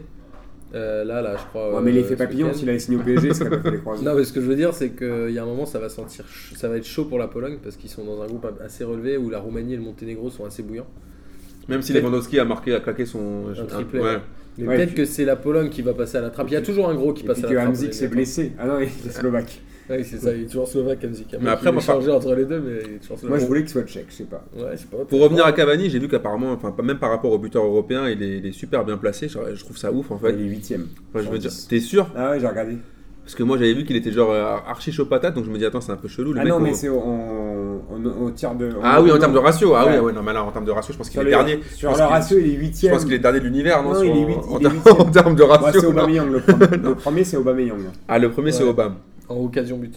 [0.74, 1.74] Euh, là, là, je crois.
[1.74, 3.78] Ouais, mais euh, l'effet ce papillon, s'il avait signé au PSG, serait pas fait les
[3.78, 4.04] croisés.
[4.04, 5.88] Non, mais ce que je veux dire, c'est qu'il y a un moment, ça va
[5.88, 6.24] sentir,
[6.56, 9.16] ça va être chaud pour la Pologne parce qu'ils sont dans un groupe assez relevé
[9.16, 10.88] où la Roumanie et le Monténégro sont assez bouillants.
[11.68, 13.44] Même si Lewandowski a marqué, a claqué son.
[13.58, 14.18] Un triplé, ouais.
[14.58, 16.46] Mais Ouais, peut-être puis- que c'est la Pologne qui va passer à la trappe.
[16.48, 17.74] Il y a toujours un gros qui Et passe puis à que la trappe.
[17.74, 18.52] Hamzik s'est blessé.
[18.58, 19.60] Ah non, il est slovaque.
[19.88, 21.34] Oui, c'est ça, il est toujours slovaque, Hamzik.
[21.40, 23.28] Mais après, moi, changer entre les deux, mais il est toujours slovaque.
[23.30, 24.44] Moi, je voulais qu'il soit tchèque, je sais pas.
[24.56, 25.04] Ouais, je sais pas.
[25.08, 28.08] Pour revenir à Cavani, j'ai vu qu'apparemment, enfin, pas- même par rapport au buteur européen,
[28.08, 29.28] il est, il est super bien placé.
[29.28, 30.32] Je, je trouve ça ouf en fait.
[30.38, 30.86] Il est huitième.
[31.14, 31.68] Enfin, je veux dire, 110.
[31.68, 32.08] t'es sûr?
[32.16, 32.78] Ah ouais, j'ai regardé.
[33.24, 35.58] Parce que moi j'avais vu qu'il était genre euh, archi chaud patate, donc je me
[35.58, 36.52] dis attends c'est un peu chelou le Ah mec.
[36.52, 38.70] non, au- mais c'est au- en, tir de.
[38.84, 39.96] Ah oui en termes de ratio, ah oui Ouais.
[39.98, 41.30] ah ouais, non mais là en termes de ratio je pense qu'il Sur, est le,
[41.30, 41.58] dernier.
[41.74, 42.92] sur pense le qu'il- ratio, il est Je huitième.
[42.92, 44.68] pense qu'il est dernier de l'univers non, Non, sur- il est huit- en, il est
[44.68, 45.10] en huitième.
[45.10, 45.80] termes de Bah, ratio.
[45.80, 45.92] c'est non.
[45.92, 46.76] Aubameyang le premier.
[46.84, 47.78] le premier, c'est Aubameyang.
[48.06, 48.68] Ah le premier c'est Ouais.
[48.70, 48.94] Obama.
[49.28, 49.94] En occasion but.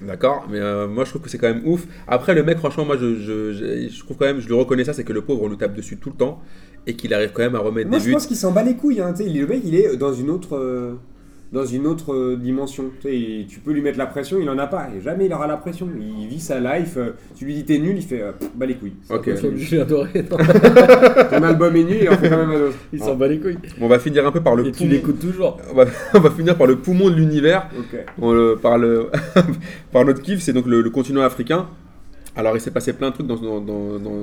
[0.00, 1.86] D'accord, mais euh, moi je trouve que c'est quand même ouf.
[2.08, 4.84] Après le mec franchement moi je, je, je, je trouve quand même, je le reconnais
[4.84, 6.40] ça, c'est que le pauvre on lui tape dessus tout le temps
[6.86, 8.14] et qu'il arrive quand même à remettre Moi, des je buts.
[8.14, 9.02] pense qu'il s'en bat les couilles.
[9.02, 9.12] Hein.
[9.12, 10.56] tu sais, Le mec, il est dans une autre.
[11.52, 12.84] Dans une autre euh, dimension.
[13.00, 14.88] Tu, sais, tu peux lui mettre la pression, il en a pas.
[14.96, 15.88] Et jamais il aura la pression.
[15.98, 16.94] Il vit sa life.
[16.96, 18.92] euh, Tu lui dis t'es nul, il fait euh, bat les couilles.
[19.08, 19.28] Ok.
[19.40, 20.36] Comme Julien Doré, non,
[21.30, 22.76] Ton album est nul, il en fait quand même un autre.
[22.92, 23.58] il s'en bat les couilles.
[23.80, 24.90] On va finir un peu par le Et tu poumon.
[24.90, 25.58] l'écoutes toujours.
[25.72, 27.68] On va, on va finir par le poumon de l'univers.
[27.76, 27.98] Ok.
[28.20, 29.10] On le- par, le,
[29.92, 31.66] par notre kiff, c'est donc le, le continent africain.
[32.40, 33.60] Alors il s'est passé plein de trucs dans, dans,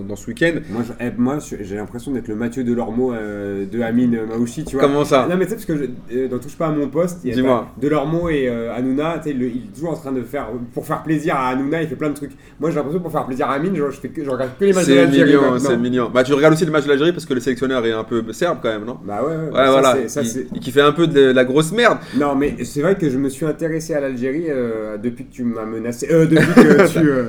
[0.03, 0.53] dans, ce week-end.
[0.71, 4.65] Moi, je- eh, moi, je- j'ai l'impression d'être le Mathieu Delormeau euh, de Amine Maouchi,
[4.65, 4.85] tu vois.
[4.85, 5.83] Comment ça Non mais tu sais parce que je,
[6.17, 7.67] euh, dans touche pas à mon poste, il y a Dis-moi.
[7.79, 10.85] Delormeau et euh, Hanouna, tu sais, le- il est toujours en train de faire pour
[10.85, 12.31] faire plaisir à Hanouna, il fait plein de trucs.
[12.59, 14.65] Moi j'ai l'impression pour faire plaisir à Amine, genre, je, fais que, je regarde que
[14.65, 15.29] les matchs de C'est l'Algérie.
[15.35, 15.69] mignon, maintenant.
[15.69, 16.11] c'est mignon.
[16.11, 18.23] Bah tu regardes aussi le match de l'Algérie parce que le sélectionneur est un peu
[18.33, 18.97] serbe quand même, non?
[19.05, 19.93] Bah ouais, ouais, Ouais, ça, voilà.
[19.95, 21.99] c'est- ça, c'est- qui fait un peu de la grosse merde.
[22.17, 25.43] Non mais c'est vrai que je me suis intéressé à l'Algérie euh, depuis que tu
[25.43, 27.09] m'as menacé, euh, depuis que tu...
[27.09, 27.25] euh,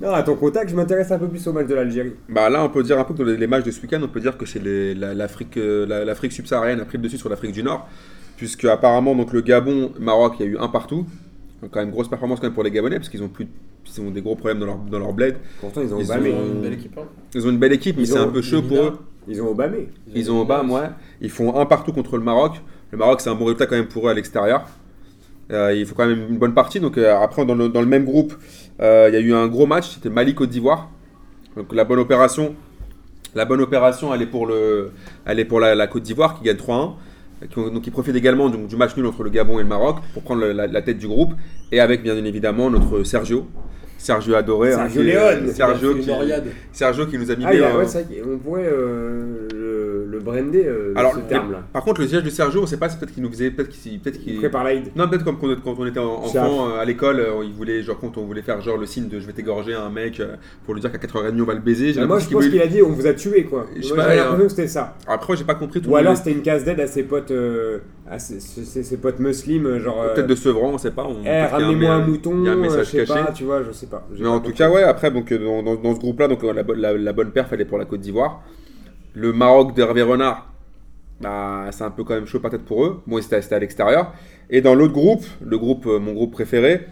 [0.00, 2.12] Non, à ton contact, je m'intéresse un peu plus au match de l'Algérie.
[2.28, 4.00] Bah là, on peut dire un peu que dans les, les matchs de ce week-end,
[4.02, 7.28] on peut dire que c'est l'Afrique euh, la- l'Afrique subsaharienne a pris le dessus sur
[7.28, 7.88] l'Afrique du Nord,
[8.36, 11.04] puisque apparemment donc le Gabon, Maroc, il y a eu un partout.
[11.62, 13.48] Donc quand même grosse performance quand même pour les Gabonais, parce qu'ils ont plus,
[13.92, 15.36] ils ont des gros problèmes dans leur, dans leur bled.
[15.60, 16.32] Pourtant ils ont Ils Obamé.
[16.32, 16.96] ont- Une belle équipe.
[16.96, 17.02] Hein.
[17.34, 18.98] Ils ont une belle équipe, mais c'est un peu chaud pour eux.
[19.26, 19.88] Ils ont Obamé.
[20.14, 20.88] Ils ont Obama, ouais.
[21.20, 22.52] Ils font un partout contre le Maroc.
[22.92, 24.64] Le Maroc, c'est un bon résultat quand même pour eux à l'extérieur.
[25.50, 26.78] Euh, il faut quand même une bonne partie.
[26.78, 28.34] Donc euh, après, dans le, dans le même groupe,
[28.80, 29.94] il y a eu un gros match.
[29.94, 30.88] C'était Mali-Côte d'Ivoire.
[31.56, 32.54] Donc la bonne opération,
[33.34, 34.90] la bonne opération, elle est pour, le,
[35.26, 36.92] elle est pour la, la Côte d'Ivoire qui gagne 3-1.
[37.50, 39.96] Qui ont- Donc ils profitent également du match nul entre le Gabon et le Maroc
[40.12, 41.32] pour prendre la, la tête du groupe.
[41.72, 43.46] Et avec bien évidemment notre Sergio.
[43.96, 44.72] Sergio adoré.
[44.74, 45.48] hein, Sergio qui est- Leone.
[45.52, 46.10] Sergio qui.
[46.72, 49.48] Sergio qui nous a mis Ah, il a- euh, ouais, c'est vrai qu'on pourrait euh,
[50.18, 51.62] le, brander, euh, Alors, ce terme-là.
[51.72, 53.68] Par contre, le siège de Sergio, on sait pas, c'est peut-être qu'il nous faisait, peut-être
[53.70, 54.64] qu'il, peut-être qu'il- Il prépare
[54.96, 58.16] non, peut-être comme quand, on était enfant euh, à l'école, euh, il voulait, genre quand
[58.18, 60.80] on voulait faire genre le signe de je vais t'égorger un mec euh, pour lui
[60.80, 61.92] dire qu'à 4h30 on va le baiser.
[61.92, 63.66] J'ai Bah, moi, je pense qu'il a dit on vous a tué, quoi.
[63.76, 64.96] J'ai l'impression que c'était ça.
[65.06, 67.32] Après, j'ai pas compris tout Ou alors c'était une casse d'aide à ses potes,
[68.10, 70.12] à ses, ses- ses potes muslims, genre.
[70.14, 71.04] Peut-être de Sevran, on sait pas.
[71.04, 73.14] on- Eh, ramenez-moi un mouton, Il un message caché.
[73.34, 74.06] tu vois, je sais pas.
[74.18, 77.60] Mais en tout cas, ouais, après, donc, dans, ce groupe-là, donc, la bonne perf, elle
[77.60, 78.42] est pour la Côte d'Ivoire.
[79.20, 80.46] Le Maroc d'Hervé Renard,
[81.20, 83.02] bah, c'est un peu quand même chaud peut-être pour eux.
[83.08, 84.12] Bon, c'était à l'extérieur.
[84.48, 86.86] Et dans l'autre groupe, le groupe, euh, mon groupe préféré,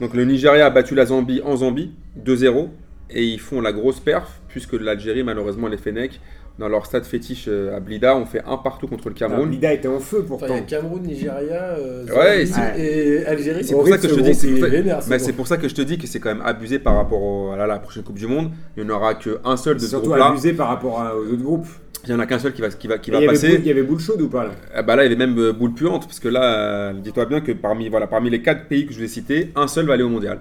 [0.00, 1.90] donc le Nigeria a battu la Zambie en Zambie,
[2.24, 2.68] 2-0.
[3.10, 6.20] Et ils font la grosse perf, puisque l'Algérie, malheureusement, les Fennecs,
[6.58, 9.48] dans leur stade fétiche euh, à Blida, ont fait un partout contre le Cameroun.
[9.48, 10.54] Blida était en feu Enfin, il y pourtant.
[10.54, 12.44] a Cameroun, Nigeria, euh, Ouais,
[12.78, 13.64] et Algérie.
[13.64, 15.46] C'est pour ça que je te dis, c'est pour ça- vénère, Mais ce c'est pour
[15.46, 17.78] ça que je te dis que c'est quand même abusé par rapport au- à la,
[17.78, 18.50] prochaine Coupe du Monde.
[18.76, 20.26] Il n'y en aura qu'un seul de ce surtout groupe-là.
[20.28, 21.66] abusé par rapport à- aux autres groupes.
[22.04, 23.48] Il n'y en a qu'un seul qui va, qui va, qui Et va il passer.
[23.48, 24.50] Boule- il y avait boule chaude ou pas là?
[24.74, 26.42] Ah bah là, il y avait même euh, boule puante, parce que là,
[26.90, 29.52] euh, dis-toi bien que parmi, voilà, parmi les quatre pays que je vous ai cités,
[29.54, 30.38] un seul va aller au mondial.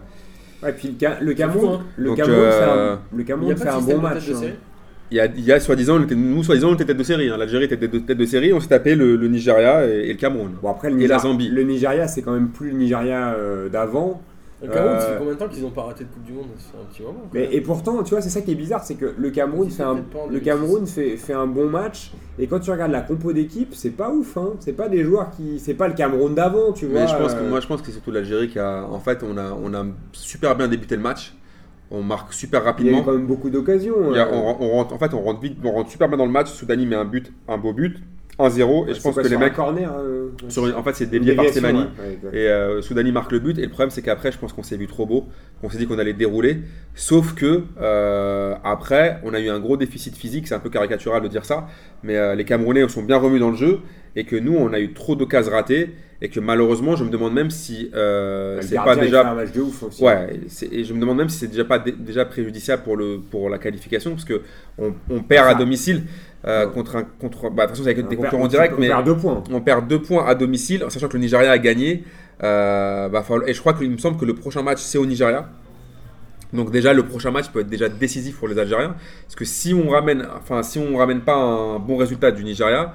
[0.63, 4.01] Ouais, puis le, Ca- le Cameroun, le Cameroun euh, fait un, le Cameroun fait bon
[4.01, 4.27] match.
[4.27, 4.39] de hein.
[5.11, 7.29] Il y a, il y a soi-disant, nous, soi-disant, on était tête de série.
[7.29, 7.37] hein.
[7.37, 10.13] L'Algérie était tête de, tête de série, on s'est tapé le, le Nigeria et, et
[10.13, 10.51] le Cameroun.
[10.61, 11.49] Bon après le, Et la Zambie.
[11.49, 14.21] le Nigeria c'est quand même plus le Nigeria euh, d'avant.
[14.63, 16.33] Le Cameroun, ça Euh, fait combien de temps qu'ils n'ont pas raté de Coupe du
[16.33, 16.45] Monde?
[16.59, 17.27] C'est un petit moment.
[17.33, 19.81] Mais, et pourtant, tu vois, c'est ça qui est bizarre, c'est que le Cameroun, fait
[19.81, 20.01] un, le
[20.39, 20.41] 2006.
[20.45, 24.11] Cameroun fait, fait un bon match, et quand tu regardes la compo d'équipe, c'est pas
[24.11, 24.51] ouf, hein.
[24.59, 27.01] C'est pas des joueurs qui, c'est pas le Cameroun d'avant, tu vois.
[27.01, 28.83] Mais je pense que, euh, moi, je pense que c'est surtout l'Algérie qui a.
[28.85, 29.83] En fait, on a, on a
[30.13, 31.33] super bien débuté le match.
[31.91, 33.01] On marque super il y a rapidement.
[33.03, 33.95] quand même beaucoup d'occasions.
[34.13, 34.25] Euh.
[34.31, 36.49] on, on rentre, en fait, on rentre vite, on rentre super bien dans le match.
[36.49, 37.97] Soudani met un but, un beau but.
[38.39, 39.53] 1-0 et je pense que les mecs.
[39.53, 41.79] corner, euh, sur une- en fait, c'est dévié par Semani.
[41.79, 42.33] ouais, ouais, exact.
[42.33, 43.59] Et euh, Soudani marque le but.
[43.59, 45.27] Et le problème, c'est qu'après, je pense qu'on s'est vu trop beau.
[45.61, 46.61] On s'est dit qu'on allait dérouler.
[46.95, 50.47] Sauf que, euh, après, on a eu un gros déficit physique.
[50.47, 51.67] C'est un peu caricatural de dire ça.
[52.03, 53.79] Mais les Camerounais sont bien revenus dans le jeu.
[54.15, 55.91] Et que nous, on a eu trop d'occasions ratées.
[56.23, 59.27] Et que malheureusement, je me demande même si euh, c'est pas déjà.
[59.31, 60.03] un match de ouf aussi.
[60.03, 60.39] Ouais,
[60.71, 63.49] et je me demande même si c'est déjà pas dé- déjà préjudiciable pour, le, pour
[63.49, 64.11] la qualification.
[64.11, 64.41] Parce que
[64.77, 66.03] on, on perd à domicile
[66.45, 66.71] euh, Ouais.
[66.73, 67.03] contre un.
[67.19, 68.73] Contre, bah, de toute façon, c'est avec On des concurrents on directs.
[68.77, 69.43] Mais perd deux points.
[69.51, 72.03] on perd deux points à domicile, en sachant que le Nigeria a gagné.
[72.43, 75.49] Euh, bah, et je crois qu'il me semble que le prochain match, c'est au Nigeria.
[76.53, 78.95] Donc déjà, le prochain match peut être déjà décisif pour les Algériens.
[79.23, 82.93] Parce que si on ramène, enfin, si on ramène pas un bon résultat du Nigeria,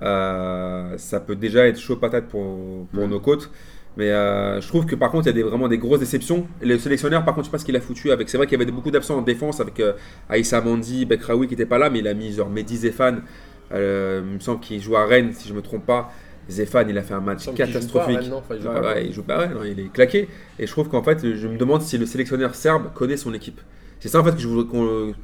[0.00, 3.50] ça peut déjà être chaud patate pour, pour nos côtes.
[3.96, 6.46] Mais euh, je trouve que par contre, il y a des, vraiment des grosses déceptions.
[6.62, 8.28] Le sélectionneur, par contre, je sais pas ce qu'il a foutu avec.
[8.28, 9.94] C'est vrai qu'il y avait beaucoup d'absents en défense avec euh,
[10.28, 13.22] Aïssa Mandi, Bekraoui qui n'était pas là, mais il a mis genre Mehdi Zéphane.
[13.72, 16.12] Euh, il me semble qu'il joue à Rennes, si je me trompe pas.
[16.48, 18.18] Zéphane, il a fait un match Il joue pas, catastrophique.
[18.20, 18.94] Rennes, non Enfin, il joue Ouais, pas.
[18.94, 20.28] ouais, il joue pas, ouais, non, il est claqué.
[20.60, 23.60] Et je trouve qu'en fait, je me demande si le sélectionneur serbe connaît son équipe.
[24.00, 24.66] C'est ça en fait que je voudrais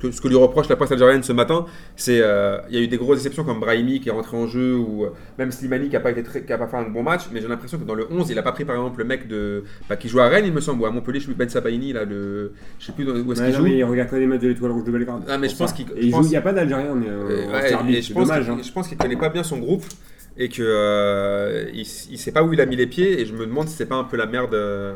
[0.00, 1.64] que- ce que lui reproche la presse algérienne ce matin,
[1.94, 4.46] c'est euh, il y a eu des grosses déceptions comme Brahimi qui est rentré en
[4.48, 6.88] jeu ou euh, même Slimani qui a pas été très, qui a pas fait un
[6.88, 8.98] bon match, mais j'ai l'impression que dans le 11 il a pas pris par exemple
[8.98, 11.26] le mec de bah, qui joue à Rennes il me semble ou à Montpellier, je
[11.26, 13.62] suis Ben Sabaini là le je sais plus où est-ce qu'il joue.
[13.62, 15.22] mais il regarde pas les matchs de l'étoile rouge de Belgrade.
[15.28, 18.26] Ah, mais je pense qu'il- il n'y a pas d'Algérien mais, Euh, ouais, je pense
[18.28, 18.44] dommage.
[18.44, 18.58] qu'il hein.
[18.62, 19.84] je pense qu'il connaît pas bien son groupe
[20.36, 23.34] et que euh, il, il sait pas où il a mis les pieds et je
[23.34, 24.94] me demande si c'est pas un peu la merde euh,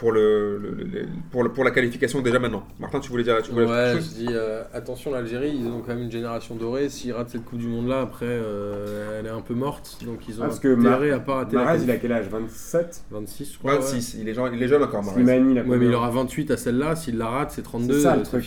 [0.00, 2.64] pour le, le- le- pour, le- pour la qualification déjà maintenant.
[2.80, 5.80] Martin, tu voulais dire tu voulais dire Ouais, je dis euh, attention l'Algérie, ils ont
[5.82, 6.88] quand même une génération dorée.
[6.88, 10.26] S'ils ratent cette Coupe du Monde là, après euh, elle est un peu morte, donc
[10.26, 12.26] ils ont Ah, parce que intérêt à pas rater la il a quel âge?
[12.30, 13.72] 27 26, je crois.
[13.74, 13.78] ouais.
[13.80, 15.16] 26, il, est jeune, il est jeune encore, Mahrez.
[15.16, 16.96] Slimani, il a Ouais, mais il aura 28 à celle-là.
[16.96, 17.92] S'il la rate, c'est 32.
[17.94, 18.44] C'est ça, le truc.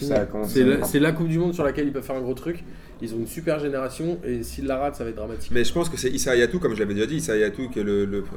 [0.47, 2.63] C'est la, c'est la Coupe du Monde sur laquelle ils peuvent faire un gros truc.
[3.03, 5.51] Ils ont une super génération et s'ils la ratent, ça va être dramatique.
[5.53, 6.31] Mais je pense que c'est Issa
[6.61, 7.35] comme je l'avais déjà dit, Issa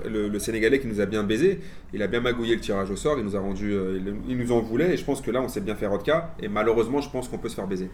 [0.08, 1.60] le- le Sénégalais qui nous a bien baisé,
[1.94, 4.36] il a bien magouillé le tirage au sort, il nous a rendu, euh, il, il
[4.36, 7.00] nous en voulait, et je pense que là on s'est bien fait Rodka, et malheureusement
[7.00, 7.88] je pense qu'on peut se faire baiser.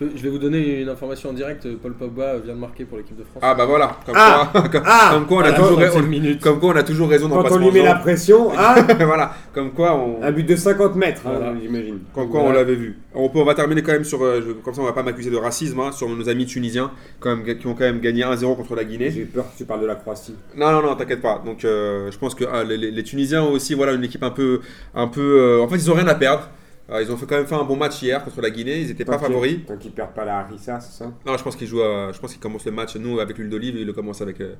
[0.00, 1.68] Je, peux- je vais vous donner une information en direct.
[1.82, 3.42] Paul Pogba vient de marquer pour l'équipe de France.
[3.42, 6.02] Ah bah voilà, comme, Ah quoi, comme, Ah comme quoi on a toujours, 35e on-
[6.08, 6.40] minute.
[6.40, 9.32] comme quoi on a toujours raison Quand pas on lui met la pression, ah voilà,
[9.52, 11.98] comme quoi on, Un but de 50 mètres, hein, j'imagine.
[12.14, 12.98] comme quoi on l'avait vu.
[13.14, 15.02] On, peut, on va terminer quand même sur, euh, je- comme ça on va pas
[15.02, 16.90] m'accuser de racisme, hein, sur nos amis tunisiens
[17.20, 19.10] quand même, qui ont quand même gagné 1-0 contre la Guinée.
[19.10, 20.34] J'ai peur que tu parles de la Croatie.
[20.56, 21.42] Non, non, non, t'inquiète pas.
[21.44, 24.22] Donc, euh, je pense que ah, les, les- les Tunisiens ont aussi, voilà, une équipe
[24.22, 24.60] un peu,
[24.94, 25.20] un peu.
[25.40, 26.48] euh, en fait, ils ont rien à perdre.
[26.92, 28.80] Euh, ils ont fait quand même fait un bon match hier contre la Guinée.
[28.80, 29.60] Ils n'étaient pas favoris.
[29.66, 31.10] Tant qu'ils perdent pas la Harissa, c'est ça?
[31.26, 31.82] Non, je pense qu'ils jouent.
[31.82, 32.96] à- je pense qu'ils commencent le match.
[32.96, 34.54] Nous, avec l'huile d'olive, ils le commencent avec euh,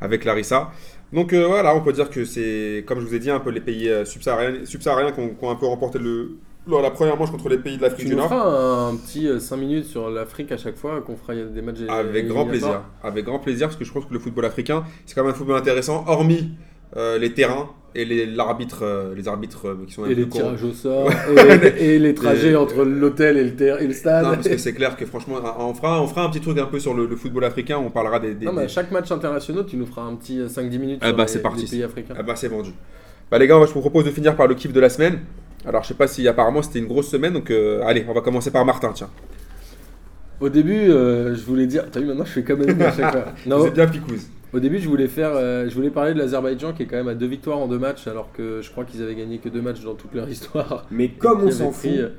[0.00, 0.70] avec Larissa.
[1.12, 3.50] Donc euh, voilà, on peut dire que c'est, comme je vous ai dit, un peu
[3.50, 6.36] les pays euh, subsahariens, subsahariens qui ont, qui ont un peu remporté le,
[6.66, 8.28] la première manche contre les pays de l'Afrique du nous Nord.
[8.28, 12.28] feras un, petit 5 minutes sur l'Afrique à chaque fois qu'on fera des matchs Avec
[12.28, 12.82] grand plaisir.
[13.02, 15.34] Avec grand plaisir, parce que je pense que le football africain, c'est quand même un
[15.34, 16.50] football intéressant, hormis
[16.96, 20.62] euh, les terrains et les, l'arbitre, euh, les arbitres euh, qui sont Et les tirages
[20.62, 21.10] au sort,
[21.80, 24.24] et, et les trajets entre l'hôtel et le, ter- et le stade.
[24.24, 26.66] Non, parce que c'est clair que franchement, on fera, on fera un petit truc un
[26.66, 28.34] peu sur le, le football africain, on parlera des.
[28.34, 31.08] des- Non, mais à chaque match international, tu nous feras un petit 5-10 minutes Ah
[31.08, 31.66] sur bah, les, c'est parti.
[31.66, 32.14] pays africains.
[32.16, 32.70] Ah bah c'est vendu.
[33.30, 35.20] Bah les gars, moi, je vous propose de finir par le kiff de la semaine.
[35.66, 38.20] Alors je sais pas si apparemment c'était une grosse semaine, donc euh, allez, on va
[38.20, 39.10] commencer par Martin, tiens.
[40.40, 41.84] Au début, euh, je voulais dire.
[41.90, 43.24] T'as vu, maintenant je fais comme Amine à chaque fois.
[43.46, 44.28] Non, bien picouse.
[44.52, 45.30] Au début, je voulais faire.
[45.34, 47.78] euh, je voulais parler de l'Azerbaïdjan qui est quand même à deux victoires en deux
[47.78, 50.86] matchs, alors que je crois qu'ils avaient gagné que deux matchs dans toute leur histoire.
[50.90, 52.10] Mais comme on s'en fout, euh,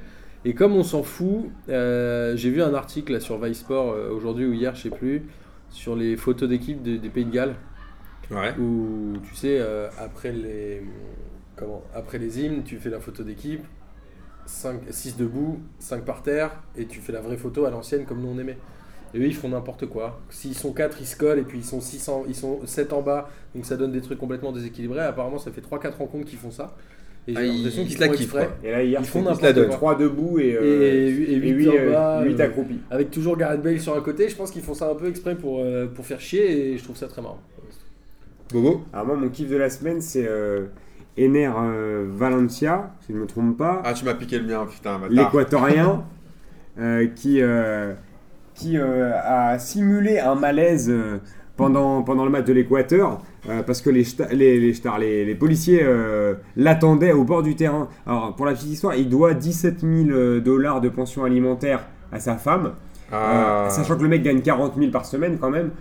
[0.45, 4.09] Et comme on s'en fout, euh, j'ai vu un article là, sur Vice Sport euh,
[4.11, 5.23] aujourd'hui ou hier, je sais plus,
[5.69, 7.55] sur les photos d'équipe des, des Pays de Galles,
[8.31, 8.53] Ouais.
[8.59, 9.59] où tu sais,
[9.99, 10.83] après, les,
[11.55, 13.63] comment, après les hymnes, tu fais la photo d'équipe,
[14.45, 18.29] 6 debout, 5 par terre, et tu fais la vraie photo à l'ancienne comme nous
[18.29, 18.57] on aimait.
[19.13, 20.19] Et eux, ils font n'importe quoi.
[20.29, 22.93] S'ils sont 4, ils se collent, et puis ils sont, 6 en- ils sont 7
[22.93, 24.99] en bas, donc ça donne des trucs complètement déséquilibrés.
[25.01, 26.75] Apparemment, ça fait 3-4 rencontres qu'ils font ça.
[27.27, 29.21] Et j'ai Ah, l'impression ils qu'ils se la font kiffent, et là hier, Ils font
[29.21, 29.75] n'importe quoi.
[29.75, 32.21] 3 debout et, euh, et, et 8 8, en bas.
[32.23, 32.79] euh, accroupis.
[32.89, 35.35] avec toujours Gareth Bale sur un côté, je pense qu'ils font ça un peu exprès
[35.35, 37.39] pour, euh, pour faire chier et je trouve ça très marrant.
[38.51, 40.65] Bobo Alors moi, mon kiff de la semaine, c'est euh,
[41.17, 43.81] Ener euh, Valencia, si je ne me trompe pas.
[43.85, 46.03] Ah, tu m'as piqué le mien, putain, l'équatorien
[46.79, 47.93] euh, qui, euh,
[48.59, 51.17] qui euh, a simulé un malaise euh,
[51.55, 55.35] pendant, pendant le match de l'Équateur euh, parce que les, les, les, stars- les, les
[55.35, 57.87] policiers euh, l'attendaient au bord du terrain.
[58.05, 61.81] Alors pour la petite histoire, il doit 17 000 dollars de pension alimentaire
[62.11, 62.73] à sa femme,
[63.11, 63.65] Ah.
[63.67, 65.71] euh, sachant que le mec gagne 40 000 par semaine quand même.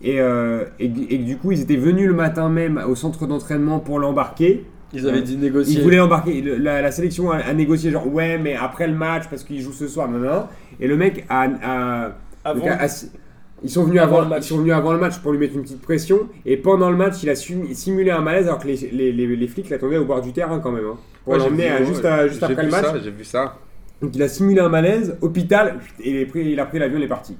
[0.00, 3.98] Et, et, et du coup, ils étaient venus le matin même au centre d'entraînement pour
[3.98, 4.64] l'embarquer.
[4.94, 5.76] Ils avaient dit négocier.
[5.76, 6.40] Ils voulaient l'embarquer.
[6.40, 9.60] Le- La, la sélection a, a négocié genre ouais, mais après le match parce qu'il
[9.60, 10.44] joue ce soir, non, non.
[10.80, 12.10] Et le mec a, a-
[12.50, 12.78] Avant, donc
[13.64, 14.44] Ils sont, venus Avant avant, le match.
[14.44, 16.28] ils sont venus avant le match pour lui mettre une petite pression.
[16.46, 19.48] Et pendant le match, il a simulé un malaise alors que les, les, les, les
[19.48, 20.84] flics l'attendaient au bord du terrain quand même.
[20.86, 22.86] hein, pour Ouais, l'emmener vu, juste, à- juste j'ai après vu le match.
[23.02, 23.56] J'ai vu ça.
[24.00, 27.36] Donc il a simulé un malaise, hôpital, et il a pris l'avion, il est parti.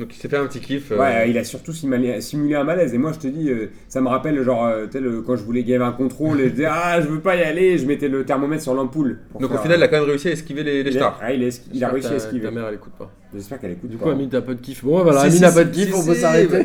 [0.00, 0.90] Donc il s'est fait un petit kiff.
[0.92, 2.94] euh, Ouais, il a surtout simulé, simulé un malaise.
[2.94, 5.62] Et moi, je te dis, euh, ça me rappelle, genre, euh, le- quand je voulais
[5.62, 8.24] gagner un contrôle et je disais, ah, je veux pas y aller, je mettais le
[8.24, 9.18] thermomètre sur l'ampoule.
[9.38, 11.18] Donc au final, il a quand même réussi à esquiver les, stars.
[11.22, 12.46] ah, il a esqui- il a réussi à esquiver.
[12.46, 13.10] Ta mère, elle écoute pas.
[13.32, 13.90] J'espère qu'elle écoute.
[13.90, 14.06] Du pas.
[14.06, 14.84] coup, Amine, t'as pas de kiff.
[14.84, 16.64] Bon, voilà, Si, Amine si, n'a pas si, de kiff, si, on peut s'arrêter.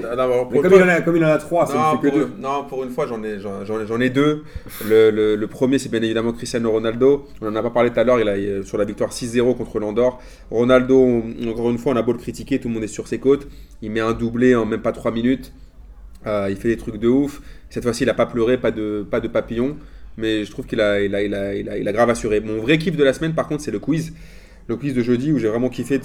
[1.06, 2.32] comme il, en a, trois, ça non, ne fait que pour, deux.
[2.42, 4.42] non, pour une fois, j'en ai, j'en, ai deux.
[4.88, 7.28] Le, premier, c'est bien évidemment Cristiano Ronaldo.
[7.42, 9.80] On en a pas parlé tout à l'heure, il a sur la victoire 6-0 contre
[9.80, 10.20] l'Andorre.
[10.50, 13.08] Ronaldo, on- encore une fois, on a beau le critiquer, tout le monde est sur
[13.08, 13.20] ses
[13.82, 15.54] Il met un doublé en même pas 3 minutes.
[16.26, 17.42] Euh, il fait des trucs de ouf.
[17.70, 19.78] Cette fois-ci, il a pas pleuré, pas de, pas de papillon.
[20.18, 22.40] Mais je trouve qu'il a, il a, il a, il a, il a grave assuré.
[22.40, 24.14] Mon vrai kiff de la semaine, par contre, c'est le quiz.
[24.68, 26.02] Le quiz de jeudi où j'ai vraiment kiffé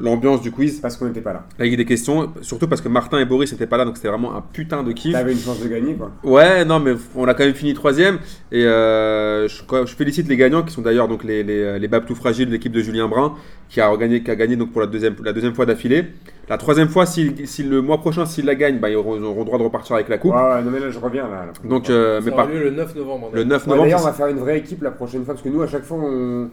[0.00, 0.80] l'ambiance du quiz.
[0.80, 1.46] Parce qu'on n'était pas là.
[1.60, 4.34] Avec des questions, surtout parce que Martin et Boris n'étaient pas là, donc c'était vraiment
[4.34, 5.12] un putain de kiff.
[5.12, 6.10] T'avais une chance de gagner, quoi.
[6.24, 8.18] Ouais, non, mais on a quand même fini troisième.
[8.50, 12.46] Et euh, je, félicite les gagnants qui sont d'ailleurs donc les, les, les Babtou fragiles
[12.46, 13.34] de l'équipe de Julien Brun,
[13.68, 16.04] qui a gagné, qui a gagné donc pour la deuxième, la deuxième fois d'affilée.
[16.48, 19.22] La troisième fois, si, si le mois prochain, s'ils la gagnent, bah, ils auront, ils
[19.22, 20.34] auront le droit de repartir avec la coupe.
[20.34, 21.46] ouais, non, mais là, je reviens, là.
[21.64, 23.30] Donc, euh, Ça mais par lieu le 9 novembre.
[23.32, 23.72] le 9 fois.
[23.72, 25.62] Ouais, novembre, D'ailleurs, on va faire une vraie équipe la prochaine fois, parce que nous,
[25.62, 26.50] à chaque fois, on,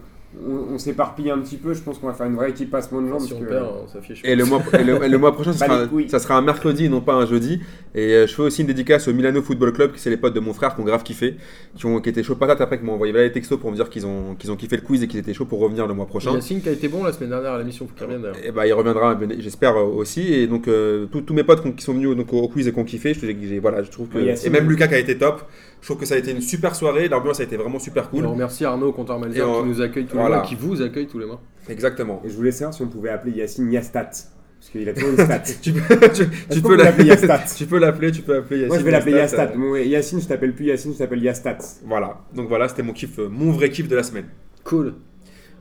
[0.48, 1.74] on, on s'éparpille un petit peu.
[1.74, 3.20] Je pense qu'on va faire une vraie équipe passement de jambes.
[3.20, 4.20] Si que- perd, on s'affiche.
[4.24, 7.00] Et le, mois, et, le, et le mois prochain, ça sera, ça un mercredi, non
[7.00, 7.60] pas un jeudi.
[7.94, 10.34] Et euh, je fais aussi une dédicace au Milano Football Club, qui c'est les potes
[10.34, 11.36] de mon frère qui ont grave kiffé,
[11.76, 13.76] qui, ont, qui étaient chauds patates après, qui m'ont envoyé voilà, les textos pour me
[13.76, 15.94] dire qu'ils ont, qu'ils ont kiffé le quiz et qu'ils étaient chauds pour revenir le
[15.94, 16.32] mois prochain.
[16.32, 18.36] Yacine qui a été bon la semaine dernière à l'émission, faut qu'il revienne d'ailleurs.
[18.44, 20.32] Et bah, il reviendra, ben, j'espère euh, aussi.
[20.32, 22.84] Et donc, euh, tous- mes potes qui sont venus donc, au quiz et qui ont
[22.84, 24.18] kiffé, je, que voilà, trouve que.
[24.18, 24.48] Oui, Yacine.
[24.54, 25.42] et même Lucas qui a été top.
[25.82, 27.08] Je trouve que ça a été une super soirée.
[27.08, 28.26] L'ambiance a été vraiment super Et on cool.
[28.26, 30.28] remercie Arnaud Comptoir Et Malzer on- qui nous accueille tous voilà.
[30.28, 31.40] les mois, qui vous accueille tous les mois.
[31.68, 32.22] Exactement.
[32.24, 34.04] Et je voulais savoir si on pouvait appeler Yacine Yastat.
[34.04, 35.40] Parce qu'il a toujours une stat.
[35.60, 38.68] Tu peux, tu, tu l'appeler l'appeler Yastat Tu peux l'appeler, tu peux appeler Yacine.
[38.68, 39.54] Moi, je vais l'appeler Yastat, Yastat.
[39.56, 41.58] euh, Bon, Yacine, je t'appelle plus Yacine, je t'appelle Yastat.
[41.84, 42.18] Voilà.
[42.32, 44.26] Donc voilà, c'était mon kiff, euh, mon vrai kiff de la semaine.
[44.62, 44.94] Cool.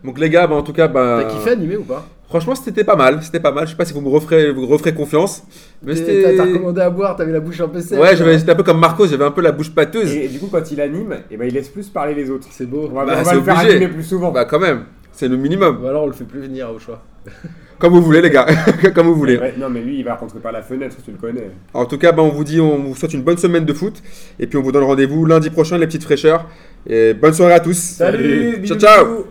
[0.03, 2.07] Donc les gars, bah, en tout cas, bah, T'as kiffé animé ou pas?
[2.32, 3.19] Franchement, c'était pas mal.
[3.21, 3.65] C'était pas mal.
[3.67, 5.43] Je sais pas si vous me referez, vous referez confiance.
[5.84, 6.23] Mais c'était.
[6.23, 7.99] T'as t'as recommandé à boire, t'avais la bouche un peu sèche.
[7.99, 10.11] Ouais, j'avais- j'étais un peu comme Marcos, j'avais un peu la bouche pâteuse.
[10.11, 12.47] Et, du coup, quand il anime, eh ben, il laisse plus parler les autres.
[12.49, 12.89] C'est beau.
[12.91, 14.32] On va, Bah, on va c'est le faire animer plus souvent.
[14.32, 15.84] Bah quand même, c'est le minimum.
[15.84, 17.01] Ou alors on le fait plus venir au choix.
[17.79, 18.45] Comme vous voulez les gars,
[18.93, 19.39] comme vous voulez.
[19.39, 21.49] Ouais, non, mais lui, il va rentrer par la fenêtre, tu le connais.
[21.73, 24.03] En tout cas, bah, on vous dit, on vous souhaite une bonne semaine de foot.
[24.39, 26.47] Et puis on vous donne rendez-vous lundi prochain, les petites fraîcheurs.
[26.86, 27.75] Et bonne soirée à tous.
[27.75, 29.25] Salut, Ciao, bisous, ciao bisous.